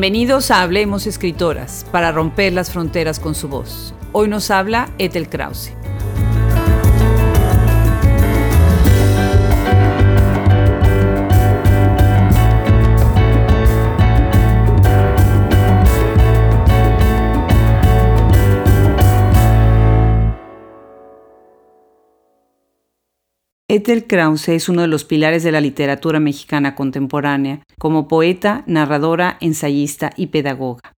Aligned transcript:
Bienvenidos 0.00 0.50
a 0.50 0.62
Hablemos 0.62 1.06
Escritoras, 1.06 1.84
para 1.92 2.10
romper 2.10 2.54
las 2.54 2.72
fronteras 2.72 3.20
con 3.20 3.34
su 3.34 3.48
voz. 3.48 3.92
Hoy 4.12 4.28
nos 4.28 4.50
habla 4.50 4.88
Ethel 4.96 5.28
Krause. 5.28 5.72
Ethel 23.72 24.08
Krause 24.08 24.48
es 24.48 24.68
uno 24.68 24.82
de 24.82 24.88
los 24.88 25.04
pilares 25.04 25.44
de 25.44 25.52
la 25.52 25.60
literatura 25.60 26.18
mexicana 26.18 26.74
contemporánea, 26.74 27.62
como 27.78 28.08
poeta, 28.08 28.64
narradora, 28.66 29.38
ensayista 29.40 30.10
y 30.16 30.26
pedagoga. 30.26 30.96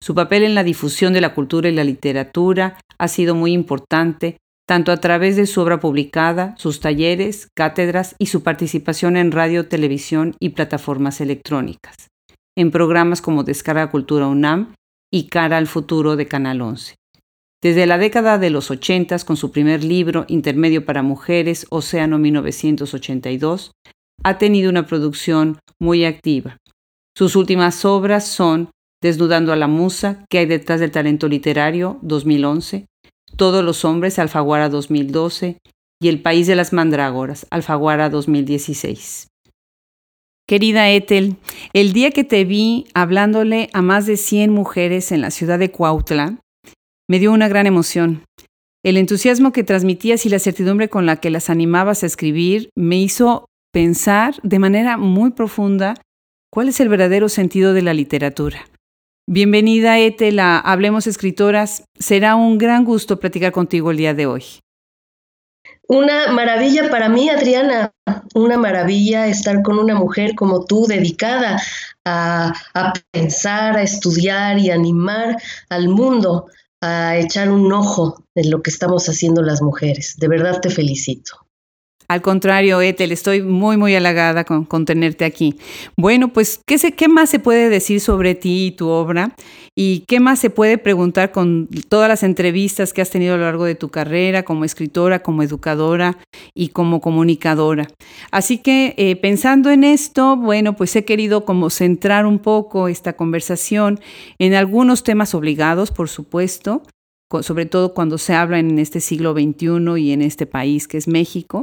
Su 0.00 0.14
papel 0.14 0.44
en 0.44 0.54
la 0.54 0.62
difusión 0.62 1.12
de 1.12 1.20
la 1.20 1.34
cultura 1.34 1.68
y 1.68 1.72
la 1.72 1.82
literatura 1.82 2.78
ha 2.98 3.08
sido 3.08 3.34
muy 3.34 3.50
importante, 3.50 4.36
tanto 4.64 4.92
a 4.92 4.98
través 4.98 5.34
de 5.34 5.46
su 5.46 5.60
obra 5.60 5.80
publicada, 5.80 6.54
sus 6.56 6.78
talleres, 6.78 7.48
cátedras 7.52 8.14
y 8.20 8.26
su 8.26 8.44
participación 8.44 9.16
en 9.16 9.32
radio, 9.32 9.66
televisión 9.66 10.36
y 10.38 10.50
plataformas 10.50 11.20
electrónicas, 11.20 11.96
en 12.56 12.70
programas 12.70 13.22
como 13.22 13.42
Descarga 13.42 13.90
Cultura 13.90 14.28
UNAM 14.28 14.72
y 15.12 15.26
Cara 15.26 15.56
al 15.56 15.66
Futuro 15.66 16.14
de 16.14 16.28
Canal 16.28 16.60
11. 16.60 16.94
Desde 17.64 17.86
la 17.86 17.96
década 17.96 18.36
de 18.36 18.50
los 18.50 18.70
80, 18.70 19.20
con 19.20 19.38
su 19.38 19.50
primer 19.50 19.82
libro, 19.82 20.26
Intermedio 20.28 20.84
para 20.84 21.02
Mujeres, 21.02 21.66
Océano 21.70 22.18
1982, 22.18 23.72
ha 24.22 24.36
tenido 24.36 24.68
una 24.68 24.84
producción 24.84 25.60
muy 25.80 26.04
activa. 26.04 26.58
Sus 27.16 27.36
últimas 27.36 27.86
obras 27.86 28.26
son 28.26 28.68
Desnudando 29.02 29.50
a 29.50 29.56
la 29.56 29.66
Musa, 29.66 30.26
¿Qué 30.28 30.40
hay 30.40 30.46
detrás 30.46 30.78
del 30.80 30.90
talento 30.90 31.26
literario? 31.26 31.98
2011, 32.02 32.84
Todos 33.36 33.64
los 33.64 33.86
hombres, 33.86 34.18
Alfaguara 34.18 34.68
2012 34.68 35.56
y 36.02 36.08
El 36.08 36.20
País 36.20 36.46
de 36.46 36.56
las 36.56 36.74
Mandrágoras, 36.74 37.46
Alfaguara 37.48 38.10
2016. 38.10 39.28
Querida 40.46 40.90
Ethel, 40.90 41.36
el 41.72 41.94
día 41.94 42.10
que 42.10 42.24
te 42.24 42.44
vi 42.44 42.88
hablándole 42.92 43.70
a 43.72 43.80
más 43.80 44.04
de 44.04 44.18
100 44.18 44.50
mujeres 44.52 45.12
en 45.12 45.22
la 45.22 45.30
ciudad 45.30 45.58
de 45.58 45.70
Cuautla, 45.70 46.38
me 47.08 47.18
dio 47.18 47.32
una 47.32 47.48
gran 47.48 47.66
emoción. 47.66 48.24
El 48.82 48.96
entusiasmo 48.96 49.52
que 49.52 49.64
transmitías 49.64 50.26
y 50.26 50.28
la 50.28 50.38
certidumbre 50.38 50.88
con 50.88 51.06
la 51.06 51.16
que 51.16 51.30
las 51.30 51.50
animabas 51.50 52.02
a 52.02 52.06
escribir 52.06 52.70
me 52.76 52.96
hizo 52.96 53.46
pensar 53.72 54.34
de 54.42 54.58
manera 54.58 54.96
muy 54.96 55.30
profunda 55.32 55.94
cuál 56.50 56.68
es 56.68 56.80
el 56.80 56.88
verdadero 56.88 57.28
sentido 57.28 57.72
de 57.72 57.82
la 57.82 57.94
literatura. 57.94 58.68
Bienvenida, 59.26 59.98
Ethel, 59.98 60.38
a 60.38 60.58
Hablemos 60.58 61.06
Escritoras. 61.06 61.84
Será 61.98 62.36
un 62.36 62.58
gran 62.58 62.84
gusto 62.84 63.18
platicar 63.18 63.52
contigo 63.52 63.90
el 63.90 63.96
día 63.96 64.14
de 64.14 64.26
hoy. 64.26 64.44
Una 65.88 66.30
maravilla 66.32 66.90
para 66.90 67.08
mí, 67.08 67.28
Adriana, 67.28 67.90
una 68.34 68.58
maravilla 68.58 69.26
estar 69.26 69.62
con 69.62 69.78
una 69.78 69.94
mujer 69.94 70.34
como 70.34 70.64
tú, 70.64 70.86
dedicada 70.86 71.60
a, 72.04 72.52
a 72.74 72.92
pensar, 73.10 73.76
a 73.76 73.82
estudiar 73.82 74.58
y 74.58 74.70
animar 74.70 75.36
al 75.70 75.88
mundo 75.88 76.46
a 76.84 77.16
echar 77.16 77.50
un 77.50 77.72
ojo 77.72 78.24
en 78.34 78.50
lo 78.50 78.62
que 78.62 78.70
estamos 78.70 79.08
haciendo 79.08 79.42
las 79.42 79.62
mujeres. 79.62 80.16
De 80.18 80.28
verdad 80.28 80.60
te 80.60 80.70
felicito. 80.70 81.43
Al 82.08 82.22
contrario, 82.22 82.80
Ethel, 82.80 83.12
estoy 83.12 83.42
muy, 83.42 83.76
muy 83.76 83.94
halagada 83.94 84.44
con, 84.44 84.84
tenerte 84.84 85.24
aquí. 85.24 85.56
Bueno, 85.96 86.32
pues, 86.32 86.60
¿qué, 86.66 86.76
¿qué 86.92 87.08
más 87.08 87.30
se 87.30 87.38
puede 87.38 87.68
decir 87.68 88.00
sobre 88.00 88.34
ti 88.34 88.66
y 88.66 88.70
tu 88.72 88.88
obra? 88.88 89.34
¿Y 89.76 90.00
qué 90.06 90.20
más 90.20 90.38
se 90.38 90.50
puede 90.50 90.78
preguntar 90.78 91.32
con 91.32 91.68
todas 91.88 92.08
las 92.08 92.22
entrevistas 92.22 92.92
que 92.92 93.02
has 93.02 93.10
tenido 93.10 93.34
a 93.34 93.36
lo 93.36 93.44
largo 93.44 93.64
de 93.64 93.74
tu 93.74 93.88
carrera 93.88 94.44
como 94.44 94.64
escritora, 94.64 95.20
como 95.20 95.42
educadora 95.42 96.18
y 96.54 96.68
como 96.68 97.00
comunicadora? 97.00 97.88
Así 98.30 98.58
que 98.58 98.94
eh, 98.96 99.16
pensando 99.16 99.70
en 99.70 99.82
esto, 99.82 100.36
bueno, 100.36 100.76
pues 100.76 100.94
he 100.94 101.04
querido 101.04 101.44
como 101.44 101.70
centrar 101.70 102.26
un 102.26 102.38
poco 102.38 102.86
esta 102.86 103.14
conversación 103.14 103.98
en 104.38 104.54
algunos 104.54 105.02
temas 105.02 105.34
obligados, 105.34 105.90
por 105.90 106.08
supuesto, 106.08 106.82
sobre 107.42 107.66
todo 107.66 107.94
cuando 107.94 108.18
se 108.18 108.34
habla 108.34 108.58
en 108.58 108.78
este 108.78 109.00
siglo 109.00 109.32
XXI 109.32 109.98
y 109.98 110.12
en 110.12 110.22
este 110.22 110.46
país 110.46 110.86
que 110.88 110.98
es 110.98 111.08
México. 111.08 111.62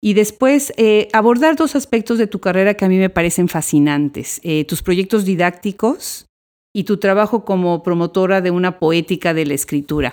Y 0.00 0.14
después 0.14 0.72
eh, 0.76 1.08
abordar 1.12 1.56
dos 1.56 1.76
aspectos 1.76 2.18
de 2.18 2.26
tu 2.26 2.40
carrera 2.40 2.74
que 2.74 2.84
a 2.84 2.88
mí 2.88 2.98
me 2.98 3.10
parecen 3.10 3.48
fascinantes, 3.48 4.40
eh, 4.42 4.64
tus 4.64 4.82
proyectos 4.82 5.24
didácticos 5.24 6.26
y 6.74 6.84
tu 6.84 6.96
trabajo 6.96 7.44
como 7.44 7.82
promotora 7.82 8.40
de 8.40 8.50
una 8.50 8.78
poética 8.78 9.34
de 9.34 9.46
la 9.46 9.54
escritura. 9.54 10.12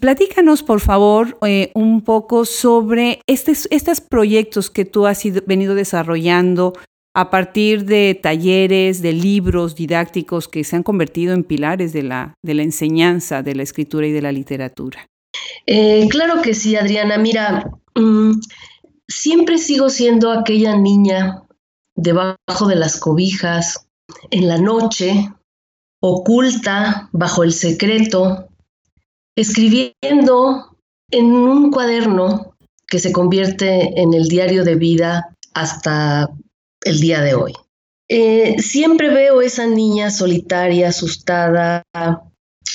Platícanos, 0.00 0.62
por 0.62 0.80
favor, 0.80 1.38
eh, 1.42 1.72
un 1.74 2.02
poco 2.02 2.44
sobre 2.44 3.20
estos 3.26 4.00
proyectos 4.00 4.70
que 4.70 4.84
tú 4.84 5.06
has 5.06 5.22
venido 5.46 5.74
desarrollando 5.74 6.74
a 7.14 7.30
partir 7.30 7.84
de 7.84 8.18
talleres, 8.20 9.02
de 9.02 9.12
libros 9.12 9.74
didácticos 9.74 10.48
que 10.48 10.64
se 10.64 10.76
han 10.76 10.82
convertido 10.82 11.34
en 11.34 11.44
pilares 11.44 11.92
de 11.92 12.02
la, 12.02 12.34
enseñanza, 12.44 13.42
de 13.42 13.54
la 13.54 13.62
escritura 13.62 14.06
y 14.06 14.12
de 14.12 14.22
la 14.22 14.32
literatura. 14.32 15.06
Eh, 15.66 16.06
claro 16.10 16.42
que 16.42 16.54
sí, 16.54 16.76
Adriana. 16.76 17.18
Mira, 17.18 17.70
mm, 17.94 18.32
siempre 19.08 19.58
sigo 19.58 19.90
siendo 19.90 20.30
aquella 20.30 20.76
niña 20.76 21.42
debajo 21.96 22.68
de 22.68 22.76
las 22.76 22.98
cobijas, 22.98 23.88
en 24.30 24.48
la 24.48 24.58
noche, 24.58 25.28
oculta 26.00 27.08
bajo 27.12 27.42
el 27.42 27.52
secreto, 27.52 28.48
escribiendo 29.36 30.76
en 31.10 31.26
un 31.26 31.70
cuaderno 31.70 32.54
que 32.86 32.98
se 32.98 33.12
convierte 33.12 34.00
en 34.00 34.14
el 34.14 34.28
diario 34.28 34.64
de 34.64 34.76
vida 34.76 35.36
hasta 35.54 36.28
el 36.84 37.00
día 37.00 37.20
de 37.20 37.34
hoy. 37.34 37.52
Eh, 38.08 38.56
siempre 38.60 39.10
veo 39.10 39.42
esa 39.42 39.66
niña 39.66 40.10
solitaria, 40.10 40.88
asustada, 40.88 41.82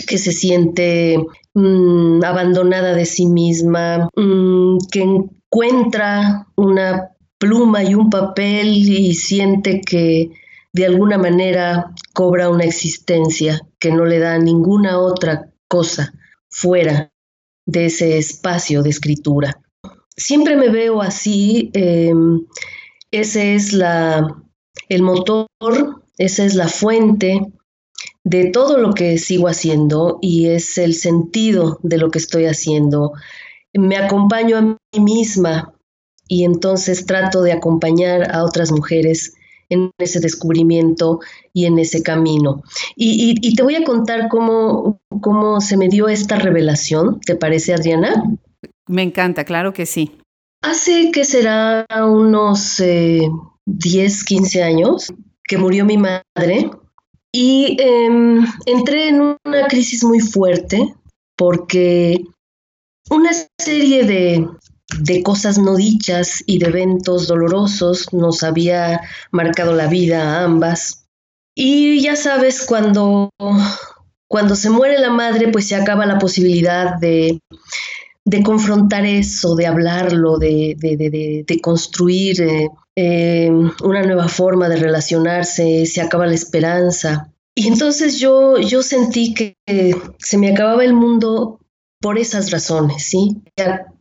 que 0.08 0.18
se 0.18 0.31
siente 0.31 1.18
mm, 1.53 2.24
abandonada 2.24 2.94
de 2.94 3.06
sí 3.06 3.25
misma, 3.25 4.09
mm, 4.16 4.78
que 4.92 5.02
encuentra 5.02 6.47
una 6.56 7.09
pluma 7.38 7.84
y 7.84 7.96
un 7.96 8.09
papel 8.09 8.69
y 8.69 9.13
siente 9.16 9.81
que 9.81 10.31
de 10.72 10.86
alguna 10.86 11.18
manera 11.18 11.92
cobra 12.13 12.50
una 12.50 12.63
existencia 12.63 13.62
que 13.80 13.92
no 13.92 14.06
le 14.06 14.19
da 14.19 14.38
ninguna 14.40 15.00
otra 15.00 15.50
cosa 15.68 16.13
fuera 16.50 17.12
de 17.66 17.86
ese 17.86 18.18
espacio 18.18 18.81
de 18.81 18.90
escritura. 18.90 19.62
Siempre 20.16 20.56
me 20.56 20.69
veo 20.69 21.02
así. 21.02 21.72
Em, 21.74 22.46
ese 23.13 23.56
es 23.56 23.74
la, 23.74 24.35
el 24.90 25.01
motor, 25.01 25.47
esa 26.18 26.46
es 26.46 26.56
la 26.56 26.68
fuente 26.68 27.41
de 28.24 28.46
todo 28.51 28.78
lo 28.78 28.94
que 28.94 29.18
sigo 29.18 29.47
haciendo 29.47 30.18
y 30.22 30.47
es 30.47 30.78
el 30.78 30.96
sentido 30.96 31.79
de 31.84 31.97
lo 31.97 32.09
que 32.09 32.19
estoy 32.19 32.46
haciendo. 32.46 33.13
Me 33.74 33.97
acompaño 33.97 34.57
a 34.57 34.62
mí 34.62 34.78
misma 35.00 35.74
y 36.28 36.44
entonces 36.44 37.06
trato 37.06 37.41
de 37.41 37.51
acompañar 37.51 38.34
a 38.34 38.44
otras 38.44 38.72
mujeres 38.72 39.34
en 39.69 39.91
ese 39.97 40.19
descubrimiento 40.19 41.19
y 41.53 41.66
en 41.66 41.80
ese 41.80 42.01
camino. 42.03 42.63
Y, 42.95 43.56
te 43.56 43.63
voy 43.63 43.75
a 43.75 43.83
contar 43.83 44.30
cómo, 44.30 45.00
cómo 45.21 45.62
se 45.62 45.77
me 45.77 45.89
dio 45.89 46.07
esta 46.07 46.38
revelación, 46.38 47.19
¿te 47.21 47.36
parece, 47.36 47.74
Adriana? 47.74 48.24
Me 48.88 49.01
encanta, 49.01 49.44
claro 49.45 49.74
que 49.74 49.86
sí. 49.86 50.12
Hace 50.63 51.12
que 51.12 51.25
será 51.25 51.86
unos 52.06 52.77
10, 52.77 52.81
eh, 52.86 54.25
15 54.25 54.63
años 54.63 55.13
que 55.44 55.57
murió 55.57 55.83
mi 55.83 55.98
madre 55.98 56.71
y 57.33 57.75
em, 57.81 58.45
entré 58.65 59.10
en 59.10 59.38
una 59.44 59.68
crisis 59.68 60.06
muy 60.06 60.21
fuerte 60.21 60.95
porque 61.36 62.24
una 63.10 63.31
serie 63.60 64.06
de, 64.06 64.48
de 65.00 65.21
cosas 65.21 65.57
no 65.57 65.75
dichas 65.75 66.42
y 66.45 66.60
de 66.60 66.68
eventos 66.68 67.27
dolorosos 67.27 68.13
nos 68.13 68.42
había 68.42 69.01
marcado 69.31 69.74
la 69.74 69.88
vida 69.88 70.24
a 70.24 70.44
ambas. 70.45 71.07
Y 71.56 72.01
ya 72.01 72.15
sabes, 72.15 72.65
cuando, 72.65 73.30
cuando 74.30 74.56
se 74.56 74.69
muere 74.69 74.98
la 74.98 75.10
madre, 75.10 75.50
pues 75.50 75.68
se 75.68 75.75
acaba 75.75 76.06
la 76.06 76.19
posibilidad 76.19 76.98
de, 77.00 77.42
de 78.25 78.42
confrontar 78.42 79.06
eso, 79.06 79.56
de 79.56 79.68
hablarlo, 79.68 80.38
de, 80.38 80.75
de, 80.78 81.62
construir 81.62 82.42
eh, 82.42 82.70
eh, 82.96 83.52
una 83.84 84.04
nueva 84.04 84.28
forma 84.28 84.70
de 84.70 84.78
relacionarse, 84.78 85.86
se 85.86 86.02
acaba 86.02 86.28
la 86.28 86.36
esperanza. 86.36 87.31
Y 87.56 87.68
entonces 87.68 88.20
yo, 88.20 88.58
yo 88.58 88.81
sentí 88.81 89.34
que 89.34 89.58
se 90.18 90.38
me 90.38 90.52
acababa 90.52 90.84
el 90.84 90.94
mundo 90.94 91.60
por 92.02 92.18
esas 92.18 92.52
razones, 92.52 93.04
¿sí? 93.04 93.42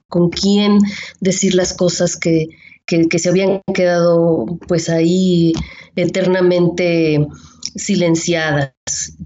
Con 0.09 0.31
quién 0.31 0.79
decir 1.21 1.55
las 1.55 1.75
cosas 1.75 2.17
que, 2.17 2.49
que, 2.87 3.19
se 3.19 3.29
habían 3.29 3.63
quedado 3.75 4.47
pues 4.67 4.89
ahí 4.89 5.53
eternamente 5.97 7.27
silenciadas, 7.75 8.73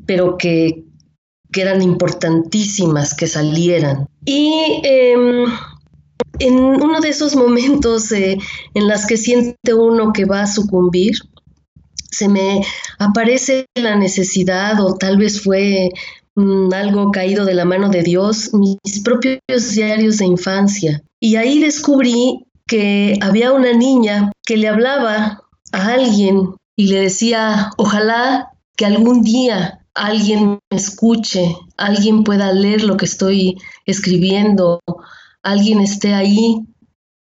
pero 0.07 0.37
que, 0.37 0.85
eran 1.55 1.81
importantísimas 1.81 3.15
que 3.15 3.27
salieran. 3.27 4.09
Y 4.27 4.83
em, 4.83 5.47
en 6.41 6.55
uno 6.59 7.01
de 7.01 7.09
esos 7.09 7.35
momentos 7.37 8.13
eh, 8.13 8.39
en 8.75 8.89
las 8.89 9.07
que 9.07 9.17
siente 9.17 9.73
uno 9.73 10.13
que 10.13 10.25
va 10.25 10.43
a 10.43 10.47
sucumbir, 10.47 11.15
se 12.11 12.29
me 12.29 12.63
aparece 12.99 13.67
la 13.75 13.97
necesidad 13.97 14.81
o 14.81 14.95
tal 14.97 15.17
vez 15.17 15.41
fue 15.41 15.91
mm, 16.35 16.73
algo 16.73 17.11
caído 17.13 17.45
de 17.45 17.55
la 17.55 17.65
mano 17.65 17.89
de 17.89 18.03
Dios, 18.03 18.51
mis 18.53 19.01
propios 19.05 19.71
diarios 19.75 20.19
de 20.19 20.27
infancia. 20.27 21.03
Y 21.21 21.37
ahí 21.37 21.61
descubrí 21.61 22.47
que 22.67 23.19
había 23.23 23.53
una 23.53 23.73
niña 23.73 24.33
que 24.45 24.57
le 24.57 24.69
hablaba 24.69 25.43
a 25.73 25.87
alguien 25.93 26.51
y 26.77 26.89
le 26.89 27.03
decía, 27.03 27.71
ojalá 27.77 28.51
que 28.77 28.87
algún 28.87 29.23
día 29.23 29.86
alguien 29.97 30.59
me 30.71 30.77
escuche, 30.77 31.57
alguien 31.77 32.23
pueda 32.23 32.53
leer 32.53 32.85
lo 32.85 32.97
que 32.97 33.07
estoy 33.07 33.57
escribiendo, 33.87 34.81
alguien 35.43 35.81
esté 35.81 36.15
ahí. 36.15 36.63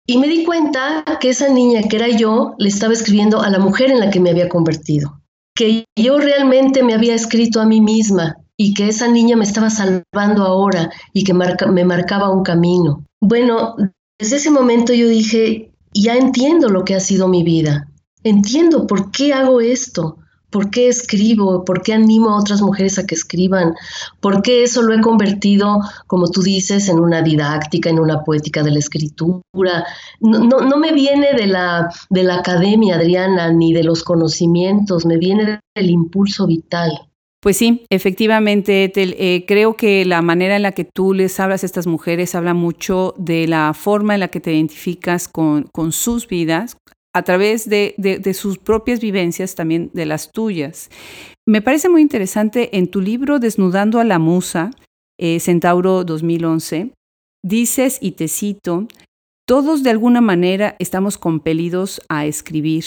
Y 0.07 0.19
me 0.19 0.29
di 0.29 0.45
cuenta 0.45 1.05
que 1.21 1.31
esa 1.31 1.49
niña 1.49 1.83
que 1.83 1.97
era 1.97 2.09
yo 2.09 2.55
le 2.59 2.69
estaba 2.69 2.95
escribiendo 2.95 3.43
a 3.43 3.51
la 3.51 3.59
mujer 3.59 3.91
en 3.91 4.01
la 4.01 4.11
que 4.11 4.21
me 4.21 4.31
había 4.31 4.49
convertido, 4.49 5.21
que 5.55 5.85
yo 5.97 6.19
realmente 6.19 6.83
me 6.83 6.95
había 6.95 7.15
escrito 7.15 7.61
a 7.61 7.67
mí 7.67 7.81
misma 7.81 8.37
y 8.57 8.75
que 8.75 8.89
esa 8.89 9.09
niña 9.09 9.37
me 9.37 9.45
estaba 9.45 9.71
salvando 9.71 10.45
ahora 10.45 10.91
y 11.13 11.25
que 11.25 11.35
me 11.35 11.85
marcaba 11.85 12.31
un 12.31 12.43
camino. 12.43 13.05
Bueno, 13.21 13.77
desde 14.19 14.37
ese 14.37 14.51
momento 14.51 14.93
yo 14.93 15.09
dije, 15.09 15.73
ya 15.93 16.17
entiendo 16.17 16.69
lo 16.69 16.85
que 16.85 16.95
ha 16.95 17.01
sido 17.01 17.29
mi 17.29 17.43
vida, 17.43 17.89
entiendo 18.23 18.87
por 18.87 19.11
qué 19.11 19.33
hago 19.33 19.61
esto, 19.61 20.19
por 20.51 20.71
qué 20.71 20.89
escribo, 20.89 21.65
por 21.65 21.83
qué 21.83 21.95
animo 21.95 22.31
a 22.31 22.41
otras 22.41 22.61
mujeres 22.61 22.99
a 22.99 23.07
que 23.07 23.15
escriban, 23.15 23.75
por 24.21 24.43
qué 24.43 24.63
eso 24.63 24.83
lo 24.83 24.95
he 24.95 25.01
convertido, 25.01 25.81
como 26.07 26.29
tú 26.29 26.43
dices, 26.43 26.89
en 26.89 26.99
una 26.99 27.23
didáctica, 27.23 27.89
en 27.89 27.99
una 27.99 28.23
poética 28.25 28.63
de 28.63 28.73
la 28.73 28.79
escritura. 28.79 29.85
No, 30.21 30.77
me 30.77 30.93
viene 30.93 31.35
de 31.35 31.47
la, 31.47 31.89
de 32.11 32.25
la 32.25 32.37
academia, 32.37 32.97
Adriana, 32.97 33.53
ni 33.53 33.73
de 33.73 33.85
los 33.85 34.03
conocimientos, 34.03 35.07
me 35.07 35.17
viene 35.17 35.61
del 35.75 35.91
impulso 35.91 36.47
vital. 36.47 36.91
Pues 37.43 37.57
sí, 37.57 37.87
efectivamente, 37.89 38.93
eh, 38.95 39.47
creo 39.47 39.75
que 39.75 40.05
la 40.05 40.21
manera 40.21 40.57
en 40.57 40.63
la 40.63 40.73
que 40.73 40.85
tú 40.85 41.15
les 41.15 41.41
hablas 41.41 41.63
a 41.63 41.67
estas 41.67 41.87
mujeres 41.87 42.35
habla 42.35 42.53
mucho 42.53 43.15
de 43.17 43.47
la 43.47 43.73
forma 43.73 44.13
en 44.13 44.21
la 44.21 44.29
que 44.29 44.41
te 44.41 44.53
identificas 44.53 45.27
con, 45.27 45.67
con 45.73 45.93
sus 45.93 46.29
vidas, 46.29 46.77
a 47.13 47.23
través 47.23 47.69
de, 47.69 48.33
sus 48.35 48.59
propias 48.59 49.01
vivencias, 49.01 49.55
también 49.55 49.91
de 49.95 50.07
las 50.07 50.31
tuyas. 50.31 50.91
Me 51.47 51.63
parece 51.63 51.89
muy 51.89 52.03
interesante 52.03 52.77
en 52.77 52.89
tu 52.89 53.01
libro 53.01 53.39
Desnudando 53.39 53.99
a 53.99 54.05
la 54.05 54.19
Musa, 54.19 54.71
eh, 55.19 55.41
Centauro 55.41 56.05
2011, 56.05 56.93
dices, 57.45 57.99
y 58.01 58.13
te 58.13 58.29
cito, 58.29 58.87
todos 59.47 59.83
de 59.83 59.91
alguna 59.91 60.21
manera 60.21 60.77
estamos 60.79 61.19
compelidos 61.19 62.01
a 62.09 62.27
escribir, 62.27 62.85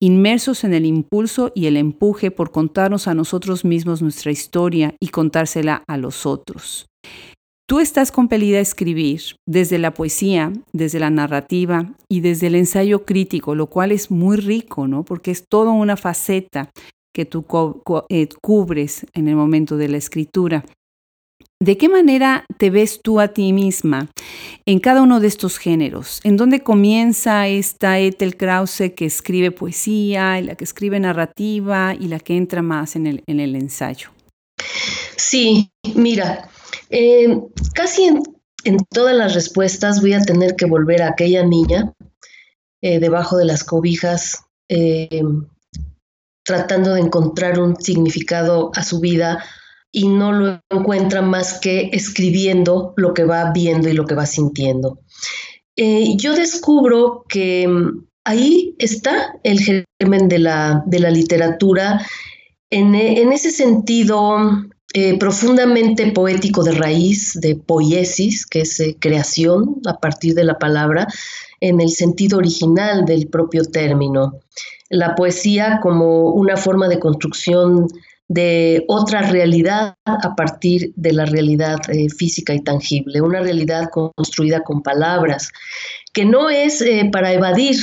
inmersos 0.00 0.64
en 0.64 0.74
el 0.74 0.84
impulso 0.84 1.52
y 1.54 1.66
el 1.66 1.76
empuje 1.76 2.32
por 2.32 2.50
contarnos 2.50 3.06
a 3.06 3.14
nosotros 3.14 3.64
mismos 3.64 4.02
nuestra 4.02 4.32
historia 4.32 4.96
y 4.98 5.08
contársela 5.08 5.84
a 5.86 5.96
los 5.96 6.26
otros. 6.26 6.86
Tú 7.68 7.80
estás 7.80 8.12
compelida 8.12 8.58
a 8.58 8.62
escribir 8.62 9.22
desde 9.46 9.78
la 9.78 9.94
poesía, 9.94 10.52
desde 10.72 11.00
la 11.00 11.10
narrativa 11.10 11.94
y 12.08 12.20
desde 12.20 12.48
el 12.48 12.56
ensayo 12.56 13.04
crítico, 13.04 13.54
lo 13.54 13.68
cual 13.68 13.92
es 13.92 14.10
muy 14.10 14.36
rico, 14.36 14.86
¿no? 14.88 15.04
Porque 15.04 15.30
es 15.30 15.46
toda 15.48 15.72
una 15.72 15.96
faceta 15.96 16.70
que 17.14 17.24
tú 17.24 17.46
eh, 18.08 18.28
cubres 18.40 19.06
en 19.14 19.28
el 19.28 19.36
momento 19.36 19.76
de 19.76 19.88
la 19.88 19.96
escritura. 19.96 20.64
¿De 21.60 21.76
qué 21.76 21.88
manera 21.88 22.44
te 22.58 22.70
ves 22.70 23.00
tú 23.02 23.20
a 23.20 23.28
ti 23.28 23.52
misma 23.52 24.08
en 24.66 24.80
cada 24.80 25.00
uno 25.00 25.20
de 25.20 25.28
estos 25.28 25.58
géneros? 25.58 26.20
¿En 26.24 26.36
dónde 26.36 26.64
comienza 26.64 27.46
esta 27.46 28.00
Ethel 28.00 28.36
Krause 28.36 28.92
que 28.96 29.04
escribe 29.04 29.52
poesía, 29.52 30.40
y 30.40 30.42
la 30.42 30.56
que 30.56 30.64
escribe 30.64 30.98
narrativa 30.98 31.94
y 31.94 32.08
la 32.08 32.18
que 32.18 32.36
entra 32.36 32.62
más 32.62 32.96
en 32.96 33.06
el, 33.06 33.22
en 33.28 33.38
el 33.38 33.54
ensayo? 33.54 34.10
Sí, 35.16 35.70
mira, 35.94 36.50
eh, 36.90 37.40
casi 37.74 38.04
en, 38.04 38.22
todas 38.90 39.16
las 39.16 39.34
respuestas 39.34 40.00
voy 40.00 40.12
a 40.12 40.22
tener 40.22 40.56
que 40.56 40.66
volver 40.66 41.02
a 41.02 41.08
aquella 41.08 41.44
niña 41.44 41.92
eh, 42.80 43.00
debajo 43.00 43.36
de 43.36 43.44
las 43.44 43.64
cobijas, 43.64 44.44
eh, 44.68 45.22
tratando 46.44 46.94
de 46.94 47.00
encontrar 47.00 47.58
un 47.58 47.76
significado 47.76 48.70
a 48.74 48.84
su 48.84 49.00
vida 49.00 49.44
y 49.90 50.08
no 50.08 50.32
lo 50.32 50.60
encuentra 50.70 51.22
más 51.22 51.60
que 51.60 51.90
escribiendo 51.92 52.94
lo 52.96 53.14
que 53.14 53.24
va 53.24 53.52
viendo 53.52 53.88
y 53.88 53.92
lo 53.92 54.06
que 54.06 54.14
va 54.14 54.26
sintiendo. 54.26 55.00
yo 55.76 56.34
descubro 56.34 57.24
que 57.28 57.66
mm, 57.68 58.06
ahí 58.24 58.74
está 58.78 59.34
el 59.42 59.60
germen 59.60 60.28
de 60.28 60.38
la, 60.38 60.82
de 60.86 60.98
la 61.00 61.10
literatura. 61.10 62.04
En, 62.70 62.94
en, 62.94 63.32
ese 63.32 63.50
sentido, 63.50 64.38
eh, 64.94 65.18
profundamente 65.18 66.12
poético 66.12 66.62
de 66.62 66.72
raíz, 66.72 67.40
de 67.40 67.56
poiesis, 67.56 68.44
que 68.46 68.60
es 68.60 68.78
eh, 68.80 68.96
creación 68.98 69.80
a 69.86 69.98
partir 69.98 70.34
de 70.34 70.44
la 70.44 70.58
palabra, 70.58 71.06
en 71.60 71.80
el 71.80 71.88
sentido 71.90 72.38
original 72.38 73.06
del 73.06 73.28
propio 73.28 73.64
término. 73.64 74.40
La 74.90 75.14
poesía 75.14 75.80
como 75.82 76.32
una 76.32 76.58
forma 76.58 76.88
de 76.88 76.98
construcción 76.98 77.88
de 78.28 78.84
otra 78.88 79.22
realidad 79.22 79.96
a 80.04 80.34
partir 80.36 80.92
de 80.96 81.12
la 81.12 81.24
realidad 81.24 81.78
eh, 81.88 82.08
física 82.10 82.52
y 82.52 82.60
tangible, 82.60 83.22
una 83.22 83.40
realidad 83.40 83.88
construida 83.90 84.60
con 84.60 84.82
palabras, 84.82 85.50
que 86.12 86.26
no 86.26 86.50
es 86.50 86.84
para 87.12 87.32
evadir 87.32 87.76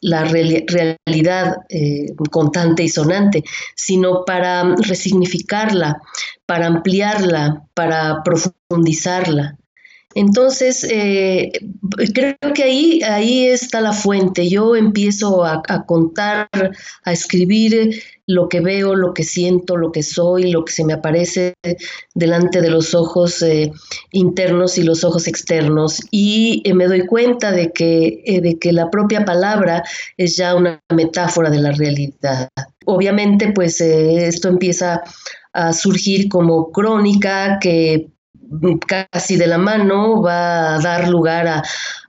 la 0.00 0.24
realidad 0.24 1.56
eh, 1.68 2.06
contante 2.30 2.82
y 2.82 2.88
sonante, 2.88 3.44
sino 3.74 4.24
para 4.24 4.74
resignificarla, 4.76 6.00
para 6.44 6.66
ampliarla, 6.66 7.62
para 7.74 8.22
profundizarla. 8.22 9.56
Entonces, 10.14 10.82
eh, 10.90 11.52
creo 12.14 12.36
que 12.54 12.62
ahí, 12.62 13.02
ahí 13.02 13.48
está 13.48 13.82
la 13.82 13.92
fuente. 13.92 14.48
Yo 14.48 14.74
empiezo 14.74 15.44
a, 15.44 15.62
contar, 15.86 16.48
a 17.04 17.12
escribir 17.12 18.02
lo 18.26 18.48
que 18.48 18.60
veo, 18.60 18.94
lo 18.94 19.14
que 19.14 19.22
siento, 19.22 19.76
lo 19.76 19.92
que 19.92 20.02
soy, 20.02 20.50
lo 20.50 20.64
que 20.64 20.72
se 20.72 20.84
me 20.84 20.94
aparece 20.94 21.54
delante 22.14 22.60
de 22.60 22.70
los 22.70 22.94
ojos 22.94 23.42
eh, 23.42 23.70
internos 24.12 24.78
y 24.78 24.82
los 24.82 25.04
ojos 25.04 25.28
externos. 25.28 26.00
Y 26.10 26.62
eh, 26.64 26.74
me 26.74 26.86
doy 26.86 27.06
cuenta 27.06 27.52
de 27.52 27.72
que, 27.72 28.40
de 28.42 28.58
que 28.58 28.72
la 28.72 28.90
propia 28.90 29.24
palabra 29.24 29.84
es 30.16 30.36
ya 30.36 30.54
una 30.54 30.80
metáfora 30.94 31.50
de 31.50 31.60
la 31.60 31.72
realidad. 31.72 32.48
Obviamente, 32.84 33.52
pues 33.52 33.80
esto 33.80 34.48
empieza 34.48 35.02
a 35.52 35.72
surgir 35.72 36.28
como 36.28 36.70
crónica 36.70 37.58
que 37.60 38.08
casi 38.86 39.36
de 39.36 39.46
la 39.46 39.58
mano 39.58 40.22
va 40.22 40.74
a 40.74 40.80
dar 40.80 41.08
lugar 41.08 41.46
a, 41.48 41.62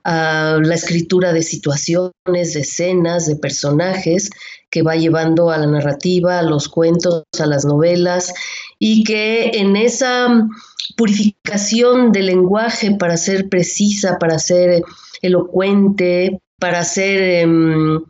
la 0.04 0.74
escritura 0.74 1.34
de 1.34 1.42
situaciones, 1.42 2.54
de 2.54 2.60
escenas, 2.60 3.26
de 3.26 3.36
personajes 3.36 4.30
que 4.70 4.82
va 4.82 4.96
llevando 4.96 5.50
a 5.50 5.58
la 5.58 5.66
narrativa, 5.66 6.38
a 6.38 6.42
los 6.42 6.68
cuentos, 6.68 7.24
a 7.38 7.46
las 7.46 7.64
novelas 7.64 8.32
y 8.78 9.04
que 9.04 9.50
en 9.54 9.76
esa 9.76 10.28
purificación 10.96 12.12
del 12.12 12.26
lenguaje 12.26 12.94
para 12.96 13.16
ser 13.16 13.48
precisa, 13.48 14.18
para 14.18 14.38
ser 14.38 14.82
elocuente, 15.22 16.40
para 16.58 16.84
ser 16.84 17.42
em, 17.42 18.00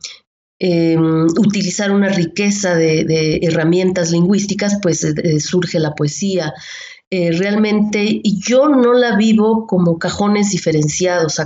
em, 0.58 1.26
utilizar 1.38 1.90
una 1.90 2.08
riqueza 2.08 2.74
de, 2.74 3.38
herramientas 3.42 4.10
lingüísticas, 4.10 4.78
pues 4.82 5.04
eh, 5.04 5.40
surge 5.40 5.78
la 5.78 5.94
poesía. 5.94 6.52
Eh, 7.10 7.32
realmente 7.32 8.20
yo 8.24 8.68
no 8.68 8.92
la 8.92 9.16
vivo 9.16 9.66
como 9.66 9.98
cajones 9.98 10.50
diferenciados 10.50 11.40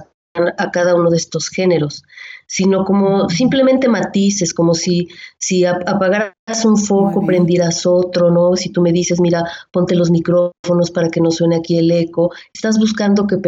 cada 0.72 0.94
uno 0.94 1.10
de 1.10 1.16
estos 1.16 1.48
géneros, 1.48 2.02
sino 2.46 2.84
como 2.84 3.28
simplemente 3.28 3.88
matices, 3.88 4.54
como 4.54 4.74
si, 4.74 5.08
si 5.38 5.64
apagaras 5.64 6.64
un 6.64 6.76
foco, 6.76 7.24
prendieras 7.24 7.86
otro, 7.86 8.30
¿no? 8.30 8.56
Si 8.56 8.70
tú 8.70 8.80
me 8.80 8.92
dices, 8.92 9.20
mira, 9.20 9.44
ponte 9.70 9.94
los 9.94 10.10
micrófonos 10.10 10.90
para 10.92 11.08
que 11.08 11.20
no 11.20 11.30
suene 11.30 11.56
aquí 11.56 11.78
el 11.78 11.90
eco, 11.90 12.30
estás 12.52 12.78
buscando 12.78 13.26
que 13.26 13.38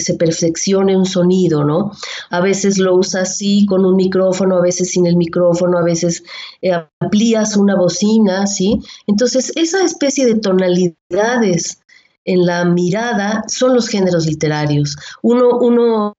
se 0.00 0.14
perfeccione 0.14 0.96
un 0.96 1.06
sonido, 1.06 1.64
¿no? 1.64 1.92
A 2.30 2.40
veces 2.40 2.78
lo 2.78 2.96
usas 2.96 3.30
así 3.30 3.66
con 3.66 3.84
un 3.84 3.96
micrófono, 3.96 4.56
a 4.56 4.62
veces 4.62 4.90
sin 4.90 5.06
el 5.06 5.16
micrófono, 5.16 5.78
a 5.78 5.82
veces 5.82 6.22
eh, 6.62 6.72
amplías 7.00 7.56
una 7.56 7.76
bocina, 7.76 8.46
¿sí? 8.46 8.80
Entonces, 9.06 9.52
esa 9.56 9.84
especie 9.84 10.26
de 10.26 10.36
tonalidades 10.36 11.79
en 12.24 12.46
la 12.46 12.64
mirada 12.64 13.44
son 13.48 13.74
los 13.74 13.88
géneros 13.88 14.26
literarios. 14.26 14.96
Uno, 15.22 15.58
uno 15.58 16.14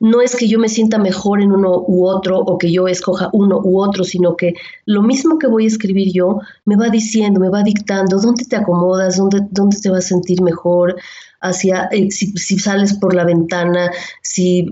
no 0.00 0.20
es 0.20 0.36
que 0.36 0.48
yo 0.48 0.58
me 0.58 0.68
sienta 0.68 0.98
mejor 0.98 1.40
en 1.40 1.52
uno 1.52 1.82
u 1.86 2.06
otro 2.06 2.38
o 2.38 2.58
que 2.58 2.70
yo 2.70 2.88
escoja 2.88 3.30
uno 3.32 3.60
u 3.62 3.80
otro, 3.80 4.04
sino 4.04 4.36
que 4.36 4.54
lo 4.84 5.02
mismo 5.02 5.38
que 5.38 5.46
voy 5.46 5.64
a 5.64 5.68
escribir 5.68 6.12
yo 6.12 6.40
me 6.64 6.76
va 6.76 6.88
diciendo, 6.88 7.40
me 7.40 7.48
va 7.48 7.62
dictando 7.62 8.18
dónde 8.18 8.44
te 8.44 8.56
acomodas, 8.56 9.16
dónde, 9.16 9.40
dónde 9.50 9.78
te 9.78 9.90
vas 9.90 10.04
a 10.04 10.08
sentir 10.08 10.42
mejor, 10.42 10.96
hacia 11.40 11.88
eh, 11.90 12.10
si, 12.10 12.32
si, 12.32 12.58
sales 12.58 12.94
por 12.94 13.14
la 13.14 13.24
ventana, 13.24 13.90
si 14.22 14.66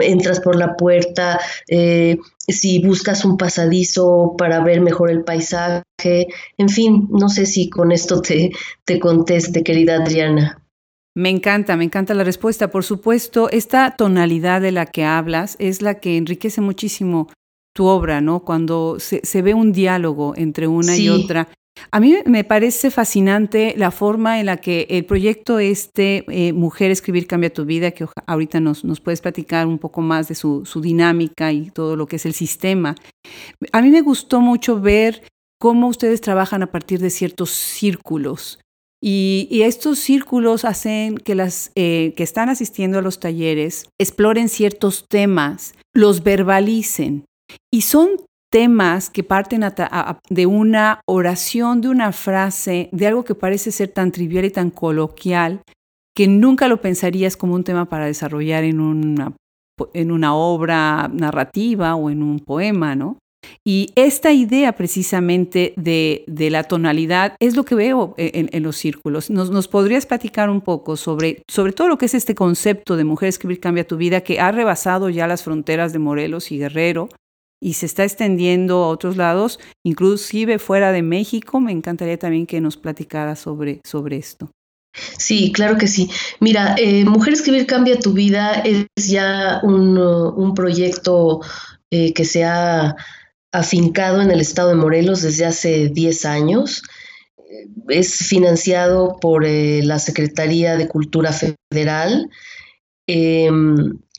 entras 0.00 0.40
por 0.40 0.56
la 0.56 0.76
puerta, 0.76 1.40
eh, 1.68 2.18
si 2.48 2.84
buscas 2.84 3.24
un 3.24 3.36
pasadizo 3.36 4.34
para 4.36 4.62
ver 4.62 4.80
mejor 4.80 5.10
el 5.10 5.24
paisaje, 5.24 5.82
en 6.58 6.68
fin, 6.68 7.08
no 7.10 7.28
sé 7.28 7.46
si 7.46 7.70
con 7.70 7.92
esto 7.92 8.20
te, 8.20 8.50
te 8.84 8.98
conteste, 8.98 9.62
querida 9.62 9.96
Adriana. 9.96 10.58
Me 11.14 11.28
encanta, 11.28 11.76
me 11.76 11.84
encanta 11.84 12.14
la 12.14 12.24
respuesta. 12.24 12.70
Por 12.70 12.84
supuesto, 12.84 13.50
esta 13.50 13.96
tonalidad 13.96 14.62
de 14.62 14.72
la 14.72 14.86
que 14.86 15.04
hablas 15.04 15.56
es 15.58 15.82
la 15.82 16.00
que 16.00 16.16
enriquece 16.16 16.60
muchísimo 16.62 17.28
tu 17.74 17.86
obra, 17.86 18.20
¿no? 18.20 18.40
Cuando 18.40 18.98
se, 18.98 19.20
se 19.22 19.42
ve 19.42 19.54
un 19.54 19.72
diálogo 19.72 20.34
entre 20.36 20.66
una 20.68 20.96
y 20.96 21.08
otra. 21.08 21.48
A 21.90 22.00
mí 22.00 22.16
me 22.26 22.44
parece 22.44 22.90
fascinante 22.90 23.74
la 23.76 23.90
forma 23.90 24.40
en 24.40 24.46
la 24.46 24.56
que 24.58 24.86
el 24.90 25.04
proyecto 25.04 25.58
este, 25.58 26.24
eh, 26.28 26.52
Mujer 26.52 26.90
Escribir 26.90 27.26
Cambia 27.26 27.52
Tu 27.52 27.64
Vida, 27.64 27.90
que 27.90 28.06
ahorita 28.26 28.60
nos, 28.60 28.84
nos 28.84 29.00
puedes 29.00 29.20
platicar 29.20 29.66
un 29.66 29.78
poco 29.78 30.00
más 30.00 30.28
de 30.28 30.34
su, 30.34 30.64
dinámica 30.82 31.52
y 31.52 31.70
todo 31.70 31.96
lo 31.96 32.06
que 32.06 32.16
es 32.16 32.26
el 32.26 32.34
sistema. 32.34 32.94
A 33.72 33.82
mí 33.82 33.90
me 33.90 34.00
gustó 34.00 34.40
mucho 34.40 34.80
ver 34.80 35.22
cómo 35.58 35.88
ustedes 35.88 36.20
trabajan 36.20 36.62
a 36.62 36.70
partir 36.70 36.98
de 37.00 37.10
ciertos 37.10 37.50
círculos. 37.50 38.58
Y, 39.04 39.48
y 39.50 39.62
estos 39.62 39.98
círculos 39.98 40.64
hacen 40.64 41.18
que 41.18 41.34
las 41.34 41.72
eh, 41.74 42.14
que 42.16 42.22
están 42.22 42.48
asistiendo 42.48 42.98
a 42.98 43.02
los 43.02 43.18
talleres 43.18 43.88
exploren 43.98 44.48
ciertos 44.48 45.06
temas, 45.08 45.74
los 45.92 46.22
verbalicen. 46.22 47.24
Y 47.70 47.82
son 47.82 48.10
temas 48.52 49.08
que 49.08 49.24
parten 49.24 49.64
de 50.28 50.46
una 50.46 51.00
oración, 51.06 51.80
de 51.80 51.88
una 51.88 52.12
frase, 52.12 52.90
de 52.92 53.06
algo 53.06 53.24
que 53.24 53.34
parece 53.34 53.72
ser 53.72 53.88
tan 53.88 54.12
trivial 54.12 54.44
y 54.44 54.50
tan 54.50 54.70
coloquial, 54.70 55.62
que 56.14 56.28
nunca 56.28 56.68
lo 56.68 56.82
pensarías 56.82 57.38
como 57.38 57.54
un 57.54 57.64
tema 57.64 57.86
para 57.86 58.04
desarrollar 58.04 58.62
en 58.64 58.78
una, 58.78 59.32
en 59.94 60.12
una 60.12 60.34
obra 60.34 61.10
narrativa 61.10 61.94
o 61.94 62.10
en 62.10 62.22
un 62.22 62.40
poema, 62.40 62.94
¿no? 62.94 63.16
Y 63.64 63.90
esta 63.94 64.32
idea 64.32 64.72
precisamente 64.72 65.72
de, 65.76 66.22
de, 66.26 66.50
la 66.50 66.64
tonalidad 66.64 67.34
es 67.40 67.56
lo 67.56 67.64
que 67.64 67.74
veo 67.74 68.14
en, 68.18 68.50
en 68.52 68.62
los 68.62 68.76
círculos. 68.76 69.30
Nos, 69.30 69.50
¿Nos, 69.50 69.66
podrías 69.66 70.04
platicar 70.06 70.50
un 70.50 70.60
poco 70.60 70.96
sobre, 70.96 71.42
sobre 71.48 71.72
todo 71.72 71.88
lo 71.88 71.98
que 71.98 72.06
es 72.06 72.14
este 72.14 72.34
concepto 72.34 72.96
de 72.96 73.04
mujer 73.04 73.30
escribir 73.30 73.60
cambia 73.60 73.86
tu 73.86 73.96
vida 73.96 74.20
que 74.20 74.40
ha 74.40 74.52
rebasado 74.52 75.08
ya 75.08 75.26
las 75.26 75.42
fronteras 75.42 75.92
de 75.92 75.98
Morelos 75.98 76.52
y 76.52 76.58
Guerrero 76.58 77.08
y 77.62 77.74
se 77.74 77.86
está 77.86 78.02
extendiendo 78.02 78.82
a 78.82 78.88
otros 78.88 79.16
lados, 79.16 79.60
inclusive 79.84 80.58
fuera 80.58 80.90
de 80.90 81.02
México. 81.02 81.60
Me 81.60 81.70
encantaría 81.70 82.18
también 82.18 82.44
que 82.44 82.60
nos 82.60 82.76
platicara 82.76 83.36
sobre, 83.36 83.80
sobre 83.84 84.16
esto. 84.16 84.50
Sí, 85.16 85.52
claro 85.52 85.78
que 85.78 85.86
sí. 85.86 86.10
Mira, 86.40 86.74
eh, 86.76 87.04
Mujer 87.04 87.34
Escribir 87.34 87.66
Cambia 87.66 88.00
tu 88.00 88.12
Vida 88.12 88.54
es 88.64 88.86
ya 88.96 89.60
un, 89.62 89.96
un 89.96 90.54
proyecto 90.54 91.40
eh, 91.90 92.12
que 92.12 92.24
se 92.24 92.42
ha 92.42 92.96
afincado 93.52 94.20
en 94.20 94.32
el 94.32 94.40
estado 94.40 94.70
de 94.70 94.74
Morelos 94.74 95.22
desde 95.22 95.46
hace 95.46 95.88
10 95.88 96.24
años. 96.24 96.82
Es 97.88 98.16
financiado 98.16 99.18
por 99.20 99.46
eh, 99.46 99.82
la 99.84 100.00
Secretaría 100.00 100.76
de 100.76 100.88
Cultura 100.88 101.32
Federal. 101.32 102.28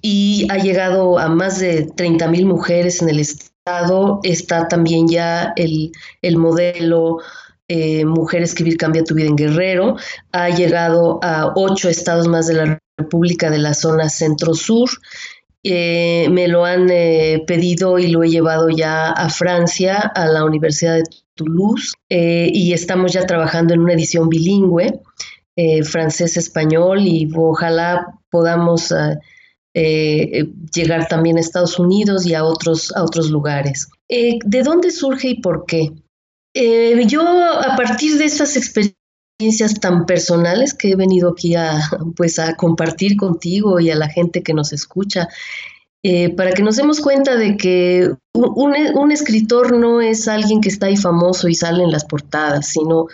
Y 0.04 0.46
ha 0.52 0.58
llegado 0.58 1.18
a 1.18 1.30
más 1.30 1.60
de 1.60 1.90
30 1.96 2.28
mil 2.28 2.46
mujeres 2.46 3.02
en 3.02 3.10
el 3.10 3.20
estado. 3.20 4.20
Está 4.24 4.68
también 4.68 5.08
ya 5.08 5.54
el, 5.56 5.92
el 6.22 6.38
modelo 6.38 7.20
eh, 7.70 8.04
Mujer 8.06 8.44
Escribir 8.44 8.78
Cambia 8.78 9.04
tu 9.04 9.16
Vida 9.16 9.28
en 9.28 9.36
Guerrero. 9.36 9.96
Ha 10.32 10.50
llegado 10.50 11.20
a 11.24 11.54
ocho 11.56 11.90
estados 11.90 12.28
más 12.28 12.48
de 12.48 12.56
la 12.56 12.80
República 12.98 13.50
de 13.50 13.60
la 13.60 13.74
zona 13.74 14.10
centro-sur. 14.10 14.90
Eh, 15.64 16.28
me 16.30 16.50
lo 16.50 16.66
han 16.66 16.90
eh, 16.92 17.42
pedido 17.48 17.98
y 17.98 18.08
lo 18.08 18.24
he 18.24 18.30
llevado 18.30 18.70
ya 18.70 19.12
a 19.12 19.30
Francia, 19.30 19.98
a 20.14 20.28
la 20.28 20.44
Universidad 20.44 20.96
de 20.96 21.04
Toulouse, 21.36 21.94
y 22.10 22.74
estamos 22.74 23.14
ya 23.14 23.26
trabajando 23.26 23.74
en 23.74 23.80
una 23.80 23.94
edición 23.94 24.30
bilingüe, 24.30 25.02
francés-español, 25.84 27.00
y 27.08 27.28
ojalá 27.36 28.06
podamos 28.30 28.94
eh, 29.76 30.46
llegar 30.74 31.08
también 31.08 31.38
a 31.38 31.40
Estados 31.40 31.80
Unidos 31.80 32.28
y 32.28 32.36
a 32.36 32.44
otros, 32.44 32.96
a 32.96 33.04
otros 33.04 33.32
lugares. 33.32 33.88
Eh, 34.08 34.38
¿De 34.46 34.62
dónde 34.62 34.92
surge 34.92 35.30
y 35.30 35.42
por 35.42 35.66
qué? 35.66 35.92
Eh, 36.54 37.04
yo, 37.08 37.24
a 37.24 37.76
partir 37.76 38.18
de 38.20 38.26
estas 38.26 38.56
experiencias 38.56 39.80
tan 39.82 40.06
personales 40.06 40.76
que 40.76 40.92
he 40.92 40.96
venido 40.96 41.32
aquí 41.32 41.56
a, 41.56 41.80
pues, 42.16 42.38
a 42.38 42.56
compartir 42.56 43.18
contigo 43.18 43.80
y 43.80 43.90
a 43.90 43.96
la 43.96 44.10
gente 44.10 44.44
que 44.44 44.54
nos 44.54 44.74
escucha, 44.74 45.28
para 46.36 46.52
que 46.52 46.64
nos 46.64 46.76
demos 46.76 47.00
cuenta 47.00 47.38
de 47.38 47.56
que 47.56 48.12
un, 48.34 48.76
un, 48.94 49.12
escritor 49.14 49.78
no 49.78 50.02
es 50.02 50.28
alguien 50.28 50.60
que 50.60 50.68
está 50.68 50.88
ahí 50.88 50.98
famoso 50.98 51.48
y 51.48 51.56
sale 51.56 51.82
en 51.82 51.92
las 51.92 52.04
portadas, 52.04 52.68
sino 52.68 53.08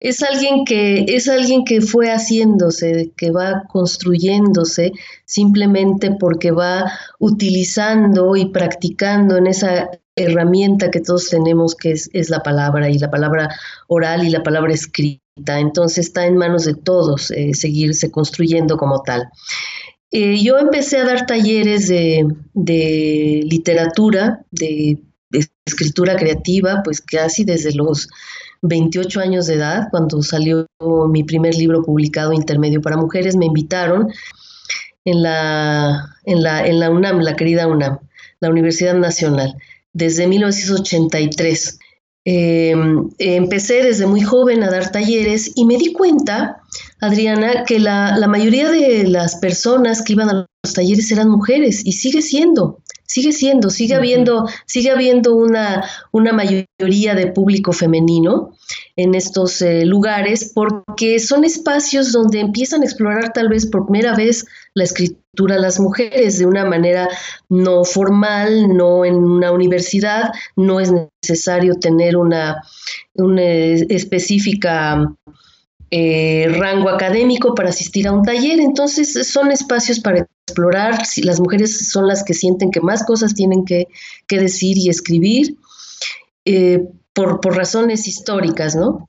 es 0.00 0.22
alguien 0.22 0.64
que 0.64 1.04
es 1.08 1.28
alguien 1.28 1.64
que 1.64 1.82
fue 1.82 2.08
haciéndose, 2.08 3.12
que 3.16 3.30
va 3.30 3.64
construyéndose 3.68 4.92
simplemente 5.26 6.10
porque 6.18 6.50
va 6.50 6.90
utilizando 7.18 8.34
y 8.34 8.46
practicando 8.46 9.36
en 9.36 9.46
esa 9.46 9.90
herramienta 10.16 10.90
que 10.90 11.00
todos 11.00 11.28
tenemos 11.28 11.74
que 11.74 11.92
es, 11.92 12.30
la 12.30 12.42
palabra 12.42 12.90
y 12.90 12.98
la 12.98 13.10
palabra 13.10 13.48
oral 13.88 14.26
y 14.26 14.30
la 14.30 14.42
palabra 14.42 14.72
escrita. 14.72 15.20
Entonces 15.60 16.06
está 16.06 16.26
en 16.26 16.36
manos 16.36 16.64
de 16.64 16.74
todos 16.74 17.30
eh, 17.30 17.52
seguirse 17.54 18.10
construyendo 18.10 18.78
como 18.78 19.02
tal. 19.02 19.28
Eh, 20.10 20.42
yo 20.42 20.58
empecé 20.58 20.98
a 20.98 21.04
dar 21.04 21.26
talleres 21.26 21.88
de, 21.88 22.26
de 22.54 23.42
literatura, 23.44 24.44
de 24.50 24.98
escritura 25.64 26.16
creativa, 26.16 26.82
pues 26.82 27.00
casi 27.00 27.44
desde 27.44 27.72
los 27.74 28.08
28 28.62 29.20
años 29.20 29.46
de 29.46 29.54
edad, 29.54 29.88
cuando 29.90 30.22
salió 30.22 30.66
mi 31.08 31.24
primer 31.24 31.54
libro 31.54 31.82
publicado, 31.82 32.32
Intermedio 32.32 32.80
para 32.82 32.96
Mujeres, 32.96 33.36
me 33.36 33.46
invitaron 33.46 34.08
en 35.04 35.22
la, 35.22 36.16
en 36.24 36.42
la, 36.42 36.66
en 36.66 36.80
la 36.80 36.90
UNAM, 36.90 37.20
la 37.20 37.36
querida 37.36 37.66
UNAM, 37.66 37.98
la 38.40 38.50
Universidad 38.50 38.94
Nacional, 38.94 39.54
desde 39.92 40.26
1983. 40.26 41.78
Em, 42.26 43.08
empecé 43.18 43.82
desde 43.82 44.06
muy 44.06 44.20
joven 44.20 44.62
a 44.62 44.70
dar 44.70 44.92
talleres 44.92 45.52
y 45.54 45.64
me 45.64 45.78
di 45.78 45.92
cuenta, 45.92 46.60
Adriana, 47.00 47.64
que 47.64 47.78
la, 47.78 48.16
la 48.18 48.28
mayoría 48.28 48.68
de 48.68 49.04
las 49.04 49.36
personas 49.36 50.02
que 50.02 50.12
iban 50.12 50.28
a 50.28 50.46
los 50.64 50.74
talleres 50.74 51.10
eran 51.10 51.30
mujeres 51.30 51.80
y 51.84 51.92
sigue 51.92 52.20
siendo 52.20 52.82
sigue 53.10 53.32
siendo, 53.32 53.70
sigue 53.70 53.96
habiendo, 53.96 54.46
sigue 54.66 54.90
habiendo 54.90 55.34
una, 55.34 55.84
una 56.12 56.32
mayoría 56.32 57.16
de 57.16 57.26
público 57.26 57.72
femenino 57.72 58.52
en 58.94 59.16
estos 59.16 59.60
eh, 59.62 59.84
lugares 59.84 60.52
porque 60.54 61.18
son 61.18 61.44
espacios 61.44 62.12
donde 62.12 62.38
empiezan 62.38 62.82
a 62.82 62.84
explorar 62.84 63.32
tal 63.32 63.48
vez 63.48 63.66
por 63.66 63.86
primera 63.86 64.14
vez 64.14 64.46
la 64.74 64.84
escritura 64.84 65.58
las 65.58 65.80
mujeres 65.80 66.38
de 66.38 66.46
una 66.46 66.64
manera 66.64 67.08
no 67.48 67.84
formal, 67.84 68.76
no 68.76 69.04
en 69.04 69.16
una 69.16 69.50
universidad, 69.50 70.30
no 70.54 70.78
es 70.78 70.92
necesario 70.92 71.74
tener 71.80 72.16
una, 72.16 72.62
una 73.14 73.42
específica 73.42 75.12
eh, 75.90 76.46
rango 76.48 76.88
académico 76.88 77.56
para 77.56 77.70
asistir 77.70 78.06
a 78.06 78.12
un 78.12 78.22
taller, 78.22 78.60
entonces 78.60 79.26
son 79.26 79.50
espacios 79.50 79.98
para 79.98 80.24
explorar, 80.50 81.06
si 81.06 81.22
las 81.22 81.40
mujeres 81.40 81.90
son 81.90 82.06
las 82.06 82.24
que 82.24 82.34
sienten 82.34 82.70
que 82.70 82.80
más 82.80 83.04
cosas 83.04 83.34
tienen 83.34 83.64
que, 83.64 83.88
decir 84.28 84.76
y 84.78 84.88
escribir, 84.88 85.56
eh, 86.44 86.80
por, 87.12 87.40
por, 87.40 87.56
razones 87.56 88.06
históricas, 88.06 88.74
¿no? 88.76 89.06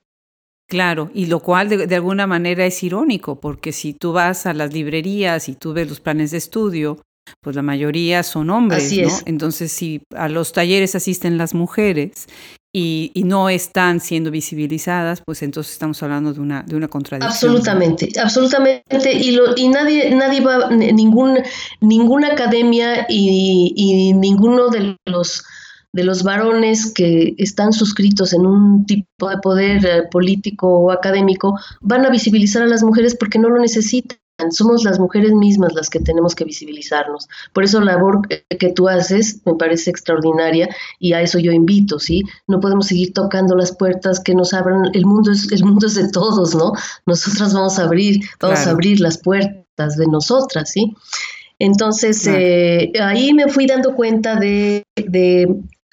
Claro, 0.67 1.11
y 1.13 1.25
lo 1.25 1.41
cual 1.41 1.67
de, 1.67 1.95
alguna 1.95 2.27
manera 2.27 2.65
es 2.65 2.81
irónico, 2.81 3.39
porque 3.39 3.73
si 3.73 3.93
tú 3.93 4.13
vas 4.13 4.45
a 4.45 4.53
las 4.53 4.73
librerías 4.73 5.49
y 5.49 5.55
tú 5.55 5.73
ves 5.73 5.89
los 5.89 5.99
planes 5.99 6.31
de 6.31 6.37
estudio, 6.37 7.01
pues 7.41 7.55
la 7.55 7.61
mayoría 7.61 8.23
son 8.23 8.49
hombres, 8.49 8.91
¿no? 8.93 9.09
Entonces, 9.25 9.71
si 9.71 10.01
a 10.15 10.29
los 10.29 10.53
talleres 10.53 10.95
asisten 10.95 11.37
las 11.37 11.53
mujeres 11.53 12.27
y, 12.73 13.11
no 13.25 13.49
están 13.49 13.99
siendo 13.99 14.31
visibilizadas, 14.31 15.21
pues 15.25 15.41
entonces 15.43 15.73
estamos 15.73 16.01
hablando 16.03 16.33
de 16.33 16.39
una, 16.39 16.63
de 16.63 16.75
una 16.75 16.87
contradicción. 16.87 17.31
Absolutamente, 17.31 18.09
absolutamente. 18.19 19.13
Y, 19.13 19.31
lo, 19.31 19.55
y 19.57 19.67
nadie, 19.67 20.13
nadie 20.15 20.41
va, 20.41 20.69
ningún, 20.69 21.39
ninguna 21.81 22.27
academia 22.29 23.05
y, 23.09 23.73
y 23.75 24.13
ninguno 24.13 24.69
de 24.69 24.97
los 25.05 25.43
de 25.93 26.03
los 26.03 26.23
varones 26.23 26.91
que 26.93 27.33
están 27.37 27.73
suscritos 27.73 28.33
en 28.33 28.45
un 28.45 28.85
tipo 28.85 29.29
de 29.29 29.37
poder 29.39 29.85
eh, 29.85 30.03
político 30.09 30.67
o 30.67 30.91
académico 30.91 31.59
van 31.81 32.05
a 32.05 32.09
visibilizar 32.09 32.63
a 32.63 32.67
las 32.67 32.83
mujeres 32.83 33.15
porque 33.15 33.39
no 33.39 33.49
lo 33.49 33.59
necesitan. 33.59 34.17
Somos 34.49 34.83
las 34.83 34.99
mujeres 34.99 35.31
mismas 35.33 35.73
las 35.73 35.89
que 35.89 35.99
tenemos 35.99 36.33
que 36.33 36.45
visibilizarnos. 36.45 37.27
Por 37.53 37.63
eso 37.63 37.79
la 37.79 37.93
labor 37.93 38.27
que 38.27 38.69
tú 38.69 38.87
haces 38.87 39.41
me 39.45 39.55
parece 39.55 39.91
extraordinaria 39.91 40.69
y 40.99 41.13
a 41.13 41.21
eso 41.21 41.37
yo 41.37 41.51
invito, 41.51 41.99
¿sí? 41.99 42.23
No 42.47 42.59
podemos 42.59 42.87
seguir 42.87 43.13
tocando 43.13 43.55
las 43.55 43.75
puertas 43.75 44.19
que 44.19 44.33
nos 44.33 44.53
abran. 44.53 44.89
El 44.93 45.05
mundo 45.05 45.31
es, 45.31 45.51
el 45.51 45.63
mundo 45.63 45.87
es 45.87 45.95
de 45.95 46.09
todos, 46.09 46.55
¿no? 46.55 46.71
Nosotras 47.05 47.53
vamos 47.53 47.77
a 47.77 47.83
abrir, 47.83 48.21
vamos 48.39 48.65
a 48.65 48.71
abrir 48.71 48.99
las 48.99 49.17
puertas 49.17 49.97
de 49.97 50.07
nosotras, 50.07 50.71
¿sí? 50.71 50.95
Entonces, 51.59 52.25
eh, 52.25 52.91
ahí 52.99 53.33
me 53.33 53.47
fui 53.47 53.67
dando 53.67 53.95
cuenta 53.95 54.35
de, 54.35 54.83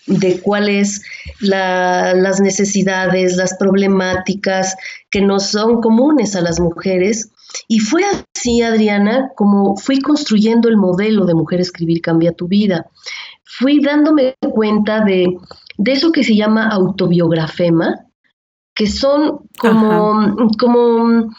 de 0.08 0.40
cuáles 0.40 1.02
las 1.40 2.40
necesidades, 2.40 3.36
las 3.36 3.54
problemáticas 3.54 4.74
que 5.10 5.20
nos 5.20 5.46
son 5.50 5.80
comunes 5.80 6.34
a 6.34 6.40
las 6.40 6.58
mujeres. 6.58 7.30
Y 7.66 7.80
fue 7.80 8.02
así, 8.04 8.62
Adriana, 8.62 9.30
como 9.36 9.76
fui 9.76 10.00
construyendo 10.00 10.68
el 10.68 10.76
modelo 10.76 11.24
de 11.26 11.34
Mujer 11.34 11.60
Escribir 11.60 12.00
Cambia 12.00 12.32
tu 12.32 12.48
Vida. 12.48 12.86
Fui 13.44 13.80
dándome 13.80 14.34
cuenta 14.52 15.04
de, 15.04 15.36
eso 15.84 16.12
que 16.12 16.24
se 16.24 16.36
llama 16.36 16.68
autobiografema, 16.68 18.06
que 18.74 18.86
son 18.86 19.40
como, 19.58 20.50
como 20.58 21.30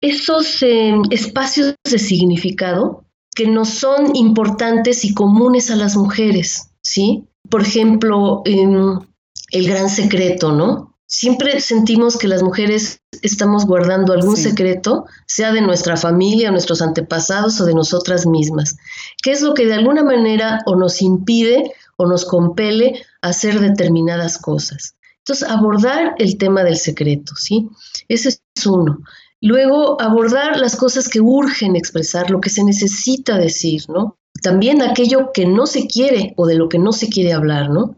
esos 0.00 0.62
eh, 0.62 0.94
espacios 1.10 1.74
de 1.82 1.98
significado 1.98 3.04
que 3.34 3.48
nos 3.48 3.70
son 3.70 4.14
importantes 4.14 5.04
y 5.04 5.12
comunes 5.12 5.70
a 5.70 5.76
las 5.76 5.96
mujeres, 5.96 6.70
¿sí? 6.82 7.26
por 7.50 7.62
ejemplo, 7.62 8.42
el 8.44 9.68
gran 9.68 9.88
secreto, 9.88 10.52
¿no? 10.52 10.93
Siempre 11.06 11.60
sentimos 11.60 12.16
que 12.16 12.28
las 12.28 12.42
mujeres 12.42 13.00
estamos 13.22 13.66
guardando 13.66 14.12
algún 14.12 14.36
secreto, 14.36 15.06
sea 15.26 15.52
de 15.52 15.60
nuestra 15.60 15.96
familia, 15.96 16.50
nuestros 16.50 16.82
antepasados 16.82 17.60
o 17.60 17.66
de 17.66 17.74
nosotras 17.74 18.26
mismas, 18.26 18.76
que 19.22 19.32
es 19.32 19.42
lo 19.42 19.54
que 19.54 19.66
de 19.66 19.74
alguna 19.74 20.02
manera 20.02 20.60
o 20.66 20.76
nos 20.76 21.02
impide 21.02 21.72
o 21.96 22.06
nos 22.06 22.24
compele 22.24 23.02
a 23.22 23.28
hacer 23.28 23.60
determinadas 23.60 24.38
cosas. 24.38 24.96
Entonces, 25.18 25.48
abordar 25.48 26.14
el 26.18 26.36
tema 26.38 26.64
del 26.64 26.76
secreto, 26.76 27.34
¿sí? 27.36 27.68
Ese 28.08 28.30
es 28.30 28.66
uno. 28.66 28.98
Luego, 29.40 30.00
abordar 30.00 30.58
las 30.58 30.74
cosas 30.76 31.08
que 31.08 31.20
urgen 31.20 31.76
expresar, 31.76 32.30
lo 32.30 32.40
que 32.40 32.50
se 32.50 32.64
necesita 32.64 33.38
decir, 33.38 33.84
¿no? 33.88 34.18
también 34.44 34.82
aquello 34.82 35.32
que 35.32 35.46
no 35.46 35.66
se 35.66 35.86
quiere 35.86 36.34
o 36.36 36.46
de 36.46 36.54
lo 36.54 36.68
que 36.68 36.78
no 36.78 36.92
se 36.92 37.08
quiere 37.08 37.32
hablar, 37.32 37.70
¿no? 37.70 37.96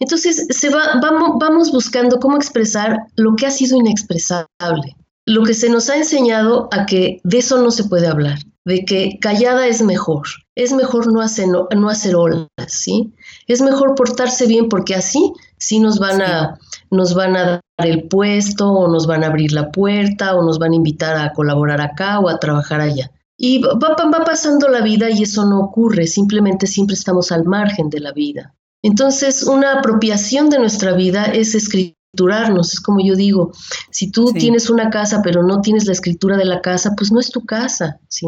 Entonces, 0.00 0.46
se 0.50 0.70
va, 0.70 0.98
vamos, 1.00 1.32
vamos 1.38 1.70
buscando 1.70 2.18
cómo 2.18 2.36
expresar 2.36 2.98
lo 3.16 3.36
que 3.36 3.46
ha 3.46 3.50
sido 3.50 3.76
inexpresable, 3.76 4.96
lo 5.26 5.44
que 5.44 5.54
se 5.54 5.68
nos 5.68 5.88
ha 5.90 5.96
enseñado 5.96 6.68
a 6.72 6.86
que 6.86 7.20
de 7.22 7.38
eso 7.38 7.62
no 7.62 7.70
se 7.70 7.84
puede 7.84 8.08
hablar, 8.08 8.38
de 8.64 8.84
que 8.84 9.18
callada 9.20 9.66
es 9.66 9.82
mejor, 9.82 10.26
es 10.54 10.72
mejor 10.72 11.12
no 11.12 11.20
hacer, 11.20 11.48
no, 11.48 11.88
hacer 11.88 12.16
olas, 12.16 12.48
¿sí? 12.66 13.12
Es 13.46 13.60
mejor 13.60 13.94
portarse 13.94 14.46
bien 14.46 14.68
porque 14.68 14.94
así 14.94 15.32
sí 15.58 15.78
nos 15.78 15.98
van, 15.98 16.22
a, 16.22 16.58
nos 16.90 17.14
van 17.14 17.36
a 17.36 17.44
dar 17.44 17.60
el 17.78 18.08
puesto 18.08 18.70
o 18.70 18.88
nos 18.88 19.06
van 19.06 19.24
a 19.24 19.28
abrir 19.28 19.52
la 19.52 19.70
puerta 19.70 20.34
o 20.34 20.44
nos 20.44 20.58
van 20.58 20.72
a 20.72 20.76
invitar 20.76 21.16
a 21.16 21.32
colaborar 21.32 21.80
acá 21.80 22.18
o 22.20 22.28
a 22.28 22.38
trabajar 22.38 22.80
allá. 22.80 23.10
Y 23.36 23.60
va, 23.60 23.74
va, 23.74 24.24
pasando 24.24 24.68
la 24.68 24.82
vida 24.82 25.10
y 25.10 25.22
eso 25.22 25.44
no 25.44 25.60
ocurre, 25.60 26.06
simplemente 26.06 26.66
siempre 26.66 26.94
estamos 26.94 27.32
al 27.32 27.44
margen 27.44 27.88
de 27.90 28.00
la 28.00 28.12
vida. 28.12 28.54
Entonces, 28.82 29.44
una 29.44 29.78
apropiación 29.78 30.50
de 30.50 30.58
nuestra 30.58 30.92
vida 30.94 31.26
es 31.26 31.54
escriturarnos, 31.54 32.74
es 32.74 32.80
como 32.80 32.98
yo 33.04 33.14
digo, 33.14 33.52
si 33.90 34.10
tú 34.10 34.32
tienes 34.32 34.68
una 34.68 34.90
casa 34.90 35.22
pero 35.22 35.42
no 35.42 35.60
tienes 35.60 35.86
la 35.86 35.92
escritura 35.92 36.36
de 36.36 36.44
la 36.44 36.60
casa, 36.60 36.94
pues 36.96 37.12
no 37.12 37.20
es 37.20 37.30
tu 37.30 37.44
casa, 37.44 38.00
¿sí? 38.08 38.26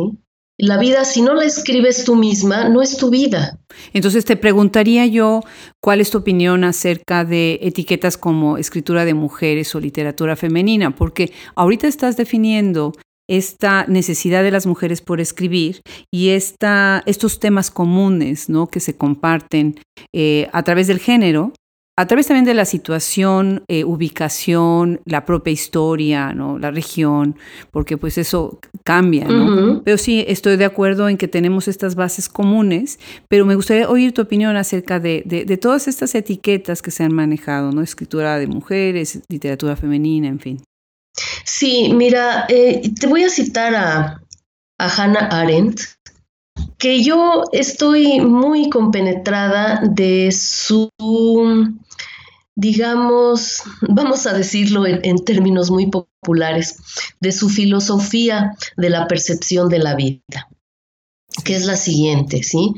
La 0.56 0.78
vida, 0.78 1.04
si 1.04 1.20
no 1.20 1.34
la 1.34 1.44
escribes 1.44 2.04
tú 2.04 2.14
misma, 2.14 2.68
no 2.68 2.80
es 2.80 2.96
tu 2.96 3.10
vida. 3.10 3.58
Entonces 3.92 4.24
te 4.24 4.36
preguntaría 4.36 5.04
yo, 5.04 5.42
¿cuál 5.80 6.00
es 6.00 6.10
tu 6.10 6.18
opinión 6.18 6.62
acerca 6.62 7.24
de 7.24 7.58
etiquetas 7.60 8.16
como 8.16 8.56
escritura 8.56 9.04
de 9.04 9.14
mujeres 9.14 9.74
o 9.74 9.80
literatura 9.80 10.36
femenina? 10.36 10.94
Porque 10.94 11.32
ahorita 11.56 11.88
estás 11.88 12.16
definiendo 12.16 12.92
esta 13.28 13.86
necesidad 13.86 14.42
de 14.42 14.50
las 14.50 14.66
mujeres 14.66 15.00
por 15.00 15.20
escribir 15.20 15.80
y 16.12 16.30
esta, 16.30 17.02
estos 17.06 17.40
temas 17.40 17.70
comunes 17.70 18.48
¿no? 18.48 18.66
que 18.66 18.80
se 18.80 18.96
comparten 18.96 19.80
eh, 20.12 20.48
a 20.52 20.62
través 20.62 20.86
del 20.86 20.98
género, 20.98 21.52
a 21.96 22.06
través 22.06 22.26
también 22.26 22.44
de 22.44 22.54
la 22.54 22.64
situación, 22.64 23.62
eh, 23.68 23.84
ubicación, 23.84 25.00
la 25.04 25.24
propia 25.24 25.52
historia, 25.52 26.34
¿no? 26.34 26.58
la 26.58 26.72
región, 26.72 27.36
porque 27.70 27.96
pues 27.96 28.18
eso 28.18 28.58
cambia. 28.82 29.26
¿no? 29.26 29.82
Pero 29.84 29.96
sí, 29.96 30.24
estoy 30.26 30.56
de 30.56 30.64
acuerdo 30.64 31.08
en 31.08 31.16
que 31.16 31.28
tenemos 31.28 31.68
estas 31.68 31.94
bases 31.94 32.28
comunes, 32.28 32.98
pero 33.28 33.46
me 33.46 33.54
gustaría 33.54 33.88
oír 33.88 34.12
tu 34.12 34.22
opinión 34.22 34.56
acerca 34.56 34.98
de, 34.98 35.22
de, 35.24 35.56
todas 35.56 35.86
estas 35.86 36.16
etiquetas 36.16 36.82
que 36.82 36.90
se 36.90 37.04
han 37.04 37.14
manejado, 37.14 37.70
¿no? 37.70 37.80
escritura 37.80 38.38
de 38.38 38.48
mujeres, 38.48 39.22
literatura 39.28 39.76
femenina, 39.76 40.26
en 40.26 40.40
fin. 40.40 40.60
Sí, 41.44 41.92
mira, 41.92 42.46
eh, 42.48 42.90
te 42.98 43.06
voy 43.06 43.24
a 43.24 43.30
citar 43.30 43.74
a, 43.74 44.20
Hannah 44.78 45.28
Arendt, 45.30 45.80
que 46.78 47.02
yo 47.02 47.44
estoy 47.52 48.20
muy 48.20 48.68
compenetrada 48.68 49.80
de 49.82 50.30
su, 50.32 50.90
digamos, 52.56 53.62
vamos 53.82 54.26
a 54.26 54.32
decirlo 54.32 54.86
en, 54.86 55.00
en, 55.04 55.24
términos 55.24 55.70
muy 55.70 55.86
populares, 55.86 56.76
de 57.20 57.32
su 57.32 57.48
filosofía 57.48 58.56
de 58.76 58.90
la 58.90 59.06
percepción 59.06 59.68
de 59.68 59.78
la 59.78 59.94
vida, 59.94 60.48
que 61.44 61.54
es 61.54 61.64
la 61.64 61.76
siguiente, 61.76 62.42
¿sí? 62.42 62.74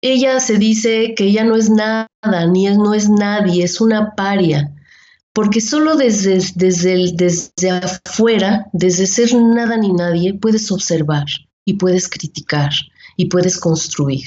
Ella 0.00 0.38
se 0.38 0.58
dice 0.58 1.14
que 1.16 1.24
ella 1.24 1.44
no 1.44 1.56
es 1.56 1.70
nada, 1.70 2.08
ni 2.48 2.68
es, 2.68 2.76
no 2.76 2.94
es 2.94 3.08
nadie, 3.08 3.64
es 3.64 3.80
una 3.80 4.14
paria, 4.14 4.72
porque 5.38 5.60
solo 5.60 5.94
desde, 5.94 6.40
desde, 6.56 7.12
desde 7.14 7.70
afuera, 7.70 8.66
desde 8.72 9.06
ser 9.06 9.32
nada 9.36 9.76
ni 9.76 9.92
nadie, 9.92 10.34
puedes 10.34 10.72
observar 10.72 11.26
y 11.64 11.74
puedes 11.74 12.08
criticar 12.08 12.72
y 13.16 13.26
puedes 13.26 13.56
construir. 13.56 14.26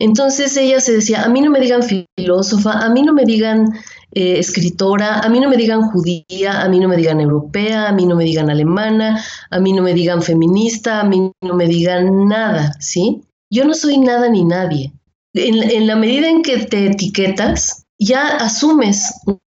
Entonces 0.00 0.56
ella 0.56 0.80
se 0.80 0.94
decía, 0.94 1.22
a 1.22 1.28
mí 1.28 1.40
no 1.40 1.52
me 1.52 1.60
digan 1.60 1.82
filósofa, 1.84 2.72
a 2.72 2.90
mí 2.90 3.02
no 3.02 3.12
me 3.12 3.24
digan 3.24 3.72
eh, 4.10 4.40
escritora, 4.40 5.20
a 5.20 5.28
mí 5.28 5.38
no 5.38 5.48
me 5.48 5.56
digan 5.56 5.82
judía, 5.82 6.62
a 6.62 6.68
mí 6.68 6.80
no 6.80 6.88
me 6.88 6.96
digan 6.96 7.20
europea, 7.20 7.86
a 7.86 7.92
mí 7.92 8.04
no 8.04 8.16
me 8.16 8.24
digan 8.24 8.50
alemana, 8.50 9.24
a 9.48 9.60
mí 9.60 9.72
no 9.72 9.82
me 9.82 9.94
digan 9.94 10.22
feminista, 10.22 11.02
a 11.02 11.04
mí 11.04 11.30
no 11.40 11.54
me 11.54 11.68
digan 11.68 12.26
nada, 12.26 12.74
¿sí? 12.80 13.22
Yo 13.48 13.64
no 13.64 13.74
soy 13.74 13.98
nada 13.98 14.28
ni 14.28 14.44
nadie. 14.44 14.92
En, 15.34 15.62
en 15.62 15.86
la 15.86 15.94
medida 15.94 16.28
en 16.28 16.42
que 16.42 16.58
te 16.66 16.86
etiquetas, 16.86 17.86
ya 17.96 18.38
asumes 18.38 19.14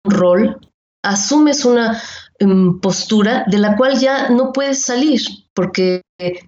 rol, 0.07 0.59
asumes 1.03 1.65
una 1.65 2.01
em, 2.39 2.81
postura 2.81 3.45
de 3.47 3.59
la 3.59 3.77
cual 3.77 3.99
ya 3.99 4.31
no 4.31 4.53
puedes 4.53 4.83
salir 4.83 5.21
porque 5.55 6.03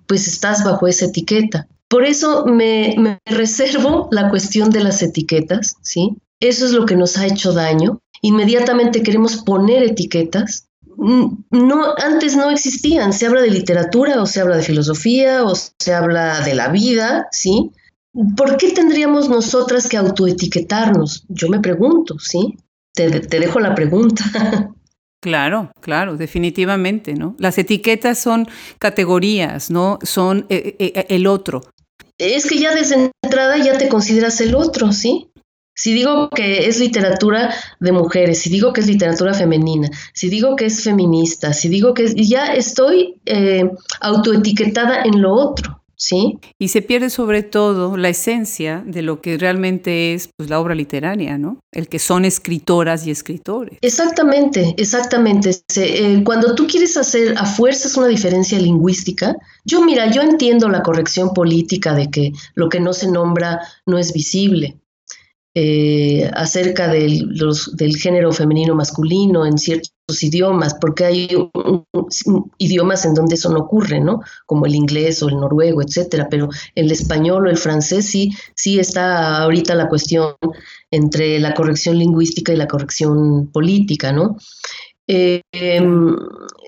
pues 0.06 0.26
estás 0.26 0.64
bajo 0.64 0.86
esa 0.86 1.06
etiqueta. 1.06 1.66
Por 1.88 2.04
eso 2.04 2.44
me, 2.46 2.94
me 2.98 3.18
reservo 3.24 4.08
la 4.10 4.28
cuestión 4.28 4.70
de 4.70 4.80
las 4.80 5.02
etiquetas, 5.02 5.76
¿sí? 5.82 6.16
Eso 6.40 6.66
es 6.66 6.72
lo 6.72 6.86
que 6.86 6.96
nos 6.96 7.16
ha 7.16 7.26
hecho 7.26 7.52
daño. 7.52 8.00
Inmediatamente 8.20 9.02
queremos 9.02 9.36
poner 9.36 9.82
etiquetas 9.82 10.68
no, 10.98 11.94
antes 11.96 12.36
no 12.36 12.50
existían. 12.50 13.12
Se 13.12 13.26
habla 13.26 13.42
de 13.42 13.50
literatura 13.50 14.20
o 14.20 14.26
se 14.26 14.40
habla 14.40 14.56
de 14.56 14.62
filosofía 14.62 15.44
o 15.44 15.54
se 15.54 15.94
habla 15.94 16.40
de 16.40 16.54
la 16.54 16.68
vida, 16.68 17.28
¿sí? 17.30 17.70
¿Por 18.36 18.56
qué 18.56 18.72
tendríamos 18.72 19.28
nosotras 19.28 19.88
que 19.88 19.96
autoetiquetarnos? 19.96 21.24
Yo 21.28 21.48
me 21.48 21.60
pregunto, 21.60 22.18
¿sí? 22.18 22.58
Te, 23.06 23.40
dejo 23.40 23.60
la 23.60 23.74
pregunta. 23.74 24.24
Claro, 25.20 25.72
claro, 25.80 26.16
definitivamente, 26.16 27.14
¿no? 27.14 27.34
Las 27.40 27.58
etiquetas 27.58 28.20
son 28.20 28.46
categorías, 28.78 29.68
¿no? 29.68 29.98
Son 30.04 30.46
eh, 30.48 30.76
eh, 30.78 30.92
eh, 30.94 31.06
el 31.08 31.26
otro. 31.26 31.62
Es 32.18 32.46
que 32.46 32.56
ya 32.56 32.72
desde 32.72 33.10
entrada 33.24 33.56
ya 33.58 33.76
te 33.76 33.88
consideras 33.88 34.40
el 34.40 34.54
otro, 34.54 34.92
¿sí? 34.92 35.28
Si 35.74 35.92
digo 35.92 36.30
que 36.30 36.68
es 36.68 36.78
literatura 36.78 37.52
de 37.80 37.90
mujeres, 37.90 38.38
si 38.38 38.48
digo 38.48 38.72
que 38.72 38.80
es 38.80 38.86
literatura 38.86 39.34
femenina, 39.34 39.90
si 40.14 40.28
digo 40.28 40.54
que 40.54 40.66
es 40.66 40.84
feminista, 40.84 41.52
si 41.52 41.68
digo 41.68 41.94
que 41.94 42.04
es, 42.04 42.14
ya 42.14 42.54
estoy 42.54 43.20
autoetiquetada 44.00 45.02
en 45.02 45.20
lo 45.20 45.32
otro. 45.32 45.77
¿Sí? 45.98 46.38
Y 46.58 46.68
se 46.68 46.80
pierde 46.80 47.10
sobre 47.10 47.42
todo 47.42 47.96
la 47.96 48.08
esencia 48.08 48.82
de 48.86 49.02
lo 49.02 49.20
que 49.20 49.36
realmente 49.36 50.14
es 50.14 50.30
pues, 50.36 50.48
la 50.48 50.60
obra 50.60 50.74
literaria, 50.74 51.36
¿no? 51.36 51.60
El 51.72 51.88
que 51.88 51.98
son 51.98 52.24
escritoras 52.24 53.06
y 53.06 53.10
escritores. 53.10 53.78
Exactamente, 53.82 54.74
exactamente. 54.78 55.50
Eh, 55.76 56.22
cuando 56.24 56.54
tú 56.54 56.66
quieres 56.66 56.96
hacer 56.96 57.34
a 57.36 57.44
fuerzas 57.44 57.96
una 57.96 58.06
diferencia 58.06 58.58
lingüística, 58.58 59.36
yo 59.64 59.84
mira, 59.84 60.10
yo 60.10 60.22
entiendo 60.22 60.68
la 60.68 60.82
corrección 60.82 61.34
política 61.34 61.94
de 61.94 62.10
que 62.10 62.32
lo 62.54 62.68
que 62.68 62.80
no 62.80 62.92
se 62.92 63.10
nombra 63.10 63.60
no 63.84 63.98
es 63.98 64.12
visible. 64.12 64.76
Eh, 65.60 66.30
acerca 66.34 66.86
del, 66.86 67.34
del, 67.72 67.96
género 67.96 68.30
femenino 68.30 68.76
masculino 68.76 69.44
en 69.44 69.58
ciertos 69.58 70.22
idiomas, 70.22 70.74
porque 70.80 71.04
hay 71.04 71.28
idiomas 72.58 73.04
en 73.04 73.14
donde 73.14 73.34
eso 73.34 73.50
no 73.50 73.58
ocurre, 73.58 73.98
¿no? 73.98 74.20
Como 74.46 74.66
el 74.66 74.76
inglés 74.76 75.20
o 75.20 75.28
el 75.28 75.34
noruego, 75.34 75.82
etcétera, 75.82 76.28
pero 76.30 76.48
el 76.76 76.92
español 76.92 77.48
o 77.48 77.50
el 77.50 77.56
francés 77.56 78.06
sí, 78.06 78.30
sí 78.54 78.78
está 78.78 79.38
ahorita 79.38 79.74
la 79.74 79.88
cuestión 79.88 80.34
entre 80.92 81.40
la 81.40 81.54
corrección 81.54 81.98
lingüística 81.98 82.52
y 82.52 82.56
la 82.56 82.68
corrección 82.68 83.50
política, 83.50 84.12
¿no? 84.12 84.36
Eh, 85.08 85.40
em, 85.50 86.16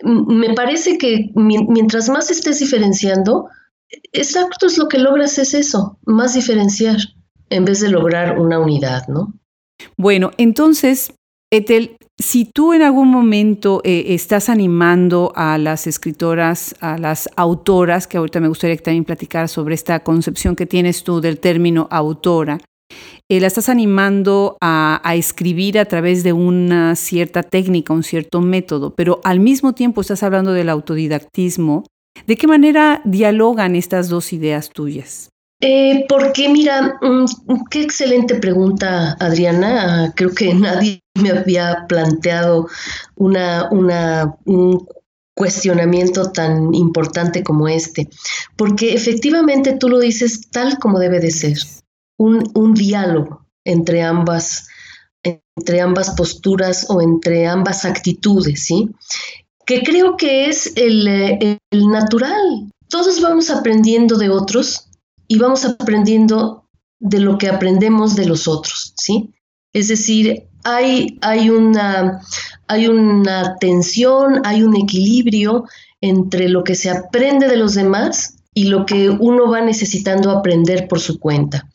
me 0.02 0.52
parece 0.54 0.98
que 0.98 1.30
mientras 1.36 2.08
más 2.08 2.28
estés 2.32 2.58
diferenciando, 2.58 3.46
exacto 4.10 4.66
es 4.66 4.78
lo 4.78 4.88
que 4.88 4.98
logras 4.98 5.38
es 5.38 5.54
eso, 5.54 5.96
más 6.06 6.34
diferenciar 6.34 6.96
en 7.50 7.64
vez 7.64 7.80
de 7.80 7.90
lograr 7.90 8.38
una 8.38 8.58
unidad, 8.58 9.06
¿no? 9.08 9.34
Bueno, 9.96 10.30
entonces, 10.38 11.12
Etel, 11.52 11.96
si 12.18 12.44
tú 12.44 12.72
en 12.72 12.82
algún 12.82 13.08
momento 13.08 13.80
eh, 13.82 14.06
estás 14.08 14.48
animando 14.48 15.32
a 15.34 15.58
las 15.58 15.86
escritoras, 15.86 16.74
a 16.80 16.98
las 16.98 17.28
autoras, 17.36 18.06
que 18.06 18.18
ahorita 18.18 18.40
me 18.40 18.48
gustaría 18.48 18.76
también 18.76 19.04
platicar 19.04 19.48
sobre 19.48 19.74
esta 19.74 20.00
concepción 20.00 20.54
que 20.54 20.66
tienes 20.66 21.02
tú 21.02 21.20
del 21.20 21.40
término 21.40 21.88
autora, 21.90 22.58
eh, 23.28 23.40
la 23.40 23.46
estás 23.46 23.68
animando 23.68 24.56
a, 24.60 25.00
escribir 25.14 25.78
a 25.78 25.84
través 25.84 26.24
de 26.24 26.32
una 26.32 26.96
cierta 26.96 27.42
técnica, 27.42 27.92
un 27.92 28.02
cierto 28.02 28.40
método, 28.40 28.94
pero 28.94 29.20
al 29.24 29.40
mismo 29.40 29.72
tiempo 29.72 30.00
estás 30.00 30.22
hablando 30.22 30.52
del 30.52 30.68
autodidactismo. 30.68 31.84
¿De 32.26 32.36
qué 32.36 32.46
manera 32.46 33.00
dialogan 33.04 33.76
estas 33.76 34.08
dos 34.08 34.32
ideas 34.32 34.70
tuyas? 34.70 35.30
Eh, 35.60 36.06
porque 36.08 36.48
mira, 36.48 36.98
mm, 37.02 37.26
qué 37.70 37.82
excelente 37.82 38.36
pregunta, 38.36 39.16
Adriana. 39.20 40.12
Creo 40.16 40.34
que 40.34 40.54
nadie 40.54 41.02
me 41.14 41.30
había 41.30 41.86
planteado 41.86 42.68
una, 43.16 43.68
un 43.70 44.88
cuestionamiento 45.34 46.32
tan 46.32 46.74
importante 46.74 47.42
como 47.42 47.68
este, 47.68 48.08
porque 48.56 48.94
efectivamente 48.94 49.76
tú 49.78 49.88
lo 49.88 49.98
dices 49.98 50.50
tal 50.50 50.78
como 50.78 50.98
debe 50.98 51.20
de 51.20 51.30
ser, 51.30 51.58
un, 52.18 52.50
un 52.54 52.74
diálogo 52.74 53.46
entre 53.64 54.02
ambas, 54.02 54.66
entre 55.22 55.80
ambas 55.80 56.10
posturas 56.10 56.86
o 56.88 57.00
entre 57.00 57.46
ambas 57.46 57.84
actitudes, 57.84 58.64
¿sí? 58.64 58.90
Que 59.66 59.82
creo 59.82 60.16
que 60.16 60.46
es 60.46 60.72
el, 60.76 61.06
el 61.08 61.88
natural. 61.88 62.70
Todos 62.88 63.20
vamos 63.20 63.50
aprendiendo 63.50 64.18
de 64.18 64.30
otros, 64.30 64.89
y 65.30 65.38
vamos 65.38 65.64
aprendiendo 65.64 66.64
de 66.98 67.20
lo 67.20 67.38
que 67.38 67.48
aprendemos 67.48 68.16
de 68.16 68.26
los 68.26 68.48
otros, 68.48 68.92
¿sí? 68.96 69.32
Es 69.72 69.86
decir, 69.86 70.48
hay, 70.64 71.18
hay, 71.20 71.50
una, 71.50 72.20
hay 72.66 72.88
una 72.88 73.56
tensión, 73.60 74.42
hay 74.44 74.64
un 74.64 74.74
equilibrio 74.74 75.66
entre 76.00 76.48
lo 76.48 76.64
que 76.64 76.74
se 76.74 76.90
aprende 76.90 77.46
de 77.46 77.56
los 77.56 77.74
demás 77.74 78.38
y 78.54 78.64
lo 78.64 78.84
que 78.86 79.08
uno 79.08 79.48
va 79.48 79.60
necesitando 79.60 80.32
aprender 80.32 80.88
por 80.88 80.98
su 80.98 81.20
cuenta. 81.20 81.70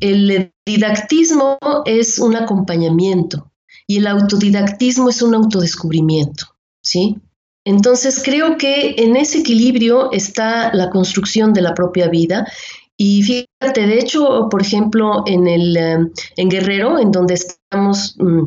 El 0.00 0.52
didactismo 0.66 1.56
es 1.84 2.18
un 2.18 2.34
acompañamiento 2.34 3.52
y 3.86 3.98
el 3.98 4.08
autodidactismo 4.08 5.08
es 5.08 5.22
un 5.22 5.36
autodescubrimiento, 5.36 6.46
¿sí? 6.82 7.16
Entonces 7.64 8.22
creo 8.24 8.56
que 8.56 8.94
en 8.96 9.14
ese 9.14 9.40
equilibrio 9.40 10.10
está 10.10 10.72
la 10.72 10.88
construcción 10.88 11.52
de 11.52 11.60
la 11.60 11.74
propia 11.74 12.08
vida 12.08 12.46
y 13.00 13.22
fíjate, 13.22 13.86
de 13.86 14.00
hecho, 14.00 14.48
por 14.50 14.60
ejemplo, 14.60 15.22
en, 15.24 15.46
el, 15.46 15.76
em, 15.76 16.10
en 16.36 16.48
Guerrero, 16.48 16.98
en 16.98 17.12
donde 17.12 17.34
estamos 17.34 18.16
mm, 18.18 18.46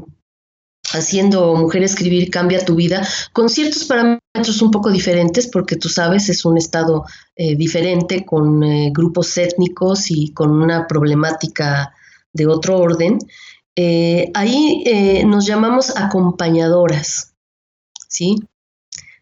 haciendo 0.92 1.56
Mujer 1.56 1.84
Escribir 1.84 2.30
Cambia 2.30 2.66
tu 2.66 2.76
Vida, 2.76 3.08
con 3.32 3.48
ciertos 3.48 3.86
parámetros 3.86 4.62
un 4.62 4.70
poco 4.70 4.92
diferentes, 4.92 5.48
porque 5.48 5.78
tú 5.78 5.88
sabes, 5.88 6.28
es 6.28 6.44
un 6.44 6.58
estado 6.58 7.06
eh, 7.38 7.56
diferente, 7.56 8.26
con 8.26 8.62
eh, 8.62 8.92
grupos 8.94 9.38
étnicos 9.38 10.12
y 10.12 10.34
con 10.34 10.52
una 10.52 10.86
problemática 10.86 11.94
de 12.34 12.48
otro 12.48 12.78
orden. 12.78 13.20
Eh, 13.78 14.32
ahí 14.34 15.24
nos 15.26 15.46
llamamos 15.46 15.96
acompañadoras, 15.96 17.36
¿sí? 18.10 18.36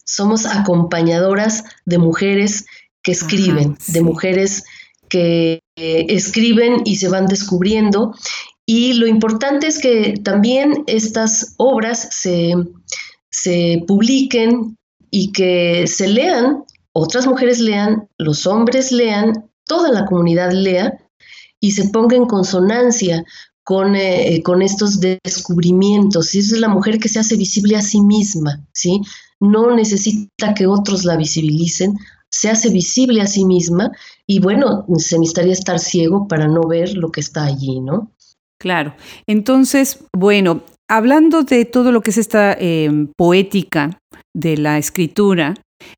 Somos 0.03 0.47
acompañadoras 0.47 1.65
de 1.85 1.99
mujeres 1.99 2.65
que 3.03 3.11
escriben, 3.11 3.77
de 3.89 4.01
mujeres 4.01 4.63
que 5.09 5.61
escriben 5.75 6.81
y 6.85 6.97
se 6.97 7.09
van 7.09 7.25
descubriendo. 7.25 8.13
Y 8.65 8.93
lo 8.93 9.07
importante 9.07 9.67
es 9.67 9.79
que 9.79 10.13
también 10.23 10.83
estas 10.87 11.55
obras 11.57 12.07
se, 12.11 12.53
se 13.31 13.83
publiquen 13.87 14.77
y 15.11 15.31
que 15.31 15.87
se 15.87 16.07
lean, 16.07 16.63
otras 16.93 17.25
mujeres 17.25 17.59
lean, 17.59 18.07
los 18.17 18.45
hombres 18.45 18.91
lean, 18.91 19.49
toda 19.65 19.91
la 19.91 20.05
comunidad 20.05 20.51
lea 20.51 20.93
y 21.59 21.71
se 21.71 21.89
ponga 21.89 22.15
en 22.15 22.25
consonancia 22.25 23.23
con, 23.63 23.95
eh, 23.95 24.41
con 24.43 24.61
estos 24.61 24.99
descubrimientos. 24.99 26.35
Es 26.35 26.51
la 26.51 26.69
mujer 26.69 26.99
que 26.99 27.09
se 27.09 27.19
hace 27.19 27.35
visible 27.37 27.75
a 27.75 27.81
sí 27.81 28.01
misma, 28.01 28.65
¿sí? 28.73 29.01
No 29.39 29.75
necesita 29.75 30.53
que 30.53 30.67
otros 30.67 31.05
la 31.05 31.15
visibilicen, 31.17 31.97
se 32.29 32.49
hace 32.49 32.69
visible 32.69 33.21
a 33.21 33.27
sí 33.27 33.45
misma 33.45 33.91
y 34.31 34.39
bueno, 34.39 34.85
se 34.97 35.17
necesitaría 35.17 35.53
estar 35.53 35.79
ciego 35.79 36.27
para 36.27 36.47
no 36.47 36.61
ver 36.61 36.95
lo 36.95 37.11
que 37.11 37.19
está 37.19 37.45
allí, 37.45 37.81
¿no? 37.81 38.11
Claro. 38.61 38.93
Entonces, 39.25 40.05
bueno, 40.15 40.61
hablando 40.87 41.41
de 41.41 41.65
todo 41.65 41.91
lo 41.91 42.01
que 42.01 42.11
es 42.11 42.19
esta 42.19 42.53
em, 42.53 43.07
poética 43.17 43.99
de 44.35 44.57
la 44.57 44.77
escritura, 44.77 45.55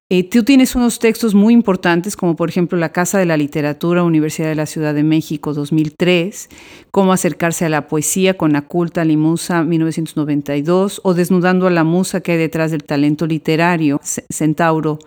eh, 0.10 0.30
tú 0.30 0.46
tienes 0.46 0.76
unos 0.76 1.00
textos 1.00 1.36
muy 1.36 1.54
importantes, 1.54 2.16
como 2.16 2.38
por 2.38 2.48
ejemplo 2.48 2.78
La 2.78 2.94
Casa 2.94 3.20
de 3.20 3.26
la 3.26 3.36
Literatura, 3.36 4.04
Universidad 4.04 4.48
de 4.48 4.56
la 4.56 4.66
Ciudad 4.66 4.94
de 4.94 5.04
México, 5.04 5.54
2003, 5.54 6.50
Cómo 6.90 7.12
acercarse 7.12 7.66
a 7.66 7.70
la 7.70 7.90
poesía 7.90 8.38
con 8.38 8.54
la 8.54 8.62
culta 8.62 9.04
Limusa, 9.04 9.64
1992, 9.64 11.02
o 11.04 11.14
Desnudando 11.14 11.68
a 11.68 11.72
la 11.72 11.84
musa 11.84 12.22
que 12.22 12.32
hay 12.32 12.38
detrás 12.38 12.72
del 12.72 12.86
talento 12.86 13.28
literario, 13.28 14.00
Centauro, 14.32 15.00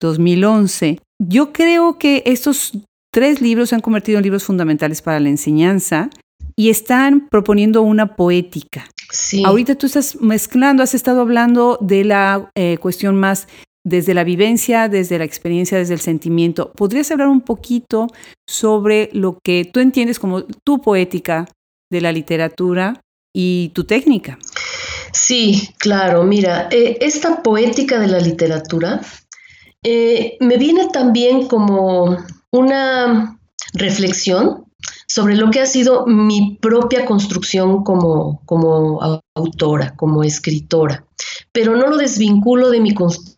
2011. 0.00 0.98
Yo 1.28 1.52
creo 1.52 1.98
que 1.98 2.24
estos 2.26 2.72
tres 3.12 3.40
libros 3.40 3.68
se 3.68 3.76
han 3.76 3.80
convertido 3.80 4.18
en 4.18 4.24
libros 4.24 4.42
fundamentales 4.42 5.02
para 5.02 5.20
la 5.20 5.28
enseñanza 5.28 6.10
y 6.56 6.70
están 6.70 7.28
proponiendo 7.28 7.82
una 7.82 8.16
poética. 8.16 8.88
Sí. 9.10 9.42
Ahorita 9.46 9.76
tú 9.76 9.86
estás 9.86 10.20
mezclando, 10.20 10.82
has 10.82 10.94
estado 10.94 11.20
hablando 11.20 11.78
de 11.80 12.04
la 12.04 12.50
eh, 12.56 12.76
cuestión 12.78 13.14
más 13.14 13.46
desde 13.84 14.14
la 14.14 14.24
vivencia, 14.24 14.88
desde 14.88 15.18
la 15.18 15.24
experiencia, 15.24 15.78
desde 15.78 15.94
el 15.94 16.00
sentimiento. 16.00 16.72
¿Podrías 16.72 17.10
hablar 17.12 17.28
un 17.28 17.40
poquito 17.40 18.08
sobre 18.48 19.08
lo 19.12 19.38
que 19.44 19.64
tú 19.64 19.78
entiendes 19.78 20.18
como 20.18 20.42
tu 20.42 20.80
poética 20.80 21.48
de 21.90 22.00
la 22.00 22.10
literatura 22.10 23.00
y 23.32 23.70
tu 23.74 23.84
técnica? 23.84 24.38
Sí, 25.12 25.68
claro. 25.78 26.24
Mira, 26.24 26.68
eh, 26.72 26.98
esta 27.00 27.42
poética 27.42 28.00
de 28.00 28.08
la 28.08 28.18
literatura 28.18 29.00
eh, 29.82 30.36
me 30.40 30.56
viene 30.56 30.88
también 30.88 31.48
como 31.48 32.16
una 32.50 33.38
reflexión 33.74 34.66
sobre 35.06 35.36
lo 35.36 35.50
que 35.50 35.60
ha 35.60 35.66
sido 35.66 36.06
mi 36.06 36.58
propia 36.60 37.04
construcción 37.04 37.84
como, 37.84 38.42
como 38.46 39.22
autora, 39.34 39.94
como 39.96 40.24
escritora, 40.24 41.04
pero 41.52 41.76
no 41.76 41.86
lo 41.88 41.96
desvinculo 41.96 42.70
de 42.70 42.80
mi, 42.80 42.94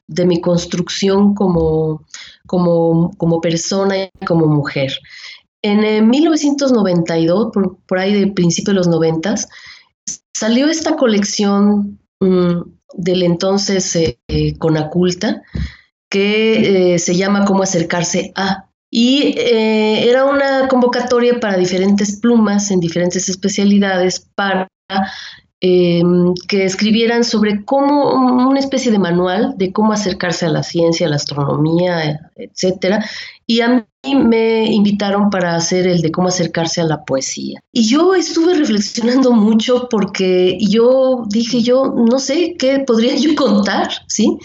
de 0.06 0.26
mi 0.26 0.40
construcción 0.40 1.34
como, 1.34 2.04
como, 2.46 3.10
como 3.16 3.40
persona 3.40 4.04
y 4.04 4.26
como 4.26 4.46
mujer. 4.46 4.92
En 5.62 6.08
1992, 6.08 7.50
por, 7.52 7.78
por, 7.86 7.98
ahí 7.98 8.12
de 8.12 8.32
principio 8.32 8.72
de 8.72 8.78
los 8.78 8.88
noventas, 8.88 9.48
salió 10.34 10.68
esta 10.68 10.96
colección 10.96 11.98
mm, 12.20 12.60
del 12.96 13.22
entonces 13.22 13.96
eh, 13.96 14.58
Conaculta, 14.58 15.42
que 16.14 16.94
eh, 16.94 16.98
se 17.00 17.16
llama 17.16 17.44
Cómo 17.44 17.64
acercarse 17.64 18.30
a. 18.36 18.66
Y 18.88 19.34
eh, 19.36 20.08
era 20.08 20.24
una 20.24 20.68
convocatoria 20.68 21.40
para 21.40 21.56
diferentes 21.56 22.20
plumas 22.20 22.70
en 22.70 22.78
diferentes 22.78 23.28
especialidades 23.28 24.24
para 24.36 24.68
em, 25.60 26.32
que 26.46 26.66
escribieran 26.66 27.24
sobre 27.24 27.64
cómo, 27.64 28.12
una 28.48 28.60
especie 28.60 28.92
de 28.92 29.00
manual 29.00 29.54
de 29.56 29.72
cómo 29.72 29.92
acercarse 29.92 30.46
a 30.46 30.50
la 30.50 30.62
ciencia, 30.62 31.08
a 31.08 31.10
la 31.10 31.16
astronomía, 31.16 32.30
etcétera. 32.36 33.04
Y 33.44 33.60
a 33.62 33.84
mí 34.04 34.14
me 34.14 34.72
invitaron 34.72 35.30
para 35.30 35.56
hacer 35.56 35.88
el 35.88 36.00
de 36.00 36.12
cómo 36.12 36.28
acercarse 36.28 36.80
a 36.80 36.84
la 36.84 37.04
poesía. 37.04 37.58
Y 37.72 37.88
yo 37.88 38.14
estuve 38.14 38.54
reflexionando 38.54 39.32
mucho 39.32 39.88
porque 39.90 40.58
yo 40.60 41.24
dije, 41.28 41.60
yo 41.60 41.92
no 41.96 42.20
sé 42.20 42.54
qué 42.56 42.84
podría 42.86 43.16
yo 43.16 43.34
contar, 43.34 43.88
¿sí? 44.06 44.38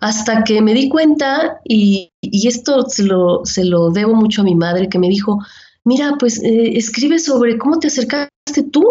Hasta 0.00 0.44
que 0.44 0.60
me 0.62 0.74
di 0.74 0.88
cuenta, 0.88 1.60
y, 1.64 2.12
esto 2.22 2.88
se 2.88 3.04
lo, 3.04 3.44
se 3.44 3.64
lo 3.64 3.90
debo 3.90 4.14
mucho 4.14 4.42
a 4.42 4.44
mi 4.44 4.54
madre, 4.54 4.88
que 4.88 4.98
me 4.98 5.08
dijo, 5.08 5.38
mira, 5.84 6.16
pues 6.18 6.42
eh, 6.42 6.76
escribe 6.76 7.18
sobre 7.18 7.58
cómo 7.58 7.78
te 7.78 7.88
acercaste 7.88 8.62
tú, 8.70 8.84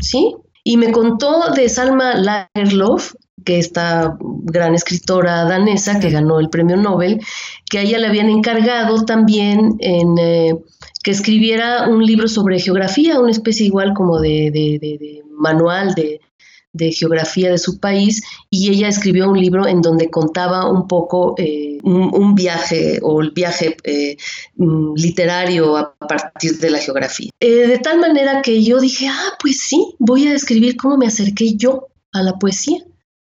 ¿sí? 0.00 0.34
Y 0.62 0.76
me 0.76 0.92
contó 0.92 1.52
de 1.54 1.68
Salma 1.68 2.14
Lagerlof, 2.14 3.14
que 3.44 3.58
esta 3.58 4.16
gran 4.20 4.74
escritora 4.74 5.44
danesa 5.44 6.00
que 6.00 6.10
ganó 6.10 6.40
el 6.40 6.48
premio 6.48 6.76
Nobel, 6.76 7.20
que 7.68 7.78
a 7.78 7.82
ella 7.82 7.98
le 7.98 8.06
habían 8.06 8.30
encargado 8.30 9.04
también 9.04 9.76
en, 9.80 10.16
eh, 10.18 10.54
que 11.02 11.10
escribiera 11.10 11.86
un 11.88 12.06
libro 12.06 12.26
sobre 12.28 12.58
geografía, 12.58 13.20
una 13.20 13.32
especie 13.32 13.66
igual 13.66 13.92
como 13.92 14.18
de 14.20 15.22
manual 15.36 15.94
de, 15.94 16.20
de 16.74 16.92
geografía 16.92 17.50
de 17.50 17.58
su 17.58 17.78
país 17.78 18.22
y 18.50 18.70
ella 18.70 18.88
escribió 18.88 19.30
un 19.30 19.40
libro 19.40 19.66
en 19.66 19.80
donde 19.80 20.10
contaba 20.10 20.70
un 20.70 20.86
poco 20.86 21.34
eh, 21.38 21.78
un, 21.84 22.34
viaje 22.34 22.98
o 23.02 23.22
el 23.22 23.30
viaje 23.30 23.76
eh, 23.84 24.16
mm, 24.56 24.94
literario 24.96 25.76
a 25.76 25.94
partir 25.94 26.58
de 26.58 26.70
la 26.70 26.78
geografía. 26.78 27.30
Eh, 27.40 27.68
de 27.68 27.78
tal 27.78 28.00
manera 28.00 28.42
que 28.42 28.62
yo 28.62 28.80
dije, 28.80 29.06
ah, 29.08 29.32
pues 29.40 29.60
sí, 29.60 29.94
voy 29.98 30.26
a 30.26 30.34
escribir 30.34 30.76
cómo 30.76 30.98
me 30.98 31.06
acerqué 31.06 31.54
yo 31.54 31.88
a 32.12 32.22
la 32.22 32.38
poesía. 32.38 32.84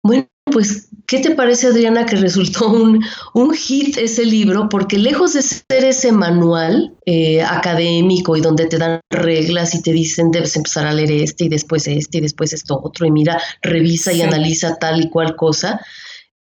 Bueno, 0.03 0.29
pues, 0.45 0.90
¿qué 1.11 1.19
te 1.19 1.33
parece, 1.33 1.67
Adriana, 1.67 2.07
que 2.07 2.15
resultó 2.15 2.69
un, 2.71 3.05
un 3.35 3.53
hit 3.53 3.99
ese 3.99 4.25
libro? 4.25 4.69
Porque 4.69 4.97
lejos 4.97 5.33
de 5.33 5.43
ser 5.43 5.85
ese 5.85 6.13
manual 6.13 6.95
eh, 7.05 7.43
académico 7.43 8.37
y 8.37 8.41
donde 8.41 8.67
te 8.67 8.79
dan 8.79 9.01
reglas 9.11 9.75
y 9.75 9.83
te 9.83 9.93
dicen 9.93 10.31
debes 10.31 10.55
empezar 10.55 10.87
a 10.87 10.93
leer 10.95 11.11
este 11.11 11.47
y 11.47 11.49
después 11.49 11.89
este 11.89 12.19
y 12.19 12.21
después 12.21 12.53
esto 12.53 12.81
otro 12.83 13.07
y 13.07 13.11
mira, 13.11 13.43
revisa 13.61 14.13
y 14.13 14.23
analiza 14.23 14.77
tal 14.77 15.01
y 15.01 15.11
cual 15.11 15.35
cosa, 15.35 15.81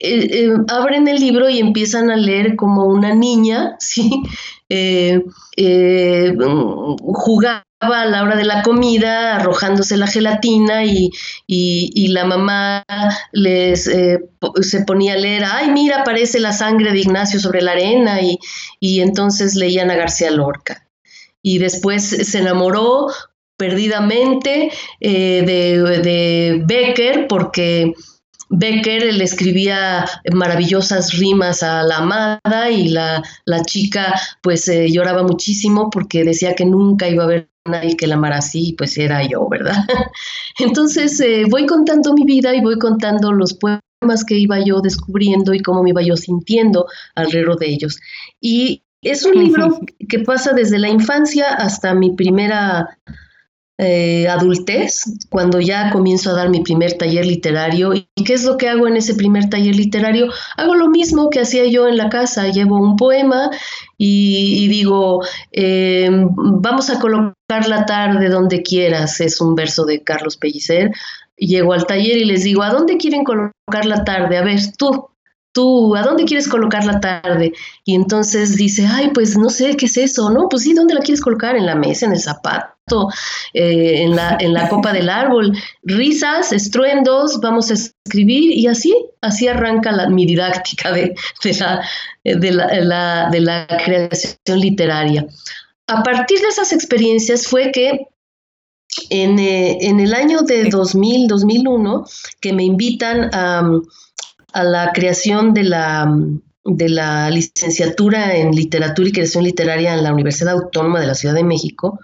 eh, 0.01 0.29
eh, 0.31 0.53
abren 0.69 1.07
el 1.07 1.21
libro 1.21 1.49
y 1.49 1.61
empiezan 1.61 2.11
a 2.11 2.17
leer 2.17 2.57
como 2.57 2.87
una 2.87 3.15
niña, 3.15 3.77
¿sí? 3.79 4.23
Eh, 4.69 5.23
jugar 6.99 7.63
a 7.81 8.07
la 8.07 8.23
hora 8.23 8.37
de 8.37 8.45
la 8.45 8.63
comida 8.63 9.37
arrojándose 9.37 9.97
la 9.97 10.07
gelatina 10.07 10.85
y, 10.85 11.11
la 12.09 12.25
mamá 12.25 12.85
les 13.33 13.87
eh, 13.89 14.21
se 14.63 14.85
ponía 14.85 15.15
a 15.15 15.19
leer, 15.19 15.45
ay, 15.45 15.71
mira, 15.71 16.01
aparece 16.01 16.41
la 16.41 16.53
sangre 16.53 16.93
de 16.93 17.01
Ignacio 17.01 17.39
sobre 17.41 17.61
la 17.61 17.73
arena 17.73 18.21
y, 18.21 19.01
entonces 19.01 19.55
leían 19.55 19.91
a 19.91 19.97
García 19.97 20.31
Lorca. 20.31 20.87
Y 21.43 21.59
después 21.59 22.05
se 22.05 22.39
enamoró 22.39 23.09
perdidamente 23.57 24.71
eh, 25.01 25.43
de, 25.47 26.01
de 26.01 26.63
Becker 26.67 27.27
porque 27.29 27.95
Becker 28.49 29.13
le 29.15 29.25
escribía 29.25 30.05
maravillosas 30.33 31.13
rimas 31.19 31.63
a 31.63 31.83
la 31.83 31.99
amada 31.99 32.71
y 32.71 32.89
la, 32.89 33.23
chica 33.67 34.15
pues 34.43 34.69
eh, 34.69 34.91
lloraba 34.91 35.23
muchísimo 35.23 35.91
porque 35.91 36.25
decía 36.25 36.55
que 36.55 36.65
nunca 36.65 37.09
iba 37.09 37.25
a 37.25 37.27
haber 37.27 37.49
nadie 37.69 37.97
que 37.97 38.07
la 38.07 38.15
amara 38.15 38.39
así, 38.39 38.75
pues 38.77 38.97
era 38.99 39.27
yo, 39.27 39.49
¿verdad? 39.49 39.85
Entonces 40.59 41.21
eh, 41.21 41.45
voy 41.51 41.67
contando 41.67 42.15
mi 42.15 42.25
vida 42.25 42.55
y 42.55 42.61
voy 42.61 42.79
contando 42.79 43.33
los 43.33 43.55
poemas 43.55 44.25
que 44.27 44.37
iba 44.37 44.59
yo 44.65 44.81
descubriendo 44.81 45.55
y 45.55 45.61
cómo 45.61 45.83
me 45.83 45.91
iba 45.91 46.03
yo 46.03 46.17
sintiendo 46.17 46.87
alrededor 47.15 47.59
de 47.59 47.69
ellos. 47.69 47.99
Y 48.41 48.83
es 49.03 49.25
un 49.25 49.35
libro 49.35 49.81
que 50.09 50.21
pasa 50.21 50.53
desde 50.53 50.79
la 50.79 50.89
infancia 50.89 51.55
hasta 51.55 51.95
mi 51.95 52.13
primera 52.13 52.99
eh, 53.79 54.27
adultez, 54.29 55.03
cuando 55.29 55.61
ya 55.61 55.91
comienzo 55.91 56.31
a 56.31 56.35
dar 56.35 56.49
mi 56.49 56.61
primer 56.61 56.95
taller 56.95 57.27
literario. 57.27 57.93
¿Y 57.93 58.25
qué 58.25 58.33
es 58.33 58.45
lo 58.45 58.57
que 58.57 58.69
hago 58.69 58.89
en 58.89 58.97
ese 58.97 59.15
primer 59.15 59.51
taller 59.51 59.75
literario? 59.75 60.29
Hago 60.57 60.75
lo 60.75 60.89
mismo 60.89 61.29
que 61.29 61.41
hacía 61.41 61.67
yo 61.67 61.87
en 61.87 61.99
la 61.99 62.09
casa, 62.09 62.49
llevo 62.49 62.79
un 62.79 62.97
poema 62.97 63.51
y, 63.99 64.67
digo, 64.69 65.23
eh, 65.53 66.09
vamos 66.37 66.89
a 66.89 66.99
colocar 66.99 67.69
la 67.69 67.85
tarde 67.85 68.29
donde 68.29 68.63
quieras, 68.63 69.21
es 69.21 69.41
un 69.41 69.55
verso 69.55 69.85
de 69.85 70.03
Carlos 70.03 70.37
Pellicer. 70.37 70.91
Llego 71.37 71.75
al 71.75 71.87
taller 71.87 72.17
y 72.17 72.25
les 72.25 72.45
digo, 72.45 72.63
¿a 72.63 72.71
dónde 72.71 72.97
quieren 72.97 73.25
colocar 73.25 73.85
la 73.85 74.05
tarde? 74.05 74.39
A 74.39 74.43
ver, 74.43 74.59
tú, 74.79 75.11
tú, 75.53 75.95
¿a 75.95 76.03
dónde 76.03 76.25
quieres 76.25 76.49
colocar 76.49 76.87
la 76.87 76.99
tarde? 76.99 77.53
Y 77.85 77.95
entonces 77.95 78.57
dice, 78.57 78.87
ay, 78.87 79.11
pues 79.13 79.37
no 79.37 79.51
sé, 79.51 79.77
¿qué 79.77 79.85
es 79.85 79.99
eso? 79.99 80.31
No, 80.31 80.49
pues 80.49 80.63
sí, 80.63 80.73
¿dónde 80.73 80.95
la 80.95 81.01
quieres 81.01 81.21
colocar? 81.21 81.57
En 81.57 81.67
la 81.67 81.75
mesa, 81.75 82.07
en 82.07 82.13
el 82.13 82.21
zapato, 82.21 82.76
eh, 82.89 84.03
en, 84.03 84.15
la, 84.15 84.37
en 84.39 84.55
la 84.55 84.69
copa 84.69 84.93
del 84.93 85.09
árbol. 85.09 85.53
Risas, 85.83 86.53
estruendos, 86.53 87.41
vamos 87.41 87.69
a 87.73 87.75
escribir 87.75 88.57
y 88.57 88.69
así, 88.69 88.95
así 89.23 89.49
arranca 89.49 89.91
la, 89.91 90.09
mi 90.09 90.25
didáctica 90.25 90.93
de, 90.93 91.13
de, 92.23 92.53
la, 92.53 93.29
de 93.29 93.41
la 93.41 93.67
creación 93.85 94.61
literaria. 94.61 95.27
A 95.89 96.05
partir 96.05 96.39
de 96.39 96.47
esas 96.47 96.73
experiencias 96.73 97.49
fue 97.49 97.73
que 97.73 98.07
en, 99.11 99.41
eh, 99.41 99.79
en, 99.81 99.99
el 99.99 100.15
año 100.15 100.43
de 100.43 100.69
2000, 100.69 101.27
2001, 101.27 102.05
que 102.41 102.53
me 102.53 102.63
invitan 102.63 103.31
a, 103.35 103.69
a 104.53 104.63
la 104.63 104.93
creación 104.93 105.55
de 105.55 105.65
la, 105.65 106.09
de 106.65 106.89
la 106.89 107.31
licenciatura 107.31 108.37
en 108.37 108.53
literatura 108.53 109.09
y 109.09 109.13
creación 109.13 109.43
literaria 109.43 109.93
en 109.95 110.05
la 110.05 110.13
Universidad 110.13 110.55
Autónoma 110.55 111.01
de 111.01 111.09
la 111.09 111.17
Ciudad 111.17 111.35
de 111.35 111.43
México, 111.43 111.99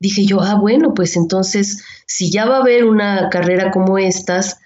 dije 0.00 0.24
yo, 0.26 0.40
ah, 0.40 0.56
bueno, 0.60 0.94
pues 0.94 1.16
entonces, 1.16 1.84
si 2.06 2.30
ya 2.30 2.46
va 2.46 2.56
a 2.56 2.60
haber 2.60 2.84
una 2.84 3.28
carrera 3.30 3.70
como 3.70 3.98
estas 3.98 4.58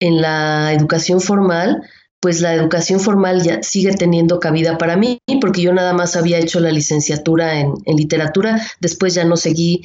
en 0.00 0.20
la 0.20 0.72
educación 0.72 1.20
formal, 1.20 1.82
pues 2.24 2.40
la 2.40 2.54
educación 2.54 3.00
formal 3.00 3.42
ya 3.42 3.62
sigue 3.62 3.92
teniendo 3.92 4.40
cabida 4.40 4.78
para 4.78 4.96
mí, 4.96 5.20
porque 5.42 5.60
yo 5.60 5.74
nada 5.74 5.92
más 5.92 6.16
había 6.16 6.38
hecho 6.38 6.58
la 6.58 6.70
licenciatura 6.70 7.60
en, 7.60 7.74
literatura, 7.84 8.62
después 8.80 9.12
ya 9.12 9.24
no 9.24 9.36
seguí 9.36 9.82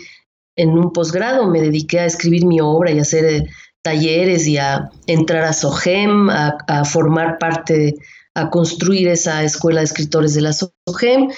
en 0.55 0.69
un 0.69 0.93
posgrado, 0.93 1.49
me 1.49 1.59
dediqué 1.59 1.99
a 1.99 2.05
escribir 2.05 2.45
mi 2.45 2.61
obra 2.61 2.91
y 2.91 2.99
a 2.99 3.01
hacer 3.01 3.45
talleres 3.81 4.47
y 4.47 4.57
a 4.57 4.89
entrar 5.05 5.43
a 5.43 5.51
SOGEM, 5.51 6.29
a, 6.29 6.85
formar 6.85 7.39
parte, 7.39 7.95
a 8.35 8.49
construir 8.49 9.09
esa 9.09 9.43
escuela 9.43 9.81
de 9.81 9.85
escritores 9.87 10.33
de 10.33 10.41
la 10.41 10.53
SOGEM. 10.53 11.29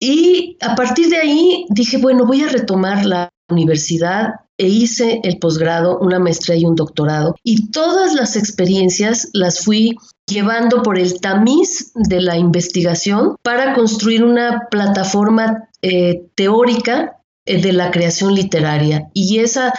Y 0.00 0.56
a 0.60 0.74
partir 0.74 1.08
de 1.08 1.18
ahí 1.18 1.66
dije, 1.68 1.98
bueno, 1.98 2.24
voy 2.24 2.42
a 2.42 2.48
retomar 2.48 3.04
la 3.04 3.28
universidad 3.50 4.34
e 4.56 4.66
hice 4.66 5.20
el 5.22 5.38
posgrado, 5.38 5.98
una 5.98 6.18
maestría 6.18 6.56
y 6.56 6.64
un 6.64 6.74
doctorado. 6.74 7.34
Y 7.42 7.70
todas 7.70 8.14
las 8.14 8.36
experiencias 8.36 9.28
las 9.32 9.60
fui 9.60 9.96
llevando 10.26 10.82
por 10.82 10.98
el 10.98 11.20
tamiz 11.20 11.92
de 11.94 12.20
la 12.20 12.36
investigación 12.36 13.36
para 13.42 13.74
construir 13.74 14.24
una 14.24 14.68
plataforma 14.70 15.68
eh, 15.82 16.26
teórica 16.34 17.20
eh, 17.46 17.60
de 17.60 17.72
la 17.72 17.90
creación 17.90 18.34
literaria. 18.34 19.10
Y 19.12 19.38
esa 19.38 19.72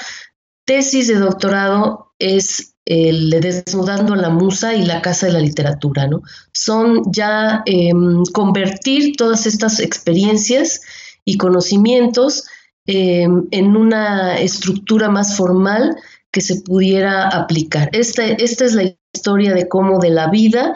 tesis 0.65 1.07
de 1.07 1.15
doctorado 1.15 2.13
es 2.19 2.70
el 2.85 3.29
de 3.29 3.39
Desnudando 3.39 4.13
a 4.13 4.17
la 4.17 4.29
Musa 4.29 4.73
y 4.73 4.85
la 4.85 5.01
Casa 5.01 5.27
de 5.27 5.33
la 5.33 5.39
Literatura, 5.39 6.07
¿no? 6.07 6.21
Son 6.51 7.01
ya 7.11 7.61
em, 7.65 8.23
convertir 8.33 9.15
todas 9.15 9.45
estas 9.45 9.79
experiencias 9.79 10.81
y 11.23 11.37
conocimientos 11.37 12.45
em, 12.85 13.47
en 13.51 13.75
una 13.75 14.37
estructura 14.37 15.09
más 15.09 15.35
formal 15.37 15.95
que 16.31 16.41
se 16.41 16.61
pudiera 16.61 17.27
aplicar. 17.27 17.89
Esta, 17.93 18.25
esta 18.25 18.65
es 18.65 18.73
la 18.73 18.95
historia 19.13 19.53
de 19.53 19.67
cómo 19.67 19.99
de 19.99 20.09
la 20.09 20.29
vida 20.29 20.75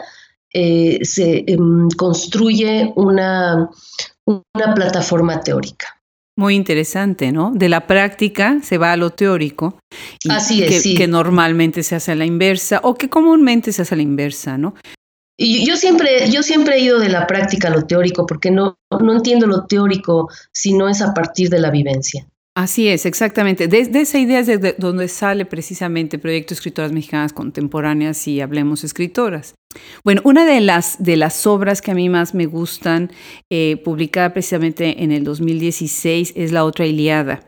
eh, 0.52 1.00
se 1.02 1.44
em, 1.46 1.88
construye 1.96 2.92
una 2.96 3.68
plataforma 4.74 5.40
teórica. 5.40 5.95
Muy 6.38 6.54
interesante, 6.54 7.32
¿no? 7.32 7.50
De 7.54 7.70
la 7.70 7.86
práctica 7.86 8.58
se 8.62 8.76
va 8.76 8.92
a 8.92 8.96
lo 8.96 9.10
teórico. 9.10 9.78
Así 10.28 10.62
es, 10.62 10.68
que, 10.68 10.80
sí. 10.80 10.94
que 10.94 11.08
normalmente 11.08 11.82
se 11.82 11.94
hace 11.94 12.12
a 12.12 12.14
la 12.14 12.26
inversa 12.26 12.80
o 12.82 12.94
que 12.94 13.08
comúnmente 13.08 13.72
se 13.72 13.82
hace 13.82 13.94
a 13.94 13.96
la 13.96 14.02
inversa, 14.02 14.58
¿no? 14.58 14.74
Y 15.38 15.66
yo 15.66 15.76
siempre, 15.76 16.30
yo 16.30 16.42
siempre 16.42 16.76
he 16.76 16.80
ido 16.80 16.98
de 16.98 17.08
la 17.08 17.26
práctica 17.26 17.68
a 17.68 17.70
lo 17.70 17.86
teórico 17.86 18.26
porque 18.26 18.50
no, 18.50 18.78
no 18.90 19.12
entiendo 19.12 19.46
lo 19.46 19.66
teórico 19.66 20.30
si 20.52 20.72
no 20.72 20.88
es 20.88 21.02
a 21.02 21.12
partir 21.12 21.50
de 21.50 21.58
la 21.58 21.70
vivencia. 21.70 22.26
Así 22.56 22.88
es, 22.88 23.04
exactamente. 23.04 23.68
De, 23.68 23.80
esa 23.80 24.18
idea 24.18 24.38
es 24.38 24.46
de 24.46 24.74
donde 24.78 25.08
sale 25.08 25.44
precisamente 25.44 26.18
Proyecto 26.18 26.54
Escritoras 26.54 26.90
Mexicanas 26.90 27.34
Contemporáneas 27.34 28.26
y 28.26 28.40
Hablemos 28.40 28.82
Escritoras. 28.82 29.54
Bueno, 30.02 30.22
una 30.24 30.46
de 30.46 30.62
las, 30.62 30.96
de 30.98 31.18
las 31.18 31.46
obras 31.46 31.82
que 31.82 31.90
a 31.90 31.94
mí 31.94 32.08
más 32.08 32.34
me 32.34 32.46
gustan, 32.46 33.10
eh, 33.52 33.76
publicada 33.84 34.32
precisamente 34.32 35.04
en 35.04 35.12
el 35.12 35.22
2016, 35.22 36.32
es 36.34 36.50
La 36.50 36.64
otra 36.64 36.86
Iliada. 36.86 37.44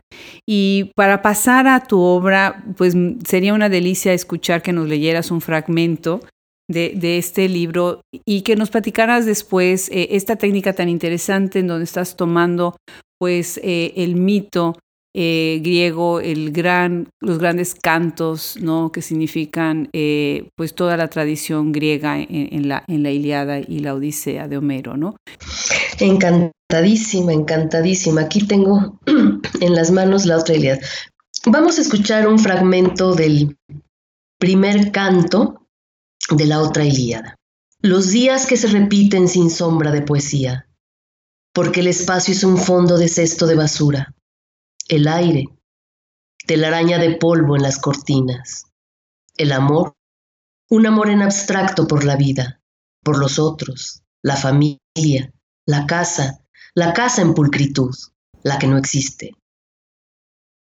Y 0.47 0.91
para 0.95 1.23
pasar 1.23 1.67
a 1.67 1.87
tu 1.87 1.99
obra, 1.99 2.63
pues 2.77 2.93
sería 3.27 3.55
una 3.55 3.67
delicia 3.67 4.13
escuchar 4.13 4.61
que 4.61 4.73
nos 4.73 4.87
leyeras 4.87 5.31
un 5.31 5.41
fragmento 5.41 6.19
de, 6.67 7.17
este 7.17 7.49
libro 7.49 8.01
y 8.27 8.43
que 8.43 8.55
nos 8.55 8.69
platicaras 8.69 9.25
después 9.25 9.89
eh, 9.89 10.09
esta 10.11 10.35
técnica 10.35 10.73
tan 10.73 10.87
interesante 10.87 11.57
en 11.57 11.67
donde 11.67 11.85
estás 11.85 12.15
tomando 12.15 12.77
pues 13.17 13.59
eh, 13.63 13.93
el 13.95 14.15
mito 14.15 14.75
eh, 15.15 15.59
griego, 15.63 16.19
el 16.19 16.51
gran, 16.51 17.09
los 17.19 17.39
grandes 17.39 17.73
cantos, 17.73 18.57
¿no? 18.61 18.91
que 18.91 19.01
significan 19.01 19.89
eh, 19.93 20.49
pues 20.55 20.75
toda 20.75 20.97
la 20.97 21.07
tradición 21.07 21.71
griega 21.71 22.19
en, 22.19 22.67
la, 22.67 22.83
en 22.87 23.03
la 23.03 23.11
Iliada 23.11 23.59
y 23.59 23.79
la 23.79 23.95
Odisea 23.95 24.47
de 24.47 24.57
Homero, 24.57 24.97
¿no? 24.97 25.15
Encantadísima, 25.99 27.33
encantadísima. 27.33 28.21
Aquí 28.21 28.45
tengo 28.45 28.99
en 29.61 29.75
las 29.75 29.91
manos 29.91 30.25
la 30.25 30.37
otra 30.37 30.55
Ilíada. 30.55 30.79
Vamos 31.45 31.77
a 31.77 31.81
escuchar 31.81 32.27
un 32.27 32.37
fragmento 32.37 33.15
del 33.15 33.57
primer 34.37 34.91
canto 34.91 35.67
de 36.29 36.45
la 36.45 36.61
otra 36.61 36.85
Ilíada. 36.85 37.35
Los 37.81 38.11
días 38.11 38.45
que 38.45 38.57
se 38.57 38.67
repiten 38.67 39.27
sin 39.27 39.49
sombra 39.49 39.91
de 39.91 40.01
poesía, 40.01 40.67
porque 41.53 41.79
el 41.79 41.87
espacio 41.87 42.33
es 42.33 42.43
un 42.43 42.57
fondo 42.57 42.97
de 42.97 43.07
cesto 43.07 43.47
de 43.47 43.55
basura, 43.55 44.13
el 44.89 45.07
aire, 45.07 45.47
telaraña 46.45 46.97
de 46.97 47.15
polvo 47.15 47.55
en 47.55 47.61
las 47.61 47.77
cortinas, 47.79 48.65
el 49.37 49.51
amor, 49.51 49.95
un 50.69 50.87
amor 50.87 51.09
en 51.09 51.21
abstracto 51.21 51.87
por 51.87 52.03
la 52.03 52.15
vida, 52.15 52.59
por 53.03 53.19
los 53.19 53.37
otros, 53.37 54.01
la 54.23 54.35
familia, 54.35 55.31
la 55.67 55.85
casa, 55.85 56.43
la 56.73 56.93
casa 56.93 57.21
en 57.21 57.35
pulcritud, 57.35 57.95
la 58.43 58.57
que 58.57 58.67
no 58.67 58.77
existe, 58.77 59.35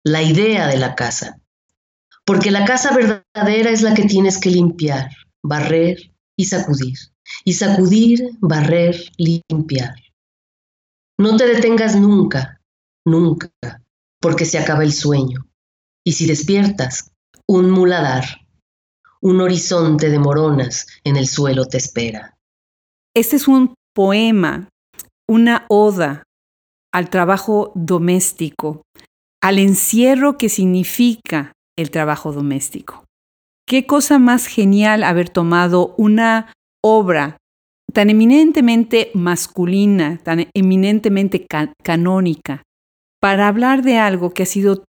la 0.05 0.23
idea 0.23 0.69
de 0.69 0.77
la 0.77 0.95
casa, 0.95 1.41
porque 2.25 2.53
la 2.53 2.65
casa 2.65 2.95
verdadera 2.95 3.71
es 3.71 3.83
la 3.83 3.95
que 3.95 4.05
tienes 4.05 4.39
que 4.39 4.51
limpiar, 4.51 5.11
barrer 5.43 5.99
y 6.37 6.45
sacudir, 6.45 6.97
y 7.45 7.55
sacudir, 7.55 8.31
barrer, 8.41 8.97
limpiar. 9.17 9.97
No 11.19 11.37
te 11.37 11.47
detengas 11.47 11.97
nunca, 11.97 12.61
nunca, 13.05 13.51
porque 14.25 14.47
se 14.47 14.59
acaba 14.59 14.85
el 14.85 14.95
sueño. 14.95 15.47
Y 16.03 16.13
si 16.13 16.27
despiertas, 16.27 17.13
un 17.47 17.71
muladar, 17.71 18.25
un 19.21 19.43
horizonte 19.43 20.09
de 20.09 20.19
moronas 20.19 20.87
en 21.05 21.19
el 21.19 21.29
suelo 21.29 21.67
te 21.67 21.77
espera. 21.77 22.35
Este 23.15 23.37
es 23.37 23.47
un 23.47 23.75
poema, 23.95 24.71
una 25.29 25.67
oda 25.69 26.23
al 26.91 27.11
trabajo 27.11 27.71
doméstico, 27.75 28.81
al 29.43 29.59
encierro 29.59 30.39
que 30.39 30.49
significa 30.49 31.53
el 31.77 31.91
trabajo 31.91 32.33
doméstico. 32.33 33.05
Qué 33.69 33.85
cosa 33.85 34.19
más 34.19 34.47
genial 34.47 35.05
haber 35.05 35.29
tomado 35.29 35.95
una 35.99 36.51
obra 36.83 37.37
tan 37.93 38.09
eminentemente 38.09 39.11
masculina, 39.13 40.19
tan 40.25 40.47
eminentemente 40.55 41.47
canónica, 41.83 42.63
para 43.25 43.49
hablar 43.49 43.83
de 43.83 43.97
algo 43.97 44.35
que 44.35 44.43
ha 44.43 44.47
sido 44.47 44.85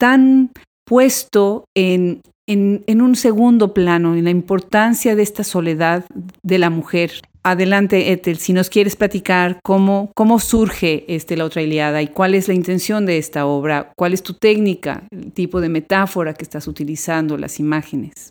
tan 0.00 0.52
puesto 0.86 1.66
en, 1.76 2.22
un 2.48 3.14
segundo 3.14 3.74
plano, 3.74 4.16
en 4.16 4.24
la 4.24 4.30
importancia 4.30 5.14
de 5.14 5.22
esta 5.22 5.44
soledad 5.44 6.06
de 6.42 6.56
la 6.56 6.70
mujer. 6.70 7.20
Adelante, 7.42 8.10
Ethel, 8.10 8.38
si 8.38 8.54
nos 8.54 8.70
quieres 8.70 8.96
platicar 8.96 9.58
cómo, 9.62 10.10
cómo 10.14 10.40
surge 10.40 11.04
este, 11.08 11.36
la 11.36 11.44
otra 11.44 11.60
Iliada 11.60 12.00
y 12.00 12.06
cuál 12.06 12.34
es 12.34 12.48
la 12.48 12.54
intención 12.54 13.04
de 13.04 13.18
esta 13.18 13.44
obra, 13.44 13.92
cuál 13.98 14.14
es 14.14 14.22
tu 14.22 14.32
técnica, 14.32 15.06
el 15.10 15.32
tipo 15.32 15.60
de 15.60 15.68
metáfora 15.68 16.32
que 16.32 16.44
estás 16.44 16.66
utilizando, 16.66 17.36
las 17.36 17.60
imágenes. 17.60 18.30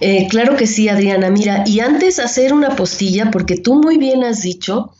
Eh, 0.00 0.26
claro 0.28 0.56
que 0.56 0.66
sí, 0.66 0.88
Adriana. 0.88 1.30
Mira, 1.30 1.62
y 1.64 1.78
antes 1.78 2.18
hacer 2.18 2.52
una 2.52 2.74
postilla, 2.74 3.30
porque 3.30 3.56
tú 3.56 3.80
muy 3.80 3.98
bien 3.98 4.24
has 4.24 4.42
dicho, 4.42 4.90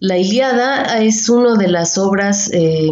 la 0.00 0.18
Iliada 0.18 1.02
es 1.02 1.28
una 1.28 1.56
de 1.56 1.68
las 1.68 1.98
obras 1.98 2.50
eh, 2.52 2.90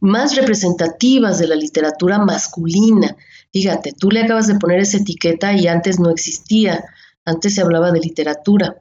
más 0.00 0.36
representativas 0.36 1.38
de 1.38 1.48
la 1.48 1.54
literatura 1.54 2.18
masculina. 2.18 3.16
Fíjate, 3.52 3.92
tú 3.92 4.10
le 4.10 4.22
acabas 4.22 4.46
de 4.46 4.58
poner 4.58 4.80
esa 4.80 4.98
etiqueta 4.98 5.52
y 5.52 5.66
antes 5.66 5.98
no 5.98 6.10
existía, 6.10 6.84
antes 7.24 7.54
se 7.54 7.62
hablaba 7.62 7.90
de 7.92 8.00
literatura. 8.00 8.76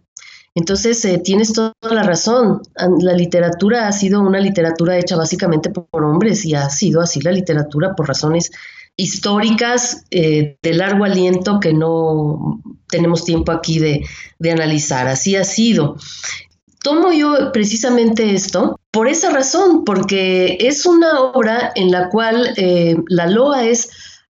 Entonces, 0.55 1.03
eh, 1.03 1.17
tienes 1.17 1.51
toda 1.51 1.73
la 1.81 2.03
razón. 2.03 2.61
La 2.99 3.13
literatura 3.13 3.87
ha 3.87 3.91
sido 3.91 4.21
una 4.21 4.39
literatura 4.39 4.97
hecha 4.97 5.17
básicamente 5.17 5.69
por 5.69 6.03
hombres 6.03 6.45
y 6.45 6.55
ha 6.55 6.69
sido 6.69 7.01
así 7.01 7.19
la 7.21 7.33
literatura 7.33 7.93
por 7.93 8.07
razones 8.07 8.51
históricas 8.97 10.05
eh, 10.11 10.57
de 10.61 10.73
largo 10.73 11.03
aliento 11.03 11.59
que 11.59 11.73
no 11.73 12.61
tenemos 12.87 13.25
tiempo 13.25 13.51
aquí 13.51 13.79
de, 13.79 14.05
analizar. 14.49 15.07
Así 15.07 15.35
ha 15.35 15.43
sido. 15.43 15.97
Tomo 16.85 17.11
yo 17.11 17.51
precisamente 17.51 18.35
esto 18.35 18.79
por 18.91 19.07
esa 19.07 19.31
razón, 19.31 19.85
porque 19.85 20.55
es 20.59 20.85
una 20.85 21.19
obra 21.19 21.71
en 21.73 21.89
la 21.89 22.09
cual 22.09 22.53
eh, 22.57 22.95
la 23.07 23.25
loa 23.25 23.65
es 23.65 23.89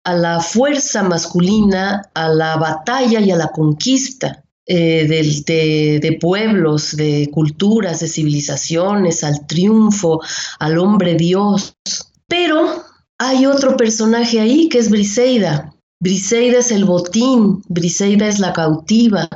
a 0.03 0.15
la 0.15 0.39
fuerza 0.39 1.03
masculina, 1.03 2.09
a 2.15 2.27
la 2.29 2.57
batalla 2.57 3.19
y 3.19 3.29
a 3.29 3.35
la 3.35 3.49
conquista. 3.49 4.43
Eh, 4.65 5.05
de, 5.07 6.17
pueblos, 6.19 6.95
de 6.95 7.29
culturas, 7.31 7.99
de 7.99 8.07
civilizaciones, 8.07 9.23
al 9.23 9.45
triunfo, 9.45 10.19
al 10.57 10.79
hombre 10.79 11.13
Dios. 11.13 11.75
Pero 12.27 12.83
hay 13.19 13.45
otro 13.45 13.77
personaje 13.77 14.39
ahí 14.39 14.69
que 14.69 14.79
es 14.79 14.89
Briseida. 14.89 15.75
Briseida 15.99 16.59
es 16.59 16.71
el 16.71 16.85
botín, 16.85 17.61
Briseida 17.67 18.27
es 18.27 18.39
la 18.39 18.53
cautiva. 18.53 19.29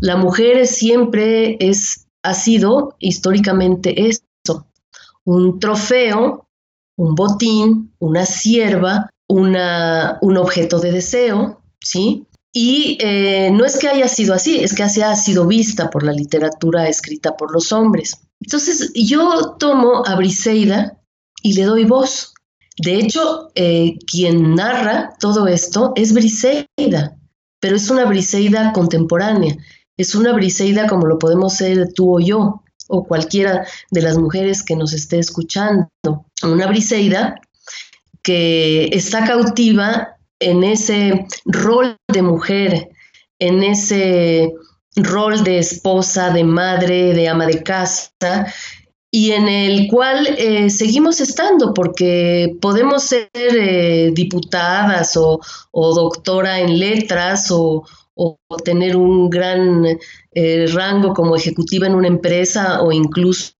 La 0.00 0.16
mujer 0.16 0.66
siempre 0.66 1.56
es, 1.60 2.03
ha 2.24 2.34
sido 2.34 2.96
históricamente 2.98 4.08
eso, 4.08 4.66
un 5.24 5.60
trofeo, 5.60 6.48
un 6.96 7.14
botín, 7.14 7.94
una 7.98 8.26
sierva, 8.26 9.10
una, 9.28 10.18
un 10.22 10.36
objeto 10.36 10.80
de 10.80 10.92
deseo, 10.92 11.62
¿sí? 11.80 12.26
Y 12.52 12.98
eh, 13.00 13.50
no 13.52 13.64
es 13.64 13.78
que 13.78 13.88
haya 13.88 14.08
sido 14.08 14.32
así, 14.32 14.60
es 14.60 14.74
que 14.74 14.84
así 14.84 15.02
ha 15.02 15.14
sido 15.16 15.46
vista 15.46 15.90
por 15.90 16.02
la 16.02 16.12
literatura 16.12 16.88
escrita 16.88 17.36
por 17.36 17.52
los 17.52 17.72
hombres. 17.72 18.20
Entonces 18.40 18.92
yo 18.94 19.56
tomo 19.58 20.06
a 20.06 20.14
Briseida 20.14 20.98
y 21.42 21.54
le 21.54 21.64
doy 21.64 21.84
voz. 21.84 22.32
De 22.78 22.94
hecho, 22.94 23.50
eh, 23.54 23.98
quien 24.06 24.54
narra 24.54 25.14
todo 25.20 25.46
esto 25.46 25.92
es 25.96 26.14
Briseida, 26.14 27.18
pero 27.60 27.76
es 27.76 27.90
una 27.90 28.04
Briseida 28.04 28.72
contemporánea. 28.72 29.56
Es 29.96 30.14
una 30.14 30.32
Briseida 30.32 30.86
como 30.86 31.06
lo 31.06 31.18
podemos 31.18 31.54
ser 31.54 31.92
tú 31.92 32.16
o 32.16 32.20
yo, 32.20 32.62
o 32.88 33.04
cualquiera 33.04 33.66
de 33.90 34.02
las 34.02 34.18
mujeres 34.18 34.62
que 34.62 34.76
nos 34.76 34.92
esté 34.92 35.18
escuchando. 35.18 35.88
Una 36.42 36.66
Briseida 36.66 37.40
que 38.22 38.86
está 38.92 39.24
cautiva 39.24 40.16
en 40.40 40.64
ese 40.64 41.26
rol 41.44 41.96
de 42.12 42.22
mujer, 42.22 42.88
en 43.38 43.62
ese 43.62 44.52
rol 44.96 45.44
de 45.44 45.58
esposa, 45.58 46.30
de 46.30 46.44
madre, 46.44 47.14
de 47.14 47.28
ama 47.28 47.46
de 47.46 47.62
casa, 47.62 48.46
y 49.10 49.30
en 49.30 49.48
el 49.48 49.86
cual 49.88 50.26
eh, 50.38 50.70
seguimos 50.70 51.20
estando, 51.20 51.72
porque 51.72 52.56
podemos 52.60 53.04
ser 53.04 53.28
eh, 53.34 54.10
diputadas 54.12 55.16
o, 55.16 55.40
doctora 55.72 56.58
en 56.58 56.78
letras 56.78 57.48
o, 57.52 57.84
tener 58.64 58.96
un 58.96 59.28
gran 59.28 59.84
eh, 60.32 60.66
rango 60.72 61.14
como 61.14 61.36
ejecutiva 61.36 61.86
en 61.86 61.94
una 61.94 62.08
empresa 62.08 62.82
o 62.82 62.92
incluso 62.92 63.54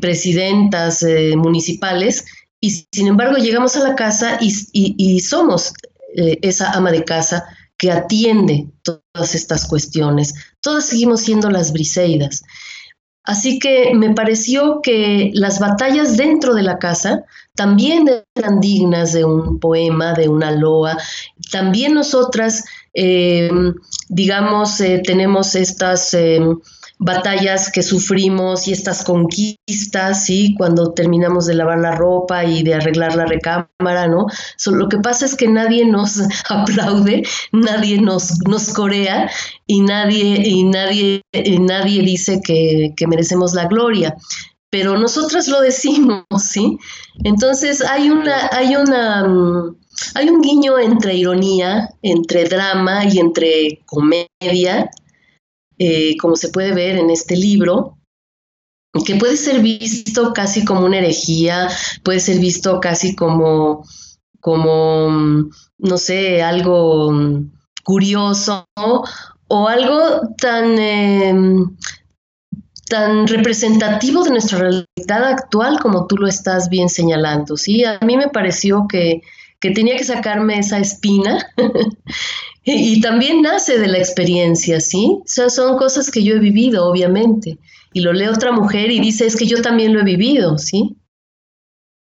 presidentas 0.00 1.04
municipales, 1.36 2.24
y 2.60 2.86
sin 2.92 3.06
embargo 3.06 3.38
llegamos 3.38 3.74
a 3.76 3.88
la 3.88 3.94
casa 3.94 4.38
y, 4.40 5.20
somos 5.20 5.72
eh, 6.14 6.38
esa 6.42 6.72
ama 6.72 6.92
de 6.92 7.04
casa 7.04 7.44
que 7.78 7.90
atiende 7.90 8.68
todas 8.82 9.34
estas 9.34 9.66
cuestiones. 9.66 10.34
Todas 10.60 10.84
seguimos 10.84 11.22
siendo 11.22 11.48
las 11.48 11.72
briseidas. 11.72 12.42
Así 13.24 13.58
que 13.58 13.94
me 13.94 14.14
pareció 14.14 14.80
que 14.82 15.30
las 15.32 15.58
batallas 15.58 16.16
dentro 16.16 16.54
de 16.54 16.62
la 16.62 16.78
casa 16.78 17.24
también 17.54 18.06
eran 18.34 18.60
dignas 18.60 19.12
de 19.14 19.24
un 19.24 19.58
poema, 19.58 20.12
de 20.12 20.28
una 20.28 20.50
loa. 20.50 20.98
También 21.50 21.94
nosotras, 21.94 22.64
eh, 22.94 23.50
digamos, 24.08 24.80
eh, 24.80 25.00
tenemos 25.04 25.54
estas 25.54 26.14
batallas 26.98 27.72
que 27.72 27.82
sufrimos 27.82 28.68
y 28.68 28.72
estas 28.72 29.04
conquistas, 29.04 30.26
¿sí? 30.26 30.54
Cuando 30.58 30.92
terminamos 30.92 31.46
de 31.46 31.54
lavar 31.54 31.78
la 31.78 31.92
ropa 31.92 32.44
y 32.44 32.62
de 32.62 32.74
arreglar 32.74 33.16
la 33.16 33.24
recámara, 33.24 34.06
¿no? 34.06 34.26
lo 34.66 34.88
que 34.88 34.98
pasa 34.98 35.24
es 35.24 35.34
que 35.34 35.48
nadie 35.48 35.86
nos 35.86 36.20
aplaude, 36.50 37.22
nadie 37.52 38.00
nos, 38.00 38.40
nos 38.46 38.68
corea 38.74 39.30
y 39.66 39.80
nadie, 39.80 40.42
y 40.46 40.64
nadie, 40.64 41.22
nadie 41.60 42.02
dice 42.02 42.40
que, 42.44 42.92
que 42.96 43.06
merecemos 43.06 43.54
la 43.54 43.66
gloria 43.66 44.14
pero 44.70 44.96
nosotras 44.96 45.48
lo 45.48 45.60
decimos, 45.60 46.24
¿sí? 46.38 46.78
Entonces 47.24 47.82
hay 47.82 48.08
una, 48.08 48.48
hay 48.52 48.76
una, 48.76 49.24
mm, 49.26 49.76
hay 50.14 50.28
un 50.28 50.40
guiño 50.40 50.78
entre 50.78 51.14
ironía, 51.14 51.90
entre 52.02 52.44
drama 52.44 53.04
y 53.04 53.18
entre 53.18 53.82
comedia, 53.86 54.90
eh, 55.78 56.16
como 56.18 56.36
se 56.36 56.48
puede 56.48 56.72
ver 56.72 56.96
en 56.96 57.10
este 57.10 57.36
libro, 57.36 57.98
que 59.04 59.14
puede 59.16 59.36
ser 59.36 59.60
visto 59.60 60.32
casi 60.32 60.64
como 60.64 60.84
una 60.84 60.98
herejía, 60.98 61.68
puede 62.02 62.20
ser 62.20 62.38
visto 62.38 62.80
casi 62.80 63.14
como, 63.14 63.84
como 64.40 65.48
no 65.78 65.96
sé, 65.96 66.42
algo 66.42 67.12
curioso 67.84 68.64
o 69.48 69.68
algo 69.68 70.20
tan, 70.38 70.78
em, 70.78 71.76
tan 72.88 73.26
representativo 73.26 74.24
de 74.24 74.30
nuestra 74.30 74.58
realidad 74.58 75.24
actual 75.24 75.78
como 75.80 76.06
tú 76.06 76.16
lo 76.16 76.26
estás 76.26 76.68
bien 76.68 76.88
señalando, 76.88 77.56
¿sí? 77.56 77.84
A 77.84 77.98
mí 78.00 78.16
me 78.16 78.28
pareció 78.28 78.86
que, 78.88 79.22
que 79.60 79.70
tenía 79.70 79.96
que 79.96 80.04
sacarme 80.04 80.58
esa 80.58 80.78
espina 80.78 81.46
y, 82.64 83.00
también 83.00 83.42
nace 83.42 83.78
de 83.78 83.88
la 83.88 83.98
experiencia, 83.98 84.80
¿sí? 84.80 85.18
O 85.20 85.22
sea, 85.26 85.50
son 85.50 85.76
cosas 85.76 86.10
que 86.10 86.24
yo 86.24 86.34
he 86.34 86.38
vivido, 86.38 86.86
obviamente, 86.86 87.58
y 87.92 88.00
lo 88.00 88.12
lee 88.12 88.26
otra 88.26 88.52
mujer 88.52 88.90
y 88.90 89.00
dice, 89.00 89.26
es 89.26 89.36
que 89.36 89.46
yo 89.46 89.60
también 89.62 89.92
lo 89.92 90.00
he 90.00 90.04
vivido, 90.04 90.56
¿sí? 90.58 90.96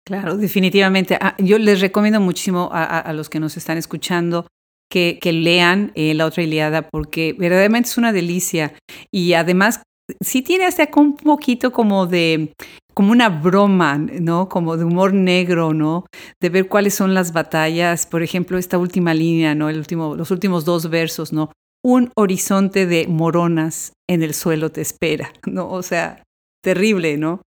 Claro, 0.05 0.37
definitivamente. 0.37 1.19
Ah, 1.21 1.35
yo 1.39 1.59
les 1.59 1.81
recomiendo 1.81 2.21
muchísimo 2.21 2.71
a, 2.73 3.13
los 3.13 3.29
que 3.29 3.41
nos 3.41 3.57
están 3.57 3.77
escuchando 3.77 4.47
que, 4.89 5.19
lean 5.33 5.91
eh, 5.97 6.15
La 6.15 6.27
otra 6.27 6.45
Iliada 6.45 6.89
porque 6.89 7.35
verdaderamente 7.37 7.89
es 7.89 7.99
una 7.99 8.13
delicia 8.13 8.75
y 9.11 9.33
además 9.33 9.83
sí 10.21 10.43
tiene 10.43 10.67
hasta 10.67 10.89
un 10.97 11.17
poquito 11.17 11.73
como 11.73 12.07
de 12.07 12.53
como 12.95 13.13
una 13.13 13.29
broma, 13.29 13.99
¿no? 13.99 14.49
Como 14.49 14.79
de 14.79 14.85
humor 14.85 15.13
negro, 15.13 15.75
¿no? 15.75 16.07
De 16.41 16.49
ver 16.49 16.67
cuáles 16.67 16.95
son 16.95 17.13
las 17.13 17.35
batallas, 17.35 18.07
por 18.07 18.23
ejemplo, 18.23 18.57
esta 18.57 18.79
última 18.79 19.13
línea, 19.13 19.55
¿no? 19.55 19.69
El 19.69 19.77
último, 19.77 20.17
los 20.17 20.31
últimos 20.31 20.65
dos 20.65 20.89
versos, 20.89 21.31
¿no? 21.31 21.53
Un 21.85 22.11
horizonte 22.17 22.87
de 22.87 23.07
moronas 23.07 23.93
en 24.09 24.23
el 24.23 24.33
suelo 24.33 24.73
te 24.73 24.81
espera, 24.81 25.31
¿no? 25.45 25.69
O 25.69 25.83
sea, 25.83 26.23
terrible, 26.65 27.19
¿no? 27.19 27.43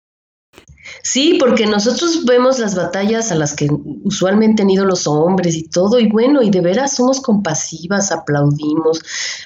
Sí, 1.03 1.37
porque 1.39 1.65
nosotros 1.65 2.25
vemos 2.25 2.59
las 2.59 2.75
batallas 2.75 3.31
a 3.31 3.35
las 3.35 3.55
que 3.55 3.67
usualmente 4.03 4.63
han 4.63 4.69
ido 4.69 4.85
los 4.85 5.07
hombres 5.07 5.55
y 5.55 5.67
todo, 5.69 5.99
y 5.99 6.09
bueno, 6.09 6.41
y 6.41 6.49
de 6.49 6.61
veras 6.61 6.95
somos 6.95 7.21
compasivas, 7.21 8.11
aplaudimos, 8.11 9.01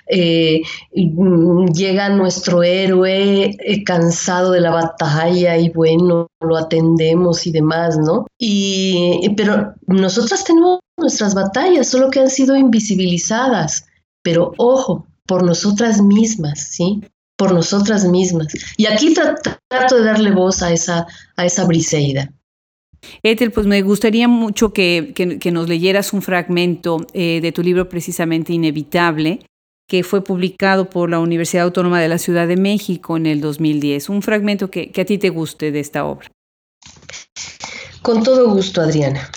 eh, 0.08 0.62
mm, 0.96 1.68
llega 1.68 2.10
nuestro 2.10 2.64
héroe 2.64 3.56
eh, 3.60 3.84
cansado 3.84 4.52
de 4.52 4.62
la 4.62 4.72
batalla 4.72 5.58
y 5.58 5.70
bueno, 5.70 6.28
lo 6.40 6.58
atendemos 6.58 7.46
y 7.48 7.52
demás, 7.52 7.98
¿no? 7.98 8.28
Y, 8.38 9.34
pero 9.38 9.74
nosotras 9.88 10.44
tenemos 10.44 10.80
nuestras 10.98 11.34
batallas, 11.34 11.88
solo 11.88 12.10
que 12.10 12.20
han 12.20 12.30
sido 12.30 12.56
invisibilizadas, 12.56 13.86
pero 14.24 14.54
ojo, 14.58 15.08
por 15.26 15.44
nosotras 15.44 16.02
mismas, 16.02 16.60
¿sí? 16.72 17.02
Por 17.42 17.54
nosotras 17.54 18.06
mismas. 18.06 18.54
Y 18.78 18.86
aquí 18.86 19.16
trato 19.16 19.96
de 19.96 20.04
darle 20.04 20.30
voz 20.30 20.62
a 20.62 20.72
esa, 20.72 21.08
a 21.36 21.44
esa 21.44 21.66
Briseida. 21.66 22.32
Ethel, 23.24 23.52
pues 23.52 23.66
me 23.66 23.82
gustaría 23.82 24.28
mucho 24.28 24.74
que, 24.74 25.14
que, 25.16 25.52
nos 25.52 25.68
leyeras 25.68 26.14
un 26.14 26.22
fragmento 26.22 27.08
eh, 27.14 27.40
de 27.42 27.52
tu 27.52 27.64
libro 27.64 27.90
precisamente 27.90 28.54
Inevitable, 28.54 29.40
que 29.88 30.04
fue 30.04 30.24
publicado 30.24 30.88
por 30.88 31.10
la 31.10 31.18
Universidad 31.18 31.64
Autónoma 31.64 32.00
de 32.00 32.10
la 32.10 32.20
Ciudad 32.20 32.48
de 32.48 32.58
México 32.58 33.18
en 33.18 33.26
el 33.26 33.42
2010. 33.42 34.10
Un 34.10 34.22
fragmento 34.22 34.70
que, 34.70 34.92
que 34.92 35.02
a 35.02 35.06
ti 35.06 35.18
te 35.18 35.30
guste 35.30 35.72
de 35.72 35.80
esta 35.80 36.06
obra. 36.06 36.28
Con 38.04 38.22
todo 38.22 38.54
gusto, 38.54 38.82
Adriana. 38.82 39.32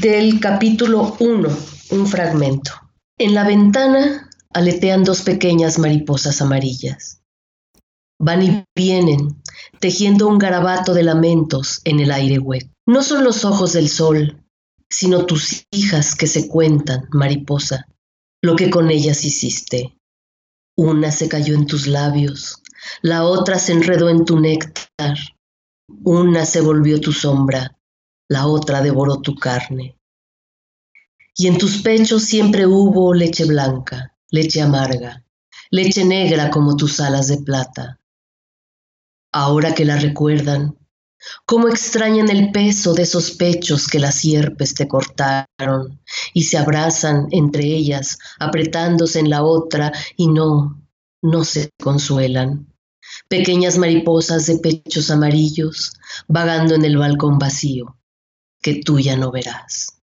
Del 0.00 0.40
capítulo 0.40 1.14
1, 1.20 1.48
un 1.90 2.06
fragmento. 2.06 2.72
En 3.18 3.34
la 3.34 3.44
ventana 3.44 4.30
aletean 4.54 5.04
dos 5.04 5.22
pequeñas 5.22 5.78
mariposas 5.78 6.40
amarillas. 6.42 7.22
Van 8.18 8.42
y 8.42 8.64
vienen, 8.76 9.42
tejiendo 9.80 10.28
un 10.28 10.38
garabato 10.38 10.94
de 10.94 11.02
lamentos 11.02 11.80
en 11.84 12.00
el 12.00 12.12
aire 12.12 12.38
hueco. 12.38 12.68
No 12.86 13.02
son 13.02 13.24
los 13.24 13.44
ojos 13.44 13.72
del 13.72 13.88
sol, 13.88 14.44
sino 14.90 15.26
tus 15.26 15.66
hijas 15.70 16.14
que 16.14 16.26
se 16.26 16.48
cuentan, 16.48 17.08
mariposa, 17.10 17.86
lo 18.42 18.56
que 18.56 18.70
con 18.70 18.90
ellas 18.90 19.24
hiciste. 19.24 19.96
Una 20.76 21.10
se 21.10 21.28
cayó 21.28 21.54
en 21.54 21.66
tus 21.66 21.86
labios, 21.86 22.62
la 23.00 23.24
otra 23.24 23.58
se 23.58 23.72
enredó 23.72 24.08
en 24.08 24.24
tu 24.24 24.40
néctar, 24.40 25.16
una 26.04 26.44
se 26.44 26.60
volvió 26.60 27.00
tu 27.00 27.12
sombra, 27.12 27.78
la 28.28 28.46
otra 28.46 28.82
devoró 28.82 29.20
tu 29.20 29.34
carne. 29.34 29.98
Y 31.34 31.46
en 31.46 31.58
tus 31.58 31.82
pechos 31.82 32.24
siempre 32.24 32.66
hubo 32.66 33.14
leche 33.14 33.44
blanca, 33.44 34.11
leche 34.32 34.62
amarga, 34.62 35.24
leche 35.70 36.04
negra 36.04 36.50
como 36.50 36.74
tus 36.74 37.00
alas 37.00 37.28
de 37.28 37.36
plata. 37.42 38.00
Ahora 39.30 39.74
que 39.74 39.84
la 39.84 39.98
recuerdan, 39.98 40.78
cómo 41.44 41.68
extrañan 41.68 42.30
el 42.30 42.50
peso 42.50 42.94
de 42.94 43.02
esos 43.02 43.32
pechos 43.32 43.86
que 43.86 43.98
las 43.98 44.16
sierpes 44.16 44.74
te 44.74 44.88
cortaron 44.88 46.00
y 46.32 46.44
se 46.44 46.56
abrazan 46.56 47.28
entre 47.30 47.64
ellas, 47.64 48.18
apretándose 48.38 49.20
en 49.20 49.28
la 49.28 49.42
otra 49.42 49.92
y 50.16 50.28
no, 50.28 50.82
no 51.20 51.44
se 51.44 51.68
consuelan. 51.82 52.66
Pequeñas 53.28 53.76
mariposas 53.76 54.46
de 54.46 54.58
pechos 54.58 55.10
amarillos 55.10 55.92
vagando 56.26 56.74
en 56.74 56.86
el 56.86 56.96
balcón 56.96 57.38
vacío 57.38 57.98
que 58.62 58.80
tú 58.82 58.98
ya 58.98 59.16
no 59.16 59.30
verás. 59.30 60.01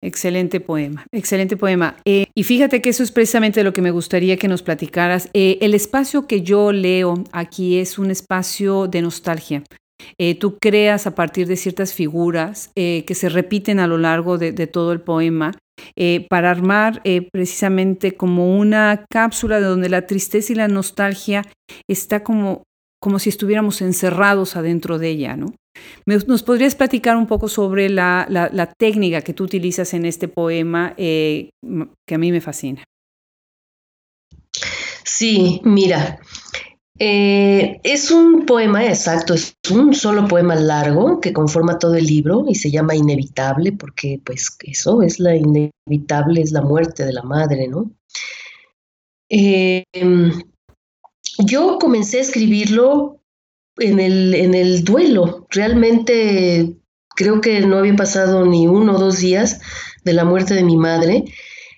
Excelente 0.00 0.60
poema, 0.60 1.06
excelente 1.12 1.56
poema. 1.56 1.96
Eh, 2.04 2.26
y 2.34 2.44
fíjate 2.44 2.80
que 2.80 2.90
eso 2.90 3.02
es 3.02 3.10
precisamente 3.10 3.64
lo 3.64 3.72
que 3.72 3.82
me 3.82 3.90
gustaría 3.90 4.36
que 4.36 4.46
nos 4.46 4.62
platicaras. 4.62 5.28
Eh, 5.32 5.58
el 5.60 5.74
espacio 5.74 6.28
que 6.28 6.42
yo 6.42 6.70
leo 6.70 7.24
aquí 7.32 7.78
es 7.78 7.98
un 7.98 8.12
espacio 8.12 8.86
de 8.86 9.02
nostalgia. 9.02 9.64
Eh, 10.16 10.36
tú 10.36 10.56
creas 10.60 11.08
a 11.08 11.16
partir 11.16 11.48
de 11.48 11.56
ciertas 11.56 11.92
figuras 11.92 12.70
que 12.76 13.14
se 13.14 13.28
repiten 13.28 13.80
a 13.80 13.88
lo 13.88 13.98
largo 13.98 14.38
de, 14.38 14.52
todo 14.68 14.92
el 14.92 15.00
poema 15.00 15.58
para 16.30 16.52
armar 16.52 17.02
precisamente 17.32 18.14
como 18.14 18.56
una 18.56 19.04
cápsula 19.10 19.58
de 19.58 19.66
donde 19.66 19.88
la 19.88 20.06
tristeza 20.06 20.52
y 20.52 20.56
la 20.56 20.68
nostalgia 20.68 21.44
está 21.88 22.22
como, 22.22 22.62
como 23.02 23.18
si 23.18 23.28
estuviéramos 23.28 23.82
encerrados 23.82 24.54
adentro 24.54 25.00
de 25.00 25.08
ella, 25.08 25.36
¿no? 25.36 25.52
¿Nos 26.06 26.42
podrías 26.42 26.74
platicar 26.74 27.16
un 27.16 27.26
poco 27.26 27.48
sobre 27.48 27.88
la, 27.88 28.72
técnica 28.78 29.22
que 29.22 29.34
tú 29.34 29.44
utilizas 29.44 29.94
en 29.94 30.04
este 30.04 30.28
poema 30.28 30.94
eh, 30.96 31.50
que 32.06 32.14
a 32.14 32.18
mí 32.18 32.32
me 32.32 32.40
fascina? 32.40 32.84
Sí, 35.04 35.60
mira, 35.64 36.20
eh, 37.00 37.80
es 37.84 38.10
un 38.10 38.44
poema 38.44 38.84
exacto, 38.86 39.34
es 39.34 39.54
un 39.70 39.94
solo 39.94 40.26
poema 40.26 40.56
largo 40.56 41.20
que 41.20 41.32
conforma 41.32 41.78
todo 41.78 41.94
el 41.94 42.06
libro 42.06 42.44
y 42.48 42.56
se 42.56 42.70
llama 42.70 42.96
Inevitable 42.96 43.72
porque 43.72 44.20
pues 44.24 44.56
eso 44.64 45.02
es 45.02 45.20
la 45.20 45.36
inevitable, 45.36 46.40
es 46.40 46.50
la 46.50 46.62
muerte 46.62 47.04
de 47.04 47.12
la 47.12 47.22
madre, 47.22 47.68
¿no? 47.68 47.90
Eh, 49.28 49.84
yo 51.38 51.78
comencé 51.78 52.18
a 52.18 52.22
escribirlo 52.22 53.17
en 53.78 54.00
el, 54.00 54.34
en 54.34 54.54
el 54.54 54.84
duelo. 54.84 55.46
Realmente 55.50 56.76
creo 57.16 57.40
que 57.40 57.60
no 57.60 57.78
había 57.78 57.96
pasado 57.96 58.46
ni 58.46 58.66
uno 58.66 58.94
o 58.94 58.98
dos 58.98 59.18
días 59.18 59.60
de 60.04 60.12
la 60.12 60.24
muerte 60.24 60.54
de 60.54 60.62
mi 60.62 60.76
madre 60.76 61.24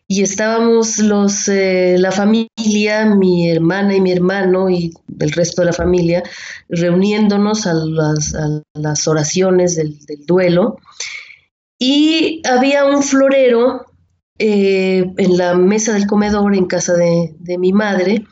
y 0.07 0.23
estábamos 0.23 0.99
los, 0.99 1.49
eh, 1.49 1.95
la 1.97 2.11
familia, 2.11 3.07
mi 3.07 3.49
hermana 3.49 3.95
y 3.95 4.01
mi 4.01 4.11
hermano 4.11 4.69
y 4.69 4.93
el 5.21 5.31
resto 5.31 5.63
de 5.63 5.67
la 5.67 5.73
familia 5.73 6.25
reuniéndonos 6.69 7.67
a 7.67 7.75
las, 7.75 8.35
a 8.35 8.61
las 8.75 9.07
oraciones 9.07 9.77
del, 9.77 9.97
duelo 10.27 10.79
y 11.79 12.43
había 12.45 12.85
un 12.87 13.05
florero 13.05 13.87
eh, 14.39 15.05
en 15.17 15.37
la 15.37 15.55
mesa 15.55 15.93
del 15.93 16.09
comedor 16.09 16.57
en 16.57 16.67
casa 16.67 16.95
de, 16.95 17.35
de 17.39 17.57
mi 17.57 17.73
madre 17.73 18.27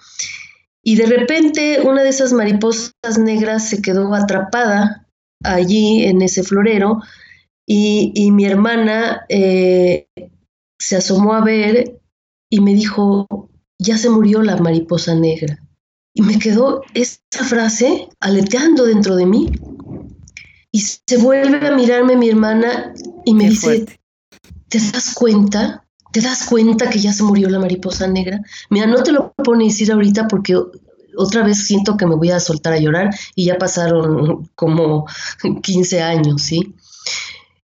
y 0.89 0.97
de 0.97 1.05
repente 1.05 1.83
una 1.83 2.03
de 2.03 2.09
esas 2.09 2.33
mariposas 2.33 3.19
negras 3.19 3.69
se 3.69 3.83
quedó 3.83 4.15
atrapada 4.15 5.07
allí 5.45 6.05
en 6.05 6.23
ese 6.23 6.43
florero 6.43 7.03
y, 7.67 8.31
mi 8.33 8.47
hermana 8.47 9.27
eh, 9.29 10.09
se 10.81 10.97
asomó 10.97 11.35
a 11.35 11.45
ver 11.45 12.01
y 12.49 12.61
me 12.63 12.73
dijo, 12.73 13.51
ya 13.79 13.99
se 13.99 14.09
murió 14.09 14.43
la 14.43 14.57
mariposa 14.57 15.15
negra. 15.15 15.63
Y 16.15 16.23
me 16.23 16.39
quedó 16.39 16.81
esa 16.95 17.45
frase 17.45 18.09
aleteando 18.21 18.87
dentro 18.87 19.15
de 19.15 19.27
mí. 19.27 19.53
Y 20.73 20.81
se 20.81 21.19
vuelve 21.19 21.67
a 21.67 21.77
mirarme 21.77 22.17
mi 22.17 22.31
hermana 22.31 22.95
y 23.27 23.35
me 23.35 23.51
dice, 23.51 23.85
¿te 24.71 24.79
das 24.79 25.13
cuenta? 25.13 25.87
¿Te 26.13 26.21
das 26.21 26.47
cuenta 26.47 26.89
que 26.89 26.99
ya 26.99 27.13
se 27.13 27.23
murió 27.23 27.49
la 27.49 27.59
mariposa 27.59 28.07
negra? 28.07 28.41
Mira, 28.71 28.87
no 28.87 29.03
te 29.03 29.13
lo 29.13 29.33
puedo 29.33 29.59
decir 29.59 29.93
ahorita 29.93 30.27
porque 30.29 30.57
otra 31.17 31.43
vez 31.43 31.65
siento 31.65 31.97
que 31.97 32.07
me 32.07 32.15
voy 32.15 32.31
a 32.31 32.41
soltar 32.41 32.73
a 32.73 32.79
llorar 32.79 33.11
y 33.35 33.47
ya 33.47 33.59
pasaron 33.59 34.49
como 34.55 35.07
15 35.63 36.03
años, 36.03 36.43
¿sí? 36.43 36.75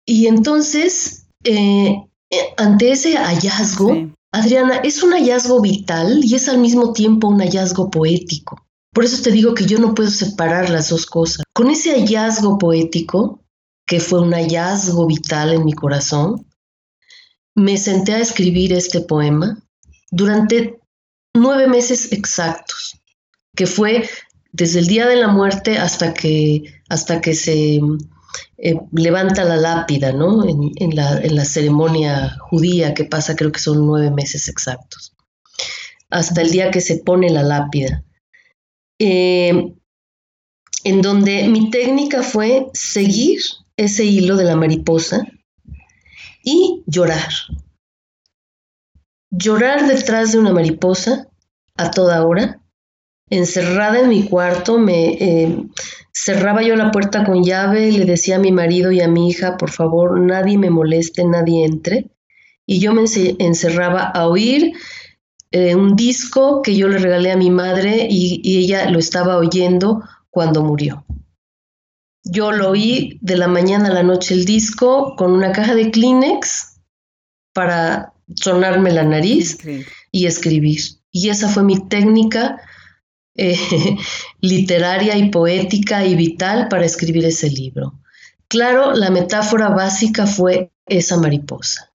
Y 0.06 0.28
entonces, 0.28 1.26
eh, 1.44 2.04
eh, 2.30 2.54
ante 2.58 2.92
ese 2.92 3.18
hallazgo, 3.18 4.10
Adriana, 4.32 4.78
es 4.78 5.04
un 5.04 5.12
hallazgo 5.12 5.62
vital 5.62 6.24
y 6.24 6.36
es 6.36 6.48
al 6.48 6.60
mismo 6.60 6.94
tiempo 6.94 7.28
un 7.28 7.40
hallazgo 7.40 7.90
poético. 7.90 8.66
Por 8.94 9.04
eso 9.04 9.22
te 9.22 9.32
digo 9.32 9.54
que 9.54 9.66
yo 9.66 9.80
no 9.80 9.94
puedo 9.94 10.10
separar 10.10 10.70
las 10.70 10.90
dos 10.90 11.06
cosas. 11.06 11.44
Con 11.54 11.70
ese 11.70 11.92
hallazgo 11.92 12.58
poético, 12.58 13.42
que 13.86 14.00
fue 14.00 14.22
un 14.22 14.34
hallazgo 14.34 15.06
vital 15.06 15.54
en 15.54 15.66
mi 15.66 15.74
corazón, 15.74 16.47
me 17.58 17.76
senté 17.78 18.14
a 18.14 18.20
escribir 18.20 18.72
este 18.72 19.02
poema 19.02 19.58
durante 20.12 20.80
nueve 21.34 21.68
meses 21.68 22.12
exactos, 22.12 23.02
que 23.56 23.66
fue 23.66 24.08
desde 24.52 24.80
el 24.80 24.88
día 24.88 25.08
de 25.08 25.16
la 25.16 25.28
muerte 25.28 25.80
hasta 25.80 26.14
que, 26.14 26.62
hasta 26.88 27.20
que 27.20 27.34
se 27.34 27.82
eh, 28.60 28.76
levanta 28.92 29.44
la 29.44 29.56
lápida, 29.56 30.14
¿no? 30.14 30.48
En, 30.48 30.96
la, 30.96 31.46
ceremonia 31.46 32.38
judía 32.42 32.94
que 32.94 33.06
pasa, 33.06 33.36
creo 33.36 33.52
que 33.52 33.60
son 33.60 33.88
nueve 33.88 34.12
meses 34.12 34.48
exactos, 34.48 35.16
hasta 36.12 36.42
el 36.42 36.52
día 36.52 36.70
que 36.70 36.82
se 36.82 36.98
pone 36.98 37.32
la 37.32 37.42
lápida. 37.42 38.04
Eh, 39.00 39.74
en 40.84 41.02
donde 41.02 41.48
mi 41.50 41.72
técnica 41.72 42.22
fue 42.22 42.68
seguir 42.74 43.42
ese 43.78 44.06
hilo 44.06 44.36
de 44.36 44.44
la 44.44 44.56
mariposa 44.56 45.26
y 46.48 46.82
llorar. 46.86 47.28
Llorar 49.30 49.86
detrás 49.86 50.32
de 50.32 50.40
una 50.40 50.54
mariposa 50.54 51.28
a 51.76 51.92
toda 51.92 52.26
hora, 52.26 52.62
encerrada 53.30 54.00
en 54.00 54.08
mi 54.08 54.24
cuarto, 54.24 54.80
me 54.80 55.10
eh, 55.10 55.58
cerraba 56.14 56.64
yo 56.64 56.78
la 56.78 56.92
puerta 56.92 57.26
con 57.26 57.44
llave 57.44 57.90
y 57.90 57.98
le 57.98 58.06
decía 58.06 58.38
a 58.38 58.40
mi 58.40 58.54
marido 58.54 58.94
y 58.94 59.02
a 59.02 59.10
mi 59.10 59.28
hija, 59.28 59.58
por 59.58 59.72
favor, 59.72 60.22
nadie 60.22 60.58
me 60.58 60.70
moleste, 60.70 61.26
nadie 61.26 61.66
entre. 61.66 62.12
Y 62.66 62.80
yo 62.80 62.94
me 62.94 63.04
encerraba 63.40 64.04
a 64.04 64.28
oír 64.28 64.72
eh, 65.52 65.76
un 65.76 65.98
disco 65.98 66.62
que 66.62 66.78
yo 66.78 66.88
le 66.88 66.98
regalé 66.98 67.34
a 67.34 67.38
mi 67.38 67.50
madre 67.50 68.08
y, 68.10 68.40
y 68.42 68.60
ella 68.60 68.90
lo 68.90 69.00
estaba 69.00 69.36
oyendo 69.36 70.02
cuando 70.30 70.64
murió. 70.64 71.07
Yo 72.32 72.52
lo 72.52 72.72
oí 72.72 73.20
de 73.22 73.38
la 73.38 73.48
mañana 73.48 73.90
a 73.90 73.94
la 73.94 74.04
noche 74.04 74.34
el 74.34 74.46
disco 74.46 75.16
con 75.16 75.32
una 75.32 75.52
caja 75.52 75.76
de 75.76 75.92
Kleenex 75.92 76.80
para 77.54 78.14
sonarme 78.36 78.92
la 78.92 79.04
nariz 79.04 79.58
y 80.12 80.26
escribir. 80.26 80.82
Y 81.12 81.30
esa 81.30 81.50
fue 81.50 81.64
mi 81.64 81.88
técnica 81.88 82.62
eh, 83.36 83.58
literaria 84.42 85.18
y 85.18 85.30
poética 85.30 86.06
y 86.06 86.16
vital 86.16 86.68
para 86.70 86.86
escribir 86.86 87.26
ese 87.26 87.50
libro. 87.50 87.94
Claro, 88.48 88.94
la 88.94 89.10
metáfora 89.10 89.70
básica 89.70 90.26
fue 90.26 90.72
esa 90.86 91.18
mariposa. 91.18 91.92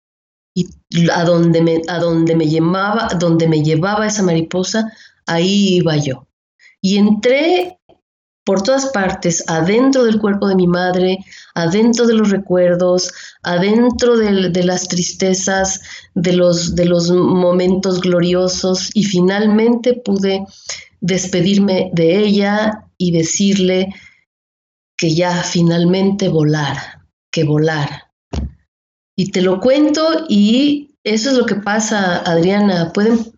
Y 0.54 0.68
a 1.10 1.24
donde 1.24 1.62
me, 1.62 1.80
a 1.88 1.98
donde 1.98 2.36
me 2.36 2.46
llevaba, 2.46 3.08
donde 3.18 3.48
me 3.48 3.62
llevaba 3.62 4.06
esa 4.06 4.22
mariposa, 4.22 4.92
ahí 5.26 5.76
iba 5.76 5.96
yo. 5.96 6.28
Y 6.80 6.98
entré 6.98 7.78
por 8.44 8.62
todas 8.62 8.86
partes, 8.86 9.44
adentro 9.46 10.04
del 10.04 10.18
cuerpo 10.18 10.48
de 10.48 10.56
mi 10.56 10.66
madre, 10.66 11.18
adentro 11.54 12.06
de 12.06 12.14
los 12.14 12.30
recuerdos, 12.30 13.12
adentro 13.42 14.16
de, 14.16 14.64
las 14.64 14.88
tristezas, 14.88 15.80
de 16.14 16.32
los, 16.32 17.10
momentos 17.10 18.00
gloriosos 18.00 18.90
y 18.94 19.04
finalmente 19.04 19.94
pude 19.94 20.44
despedirme 21.00 21.90
de 21.92 22.18
ella 22.18 22.88
y 22.98 23.12
decirle 23.12 23.94
que 24.96 25.14
ya 25.14 25.42
finalmente 25.42 26.28
volara, 26.28 27.06
que 27.30 27.44
volara. 27.44 28.12
Y 29.16 29.30
te 29.30 29.42
lo 29.42 29.60
cuento 29.60 30.26
y 30.28 30.96
eso 31.04 31.30
es 31.30 31.36
lo 31.36 31.46
que 31.46 31.56
pasa, 31.56 32.18
Adriana. 32.18 32.92
Pueden 32.92 33.31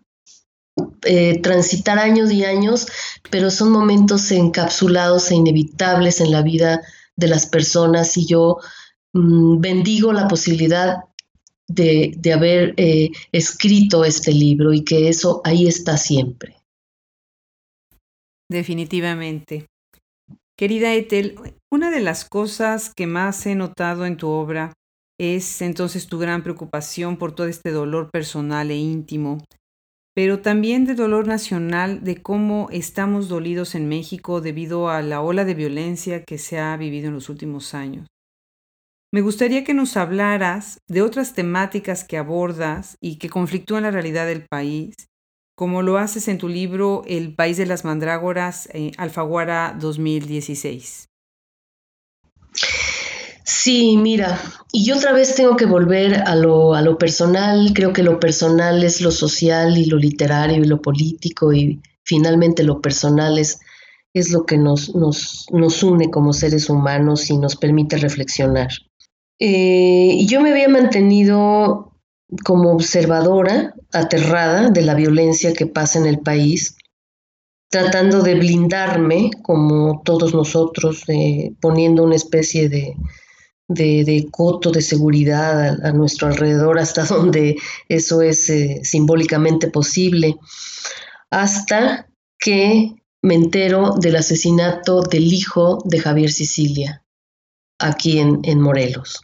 eh, 1.04 1.40
transitar 1.40 1.98
años 1.98 2.30
y 2.32 2.44
años, 2.44 2.86
pero 3.30 3.50
son 3.50 3.70
momentos 3.70 4.30
encapsulados 4.30 5.30
e 5.30 5.34
inevitables 5.34 6.20
en 6.20 6.30
la 6.30 6.42
vida 6.42 6.82
de 7.16 7.28
las 7.28 7.46
personas 7.46 8.16
y 8.16 8.26
yo 8.26 8.58
mm, 9.12 9.60
bendigo 9.60 10.12
la 10.12 10.28
posibilidad 10.28 11.04
de, 11.66 12.18
haber 12.32 12.74
eh, 12.76 13.10
escrito 13.32 14.04
este 14.04 14.32
libro 14.32 14.72
y 14.72 14.84
que 14.84 15.08
eso 15.08 15.40
ahí 15.44 15.66
está 15.66 15.96
siempre. 15.96 16.56
Definitivamente. 18.50 19.66
Querida 20.56 20.94
Ethel, 20.94 21.36
una 21.72 21.90
de 21.90 22.00
las 22.00 22.24
cosas 22.24 22.92
que 22.94 23.06
más 23.06 23.46
he 23.46 23.54
notado 23.54 24.06
en 24.06 24.16
tu 24.16 24.28
obra 24.28 24.72
es 25.18 25.62
entonces 25.62 26.06
tu 26.06 26.18
gran 26.18 26.42
preocupación 26.42 27.16
por 27.16 27.34
todo 27.34 27.46
este 27.46 27.70
dolor 27.70 28.10
personal 28.10 28.70
e 28.70 28.76
íntimo 28.76 29.38
pero 30.14 30.40
también 30.40 30.84
de 30.84 30.94
dolor 30.94 31.26
nacional 31.26 32.04
de 32.04 32.22
cómo 32.22 32.68
estamos 32.70 33.28
dolidos 33.28 33.74
en 33.74 33.88
México 33.88 34.40
debido 34.40 34.88
a 34.88 35.02
la 35.02 35.20
ola 35.20 35.44
de 35.44 35.54
violencia 35.54 36.24
que 36.24 36.38
se 36.38 36.58
ha 36.60 36.76
vivido 36.76 37.08
en 37.08 37.14
los 37.14 37.28
últimos 37.28 37.74
años. 37.74 38.06
Me 39.12 39.20
gustaría 39.20 39.64
que 39.64 39.74
nos 39.74 39.96
hablaras 39.96 40.78
de 40.88 41.02
otras 41.02 41.34
temáticas 41.34 42.04
que 42.04 42.16
abordas 42.16 42.96
y 43.00 43.18
que 43.18 43.28
conflictúan 43.28 43.82
la 43.82 43.90
realidad 43.90 44.26
del 44.26 44.46
país, 44.48 44.94
como 45.56 45.82
lo 45.82 45.98
haces 45.98 46.26
en 46.28 46.38
tu 46.38 46.48
libro 46.48 47.02
El 47.06 47.34
País 47.34 47.56
de 47.56 47.66
las 47.66 47.84
Mandrágoras, 47.84 48.68
eh, 48.72 48.90
Alfaguara 48.96 49.76
2016. 49.78 51.06
Sí, 53.44 53.98
mira, 53.98 54.40
y 54.72 54.86
yo 54.86 54.96
otra 54.96 55.12
vez 55.12 55.34
tengo 55.34 55.54
que 55.56 55.66
volver 55.66 56.22
a 56.26 56.34
lo, 56.34 56.74
a 56.74 56.80
lo 56.80 56.96
personal, 56.96 57.72
creo 57.74 57.92
que 57.92 58.02
lo 58.02 58.18
personal 58.18 58.82
es 58.82 59.02
lo 59.02 59.10
social 59.10 59.76
y 59.76 59.84
lo 59.84 59.98
literario 59.98 60.64
y 60.64 60.66
lo 60.66 60.80
político 60.80 61.52
y 61.52 61.78
finalmente 62.04 62.62
lo 62.62 62.80
personal 62.80 63.38
es, 63.38 63.60
es 64.14 64.30
lo 64.30 64.46
que 64.46 64.56
nos, 64.56 64.94
nos, 64.94 65.44
nos, 65.52 65.82
une 65.82 66.10
como 66.10 66.32
seres 66.32 66.70
humanos 66.70 67.28
y 67.28 67.36
nos 67.36 67.56
permite 67.56 67.98
reflexionar. 67.98 68.70
Eh, 69.38 70.24
yo 70.26 70.40
me 70.40 70.52
había 70.52 70.70
mantenido 70.70 71.92
como 72.44 72.72
observadora, 72.72 73.74
aterrada 73.92 74.70
de 74.70 74.80
la 74.80 74.94
violencia 74.94 75.52
que 75.52 75.66
pasa 75.66 75.98
en 75.98 76.06
el 76.06 76.20
país, 76.20 76.78
tratando 77.68 78.22
de 78.22 78.36
blindarme, 78.36 79.30
como 79.42 80.00
todos 80.02 80.34
nosotros, 80.34 81.04
poniendo 81.60 82.04
una 82.04 82.16
especie 82.16 82.70
de, 82.70 82.96
de, 83.68 84.28
coto 84.30 84.70
de 84.70 84.82
seguridad 84.82 85.84
a, 85.84 85.92
nuestro 85.92 86.28
alrededor 86.28 86.78
hasta 86.78 87.04
donde 87.06 87.56
eso 87.88 88.22
es 88.22 88.48
eh, 88.50 88.80
simbólicamente 88.82 89.68
posible, 89.68 90.36
hasta 91.30 92.08
que 92.38 92.94
me 93.22 93.34
entero 93.34 93.94
del 93.98 94.16
asesinato 94.16 95.02
del 95.02 95.32
hijo 95.32 95.78
de 95.84 95.98
Javier 95.98 96.30
Sicilia, 96.30 97.02
aquí 97.78 98.18
en, 98.18 98.40
en 98.42 98.60
Morelos. 98.60 99.22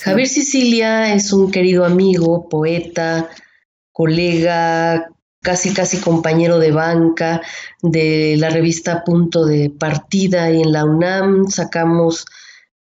Javier 0.00 0.28
Sicilia 0.28 1.14
es 1.14 1.32
un 1.32 1.50
querido 1.50 1.84
amigo, 1.84 2.48
poeta, 2.48 3.28
colega, 3.92 5.08
casi 5.42 5.72
casi 5.72 6.00
compañero 6.00 6.58
de 6.58 6.72
banca 6.72 7.40
de 7.82 8.36
la 8.36 8.50
revista 8.50 9.04
Punto 9.04 9.46
de 9.46 9.70
Partida 9.70 10.50
y 10.50 10.60
en 10.60 10.72
la 10.72 10.84
UNAM. 10.84 11.48
Sacamos 11.48 12.26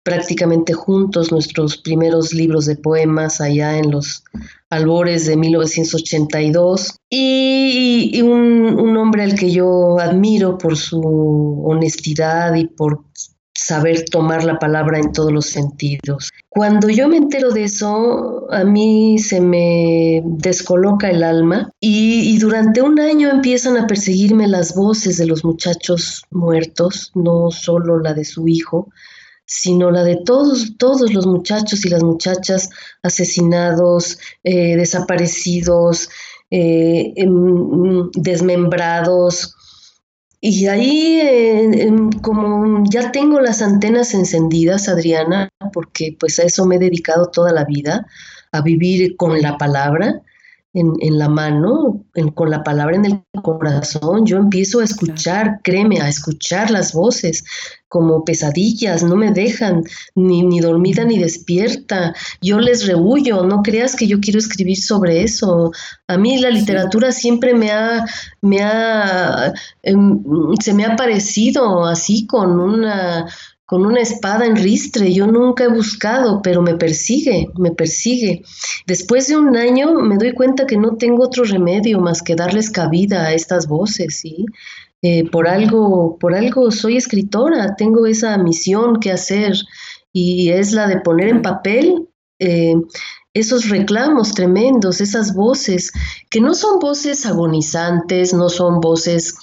prácticamente 0.05 0.73
juntos 0.73 1.31
nuestros 1.31 1.77
primeros 1.77 2.31
libros 2.31 2.67
de 2.67 2.75
poemas 2.75 3.41
allá 3.41 3.79
en 3.79 3.89
los 3.89 4.23
albores 4.69 5.25
de 5.25 5.35
1982 5.35 6.95
y, 7.09 8.21
un, 8.21 8.79
un, 8.79 8.97
hombre 8.97 9.23
al 9.23 9.33
que 9.33 9.49
yo 9.49 9.99
admiro 9.99 10.59
por 10.59 10.77
su 10.77 11.01
honestidad 11.65 12.53
y 12.53 12.67
por 12.67 13.01
saber 13.55 14.05
tomar 14.05 14.43
la 14.43 14.59
palabra 14.59 14.99
en 14.99 15.11
todos 15.11 15.31
los 15.31 15.47
sentidos. 15.47 16.29
Cuando 16.49 16.87
yo 16.89 17.07
me 17.07 17.17
entero 17.17 17.49
de 17.49 17.63
eso, 17.63 18.45
a 18.51 18.63
mí 18.63 19.17
se 19.17 19.41
me 19.41 20.21
descoloca 20.23 21.09
el 21.09 21.23
alma 21.23 21.71
y, 21.79 22.31
y, 22.31 22.37
durante 22.37 22.83
un 22.83 22.99
año 22.99 23.31
empiezan 23.31 23.75
a 23.77 23.87
perseguirme 23.87 24.47
las 24.47 24.75
voces 24.75 25.17
de 25.17 25.25
los 25.25 25.43
muchachos 25.43 26.25
muertos, 26.29 27.11
no 27.15 27.49
solo 27.49 27.99
la 27.99 28.13
de 28.13 28.23
su 28.23 28.47
hijo, 28.47 28.89
sino 29.45 29.91
la 29.91 30.03
de 30.03 30.17
todos, 30.17 30.77
todos 30.77 31.13
los 31.13 31.27
muchachos 31.27 31.85
y 31.85 31.89
las 31.89 32.03
muchachas 32.03 32.69
asesinados, 33.03 34.17
eh, 34.43 34.75
desaparecidos, 34.75 36.09
eh, 36.51 37.13
em, 37.15 38.09
desmembrados. 38.13 39.55
Y 40.41 40.67
ahí, 40.67 41.21
como 42.21 42.83
ya 42.89 43.11
tengo 43.11 43.39
las 43.39 43.61
antenas 43.61 44.13
encendidas, 44.13 44.87
Adriana, 44.87 45.49
porque 45.73 46.15
pues 46.19 46.39
a 46.39 46.43
eso 46.43 46.65
me 46.65 46.75
he 46.75 46.79
dedicado 46.79 47.27
toda 47.27 47.51
la 47.51 47.65
vida, 47.65 48.05
a 48.51 48.61
vivir 48.61 49.15
con 49.17 49.41
la 49.41 49.57
palabra, 49.57 50.21
en, 50.75 51.17
la 51.17 51.29
mano, 51.29 52.03
con 52.33 52.49
la 52.49 52.63
palabra 52.63 52.97
en 52.97 53.05
el 53.05 53.41
corazón, 53.41 54.25
yo 54.25 54.37
empiezo 54.37 54.81
a 54.81 54.83
escuchar, 54.83 55.61
créeme, 55.63 56.01
a 56.01 56.09
escuchar 56.09 56.69
las 56.69 56.91
voces 56.93 57.45
como 57.87 58.25
pesadillas, 58.25 59.03
no 59.03 59.15
me 59.15 59.31
dejan 59.31 59.83
ni, 60.15 60.43
ni 60.43 60.59
dormida 60.59 61.05
ni 61.05 61.17
despierta, 61.17 62.13
yo 62.41 62.59
les 62.59 62.85
rehuyo, 62.85 63.43
no 63.45 63.63
creas 63.63 63.95
que 63.95 64.05
yo 64.05 64.19
quiero 64.19 64.39
escribir 64.39 64.77
sobre 64.77 65.23
eso. 65.23 65.71
A 66.07 66.17
mí 66.17 66.37
la 66.39 66.49
literatura 66.49 67.13
siempre 67.13 67.53
me 67.53 67.71
ha, 67.71 68.05
me 68.41 68.61
ha, 68.61 69.53
em, 69.81 70.21
se 70.59 70.73
me 70.73 70.83
ha 70.83 70.97
parecido 70.97 71.85
así 71.85 72.27
con 72.27 72.59
una 72.59 73.27
con 73.65 73.85
una 73.85 74.01
espada 74.01 74.45
en 74.45 74.55
ristre. 74.55 75.11
Yo 75.13 75.27
nunca 75.27 75.65
he 75.65 75.67
buscado, 75.67 76.41
pero 76.41 76.61
me 76.61 76.75
persigue, 76.75 77.49
me 77.57 77.71
persigue. 77.71 78.43
Después 78.85 79.27
de 79.27 79.37
un 79.37 79.55
año 79.57 79.93
me 79.95 80.17
doy 80.17 80.33
cuenta 80.33 80.65
que 80.65 80.77
no 80.77 80.97
tengo 80.97 81.23
otro 81.23 81.43
remedio 81.43 81.99
más 81.99 82.21
que 82.21 82.35
darles 82.35 82.69
cabida 82.69 83.25
a 83.25 83.33
estas 83.33 83.67
voces, 83.67 84.19
¿sí? 84.19 84.45
Eh, 85.01 85.29
por 85.29 85.47
algo, 85.47 86.17
por 86.19 86.33
algo 86.33 86.71
soy 86.71 86.97
escritora, 86.97 87.75
tengo 87.75 88.05
esa 88.05 88.37
misión 88.37 88.99
que 88.99 89.11
hacer 89.11 89.53
y 90.11 90.49
es 90.49 90.71
la 90.71 90.87
de 90.87 91.01
poner 91.01 91.27
en 91.27 91.41
papel 91.41 92.07
eh, 92.39 92.73
esos 93.35 93.69
reclamos 93.69 94.33
tremendos, 94.33 95.01
esas 95.01 95.35
voces, 95.35 95.91
que 96.29 96.39
no 96.39 96.53
son 96.53 96.79
voces 96.79 97.25
agonizantes, 97.25 98.33
no 98.33 98.47
son 98.47 98.79
voces 98.79 99.35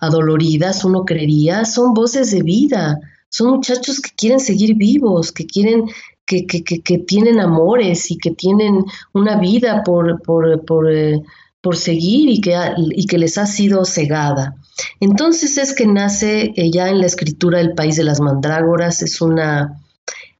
adoloridas, 0.00 0.84
uno 0.84 1.04
creería, 1.04 1.64
son 1.64 1.92
voces 1.92 2.30
de 2.30 2.42
vida, 2.42 2.96
son 3.30 3.52
muchachos 3.52 4.00
que 4.00 4.10
quieren 4.16 4.40
seguir 4.40 4.74
vivos, 4.74 5.32
que 5.32 5.46
quieren, 5.46 5.86
que, 6.26 6.46
que, 6.46 6.62
que, 6.62 6.98
tienen 6.98 7.40
amores 7.40 8.10
y 8.10 8.18
que 8.18 8.32
tienen 8.32 8.84
una 9.14 9.38
vida 9.38 9.82
por, 9.84 10.20
por, 10.22 10.64
por, 10.64 10.92
eh, 10.92 11.22
por 11.60 11.76
seguir 11.76 12.28
y 12.28 12.40
que, 12.40 12.56
y 12.76 13.06
que 13.06 13.18
les 13.18 13.38
ha 13.38 13.46
sido 13.46 13.84
cegada. 13.84 14.56
Entonces 14.98 15.58
es 15.58 15.74
que 15.74 15.86
nace 15.86 16.52
eh, 16.56 16.70
ya 16.70 16.88
en 16.88 16.98
la 16.98 17.06
escritura 17.06 17.60
El 17.60 17.74
País 17.74 17.96
de 17.96 18.04
las 18.04 18.20
Mandrágoras, 18.20 19.02
es 19.02 19.20
una, 19.20 19.80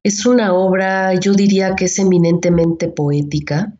es 0.03 0.25
una 0.25 0.53
obra, 0.53 1.15
yo 1.15 1.33
diría 1.33 1.75
que 1.75 1.85
es 1.85 1.97
eminentemente 1.97 2.89
poética, 2.89 3.73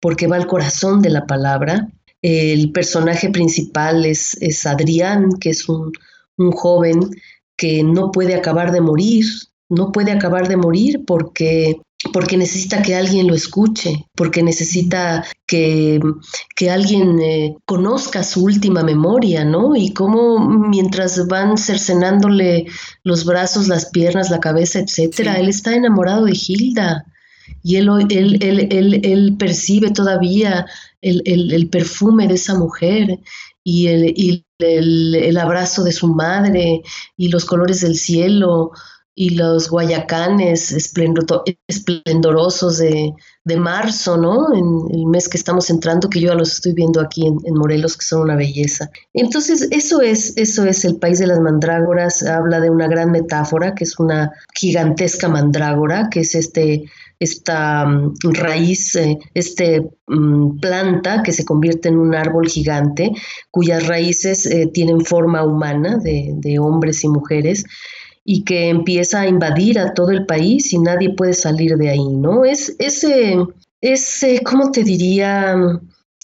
porque 0.00 0.26
va 0.26 0.36
al 0.36 0.46
corazón 0.48 1.00
de 1.00 1.10
la 1.10 1.26
palabra. 1.26 1.88
El 2.22 2.72
personaje 2.72 3.30
principal 3.30 4.04
es, 4.04 4.36
es 4.40 4.66
Adrián, 4.66 5.30
que 5.38 5.50
es 5.50 5.68
un, 5.68 5.92
un 6.38 6.50
joven 6.50 7.10
que 7.56 7.82
no 7.82 8.10
puede 8.10 8.34
acabar 8.34 8.72
de 8.72 8.80
morir, 8.80 9.24
no 9.68 9.92
puede 9.92 10.12
acabar 10.12 10.48
de 10.48 10.56
morir 10.56 11.04
porque 11.06 11.80
porque 12.12 12.36
necesita 12.36 12.82
que 12.82 12.94
alguien 12.94 13.26
lo 13.26 13.34
escuche, 13.34 14.06
porque 14.14 14.42
necesita 14.42 15.24
que, 15.46 16.00
que 16.54 16.70
alguien 16.70 17.18
eh, 17.20 17.56
conozca 17.64 18.22
su 18.22 18.44
última 18.44 18.82
memoria, 18.82 19.44
¿no? 19.44 19.74
Y 19.74 19.92
cómo 19.92 20.38
mientras 20.38 21.26
van 21.26 21.56
cercenándole 21.56 22.66
los 23.02 23.24
brazos, 23.24 23.68
las 23.68 23.86
piernas, 23.86 24.30
la 24.30 24.40
cabeza, 24.40 24.80
etcétera, 24.80 25.38
él 25.38 25.48
está 25.48 25.74
enamorado 25.74 26.26
de 26.26 26.36
Hilda. 26.36 27.04
Y 27.62 27.76
él, 27.76 27.88
él, 28.10 28.38
él, 28.42 29.00
él 29.02 29.36
percibe 29.38 29.90
todavía 29.90 30.66
el, 31.00 31.68
perfume 31.70 32.26
de 32.26 32.34
esa 32.34 32.54
mujer 32.58 33.18
y, 33.68 33.88
y 33.88 34.46
el, 34.60 35.36
abrazo 35.38 35.82
de 35.82 35.90
su 35.90 36.06
madre 36.06 36.82
y 37.16 37.28
los 37.30 37.44
colores 37.44 37.80
del 37.80 37.96
cielo 37.96 38.70
y 39.12 39.30
los 39.30 39.68
guayacanes 39.70 40.70
esplendorosos 41.66 42.78
de, 42.78 43.12
marzo, 43.56 44.18
¿no? 44.18 44.54
En 44.54 44.96
el 44.96 45.06
mes 45.06 45.28
que 45.28 45.36
estamos 45.36 45.68
entrando, 45.70 46.08
que 46.08 46.20
yo 46.20 46.28
ya 46.28 46.34
los 46.34 46.52
estoy 46.52 46.74
viendo 46.74 47.00
aquí 47.00 47.26
en, 47.26 47.54
Morelos, 47.54 47.96
que 47.96 48.04
son 48.04 48.20
una 48.22 48.36
belleza. 48.36 48.88
Entonces, 49.14 49.66
eso 49.72 50.00
es, 50.00 50.36
eso 50.36 50.64
es 50.64 50.84
el 50.84 50.96
país 50.98 51.18
de 51.18 51.26
las 51.26 51.40
mandrágoras, 51.40 52.22
habla 52.22 52.60
de 52.60 52.70
una 52.70 52.86
gran 52.86 53.10
metáfora, 53.10 53.74
que 53.74 53.82
es 53.82 53.98
una 53.98 54.30
gigantesca 54.54 55.28
mandrágora, 55.28 56.08
que 56.08 56.20
es 56.20 56.36
este 56.36 56.84
esta 57.18 57.86
mm, 57.86 58.14
raíz, 58.32 58.94
eh, 58.96 59.18
este 59.34 59.88
mm, 60.06 60.58
planta 60.58 61.22
que 61.22 61.32
se 61.32 61.44
convierte 61.44 61.88
en 61.88 61.98
un 61.98 62.14
árbol 62.14 62.48
gigante, 62.48 63.12
cuyas 63.50 63.86
raíces 63.86 64.46
eh, 64.46 64.70
tienen 64.72 65.00
forma 65.00 65.44
humana 65.44 65.96
de, 65.96 66.32
de 66.34 66.58
hombres 66.58 67.04
y 67.04 67.08
mujeres, 67.08 67.64
y 68.28 68.42
que 68.42 68.68
empieza 68.68 69.20
a 69.20 69.28
invadir 69.28 69.78
a 69.78 69.94
todo 69.94 70.10
el 70.10 70.26
país 70.26 70.72
y 70.72 70.78
nadie 70.78 71.14
puede 71.14 71.32
salir 71.32 71.76
de 71.76 71.90
ahí, 71.90 72.08
¿no? 72.08 72.44
Es 72.44 72.74
ese, 72.80 73.36
ese, 73.80 74.40
¿cómo 74.42 74.72
te 74.72 74.82
diría? 74.82 75.54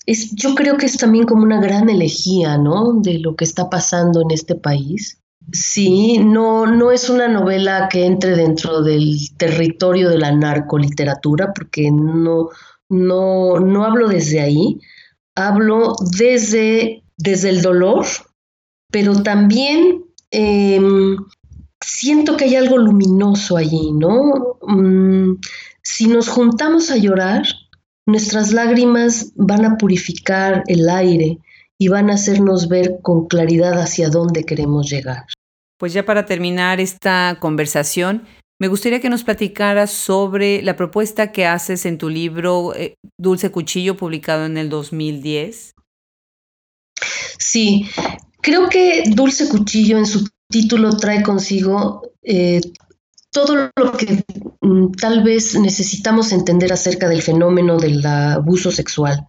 Es, 0.04 0.34
yo 0.34 0.56
creo 0.56 0.76
que 0.76 0.86
es 0.86 0.96
también 0.96 1.26
como 1.26 1.44
una 1.44 1.60
gran 1.60 1.88
elegía, 1.88 2.58
¿no? 2.58 2.94
De 2.94 3.20
lo 3.20 3.36
que 3.36 3.44
está 3.44 3.70
pasando 3.70 4.20
en 4.20 4.32
este 4.32 4.56
país. 4.56 5.21
Sí, 5.50 6.18
no, 6.18 6.66
no 6.66 6.90
es 6.92 7.10
una 7.10 7.28
novela 7.28 7.88
que 7.90 8.06
entre 8.06 8.36
dentro 8.36 8.82
del 8.82 9.16
territorio 9.36 10.08
de 10.08 10.18
la 10.18 10.32
narcoliteratura, 10.32 11.52
porque 11.52 11.90
no, 11.90 12.48
no, 12.88 13.58
no 13.58 13.84
hablo 13.84 14.08
desde 14.08 14.40
ahí, 14.40 14.80
hablo 15.34 15.94
desde, 16.16 17.02
desde 17.16 17.50
el 17.50 17.62
dolor, 17.62 18.06
pero 18.90 19.22
también 19.22 20.04
em, 20.30 21.16
siento 21.80 22.36
que 22.36 22.44
hay 22.44 22.56
algo 22.56 22.78
luminoso 22.78 23.56
allí, 23.56 23.92
¿no? 23.92 24.58
Mm, 24.62 25.36
si 25.82 26.06
nos 26.06 26.28
juntamos 26.28 26.90
a 26.90 26.96
llorar, 26.96 27.42
nuestras 28.06 28.52
lágrimas 28.52 29.32
van 29.36 29.64
a 29.64 29.76
purificar 29.76 30.62
el 30.66 30.88
aire 30.88 31.38
y 31.78 31.88
van 31.88 32.10
a 32.10 32.14
hacernos 32.14 32.68
ver 32.68 32.98
con 33.02 33.26
claridad 33.26 33.80
hacia 33.80 34.08
dónde 34.08 34.44
queremos 34.44 34.90
llegar. 34.90 35.26
Pues 35.78 35.92
ya 35.92 36.04
para 36.04 36.26
terminar 36.26 36.80
esta 36.80 37.38
conversación, 37.40 38.22
me 38.60 38.68
gustaría 38.68 39.00
que 39.00 39.10
nos 39.10 39.24
platicaras 39.24 39.90
sobre 39.90 40.62
la 40.62 40.76
propuesta 40.76 41.32
que 41.32 41.46
haces 41.46 41.84
en 41.84 41.98
tu 41.98 42.08
libro 42.08 42.74
eh, 42.76 42.94
Dulce 43.18 43.50
Cuchillo, 43.50 43.96
publicado 43.96 44.46
en 44.46 44.56
el 44.56 44.68
2010. 44.68 45.72
Sí, 47.38 47.88
creo 48.40 48.68
que 48.68 49.02
Dulce 49.08 49.48
Cuchillo 49.48 49.98
en 49.98 50.06
su 50.06 50.28
título 50.48 50.96
trae 50.96 51.24
consigo 51.24 52.12
eh, 52.22 52.60
todo 53.32 53.70
lo 53.74 53.92
que 53.96 54.22
mm, 54.60 54.92
tal 54.92 55.24
vez 55.24 55.58
necesitamos 55.58 56.30
entender 56.30 56.72
acerca 56.72 57.08
del 57.08 57.22
fenómeno 57.22 57.78
del 57.78 58.06
abuso 58.06 58.70
sexual 58.70 59.26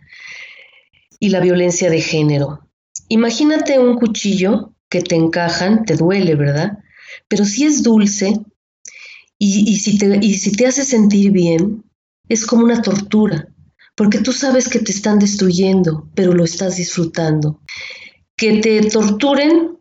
y 1.24 1.30
la 1.30 1.39
violencia 1.39 1.89
de 1.89 2.01
género. 2.01 2.67
Imagínate 3.07 3.80
un 3.80 3.95
cuchillo 3.95 4.74
que 4.89 5.01
te 5.01 5.15
encajan, 5.15 5.86
te 5.86 5.95
duele, 5.95 6.36
¿verdad? 6.36 6.80
Pero 7.30 7.45
si 7.45 7.63
es 7.63 7.82
dulce 7.82 8.41
y, 9.39 9.78
si 9.78 9.97
te, 9.97 10.19
y 10.21 10.34
si 10.34 10.51
te 10.51 10.67
hace 10.67 10.84
sentir 10.84 11.32
bien, 11.32 11.86
es 12.28 12.45
como 12.45 12.65
una 12.65 12.82
tortura, 12.82 13.47
porque 13.95 14.17
tú 14.19 14.34
sabes 14.34 14.67
que 14.67 14.80
te 14.80 14.91
están 14.91 15.17
destruyendo, 15.17 16.09
pero 16.13 16.34
lo 16.34 16.43
estás 16.43 16.76
disfrutando. 16.76 17.61
Que 18.36 18.59
te 18.59 18.82
torturen 18.89 19.78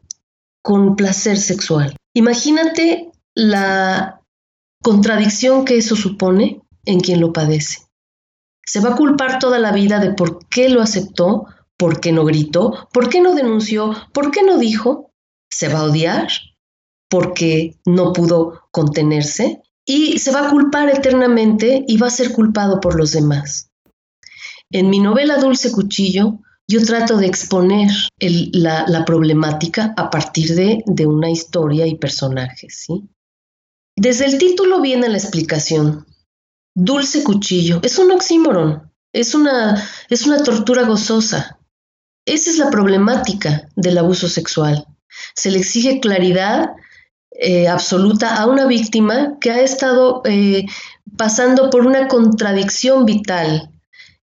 con 0.63 0.95
placer 0.95 1.39
sexual. 1.39 1.97
Imagínate 2.15 3.11
la 3.35 4.21
contradicción 4.81 5.65
que 5.65 5.79
eso 5.79 5.97
supone 5.97 6.61
en 6.85 7.01
quien 7.01 7.21
lo 7.21 7.33
padece. 7.33 7.79
Se 8.65 8.81
va 8.81 8.91
a 8.91 8.97
culpar 8.97 9.39
toda 9.39 9.59
la 9.59 9.73
vida 9.73 9.99
de 9.99 10.13
por 10.13 10.47
qué 10.49 10.69
lo 10.69 10.81
aceptó, 10.81 11.47
por 11.77 12.01
qué 12.01 12.13
no 12.13 12.25
gritó, 12.25 12.89
por 12.93 13.09
qué 13.09 13.21
no 13.21 13.35
denunció, 13.35 13.95
por 14.13 14.31
qué 14.31 14.43
no 14.43 14.59
dijo. 14.59 15.11
Se 15.51 15.69
va 15.69 15.81
a 15.81 15.85
odiar 15.85 16.29
porque 17.09 17.77
no 17.85 18.13
pudo 18.13 18.63
contenerse 18.71 19.63
y 19.85 20.19
se 20.19 20.31
va 20.31 20.47
a 20.47 20.51
culpar 20.51 20.89
eternamente 20.89 21.85
y 21.87 21.99
va 21.99 22.07
a 22.07 22.11
ser 22.11 22.33
culpado 22.33 22.81
por 22.81 22.97
los 22.97 23.13
demás. 23.13 23.71
En 24.71 24.89
mi 24.89 25.01
novela 25.01 25.37
Dulce 25.37 25.71
Cuchillo 25.71 26.39
yo 26.69 26.83
trato 26.85 27.19
de 27.19 27.27
exponer 27.27 27.91
la, 28.19 29.05
problemática 29.05 29.93
a 29.97 30.09
partir 30.09 30.55
de, 30.55 31.07
una 31.07 31.31
historia 31.31 31.87
y 31.87 31.97
personajes. 31.97 32.85
¿sí? 32.87 33.09
Desde 33.97 34.25
el 34.27 34.39
título 34.39 34.81
viene 34.81 35.09
la 35.09 35.19
explicación. 35.19 36.07
Dulce 36.75 37.23
cuchillo 37.23 37.81
es 37.83 37.99
un 37.99 38.11
oxímoron, 38.11 38.91
es 39.13 39.35
una, 39.35 39.89
es 40.09 40.27
una 40.27 40.43
tortura 40.43 40.85
gozosa. 40.85 41.59
Esa 42.25 42.51
es 42.51 42.59
la 42.59 42.71
problemática 42.71 43.69
del 43.77 43.99
abuso 43.99 44.29
sexual. 44.29 44.87
Se 45.35 45.51
le 45.51 45.59
exige 45.59 46.01
claridad 46.01 46.71
eh, 47.33 47.69
absoluta 47.69 48.37
a 48.37 48.47
una 48.47 48.67
víctima 48.67 49.39
que 49.41 49.51
ha 49.51 49.61
estado 49.61 50.23
eh, 50.25 50.65
pasando 51.17 51.69
por 51.71 51.87
una 51.87 52.09
contradicción 52.09 53.05
vital. 53.05 53.71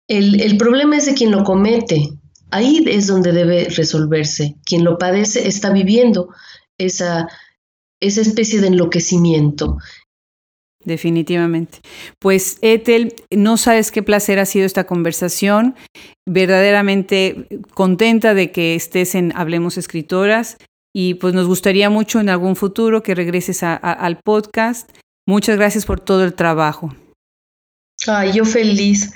El, 0.08 0.40
el, 0.40 0.56
problema 0.56 0.96
es 0.96 1.06
de 1.06 1.14
quien 1.14 1.32
lo 1.32 1.42
comete, 1.42 2.16
Ahí 2.50 2.84
es 2.86 3.06
donde 3.06 3.32
debe 3.32 3.64
resolverse. 3.64 4.56
Quien 4.64 4.84
lo 4.84 4.98
padece 4.98 5.48
está 5.48 5.70
viviendo 5.70 6.28
esa, 6.78 7.28
esa 8.00 8.20
especie 8.20 8.60
de 8.60 8.68
enloquecimiento. 8.68 9.78
Definitivamente. 10.86 11.80
Pues 12.20 12.58
Ethel, 12.62 13.12
no 13.32 13.56
sabes 13.56 13.90
qué 13.90 14.04
placer 14.04 14.38
ha 14.38 14.46
sido 14.46 14.64
esta 14.64 14.84
conversación. 14.84 15.74
Verdaderamente 16.24 17.48
contenta 17.74 18.34
de 18.34 18.52
que 18.52 18.76
estés 18.76 19.16
en 19.16 19.32
Hablemos 19.36 19.78
Escritoras 19.78 20.58
y 20.94 21.14
pues 21.14 21.34
nos 21.34 21.48
gustaría 21.48 21.90
mucho 21.90 22.20
en 22.20 22.28
algún 22.28 22.54
futuro 22.54 23.02
que 23.02 23.16
regreses 23.16 23.64
al 23.64 24.20
podcast. 24.24 24.88
Muchas 25.26 25.56
gracias 25.56 25.84
por 25.84 25.98
todo 25.98 26.22
el 26.22 26.34
trabajo. 26.34 26.94
Ay, 28.06 28.32
yo 28.34 28.44
feliz. 28.44 29.12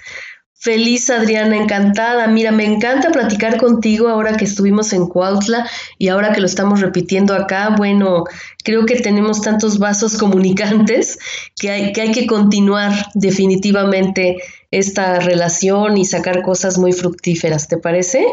Feliz 0.62 1.08
Adriana, 1.08 1.56
encantada. 1.56 2.26
Mira, 2.26 2.52
me 2.52 2.66
encanta 2.66 3.10
platicar 3.10 3.56
contigo 3.56 4.08
ahora 4.08 4.36
que 4.36 4.44
estuvimos 4.44 4.92
en 4.92 5.06
Cuautla 5.06 5.66
y 5.96 6.08
ahora 6.08 6.34
que 6.34 6.40
lo 6.42 6.46
estamos 6.46 6.82
repitiendo 6.82 7.32
acá. 7.34 7.74
Bueno, 7.78 8.24
creo 8.62 8.84
que 8.84 8.96
tenemos 8.96 9.40
tantos 9.40 9.78
vasos 9.78 10.16
comunicantes 10.18 11.18
que 11.58 11.70
hay 11.70 11.92
que, 11.94 12.02
hay 12.02 12.12
que 12.12 12.26
continuar 12.26 12.92
definitivamente 13.14 14.36
esta 14.70 15.18
relación 15.20 15.96
y 15.96 16.04
sacar 16.04 16.42
cosas 16.42 16.76
muy 16.76 16.92
fructíferas. 16.92 17.66
¿Te 17.66 17.78
parece? 17.78 18.26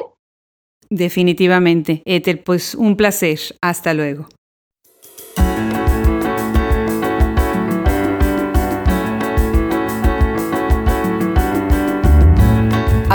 Definitivamente. 0.89 2.01
Ethel, 2.03 2.39
pues 2.39 2.75
un 2.75 2.97
placer. 2.97 3.39
Hasta 3.61 3.93
luego. 3.93 4.27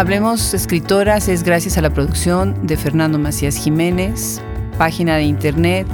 Hablemos 0.02 0.52
Escritoras 0.52 1.28
es 1.28 1.44
gracias 1.44 1.78
a 1.78 1.80
la 1.80 1.90
producción 1.90 2.66
de 2.66 2.76
Fernando 2.76 3.20
Macías 3.20 3.54
Jiménez, 3.54 4.42
página 4.76 5.14
de 5.14 5.22
internet 5.22 5.86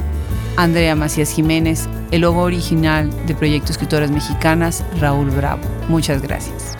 Andrea 0.57 0.95
Macías 0.95 1.29
Jiménez, 1.29 1.87
el 2.09 2.21
logo 2.21 2.41
original 2.41 3.11
de 3.27 3.35
Proyecto 3.35 3.71
Escritoras 3.71 4.09
Mexicanas, 4.09 4.83
Raúl 4.99 5.29
Bravo. 5.29 5.61
Muchas 5.89 6.23
gracias. 6.23 6.78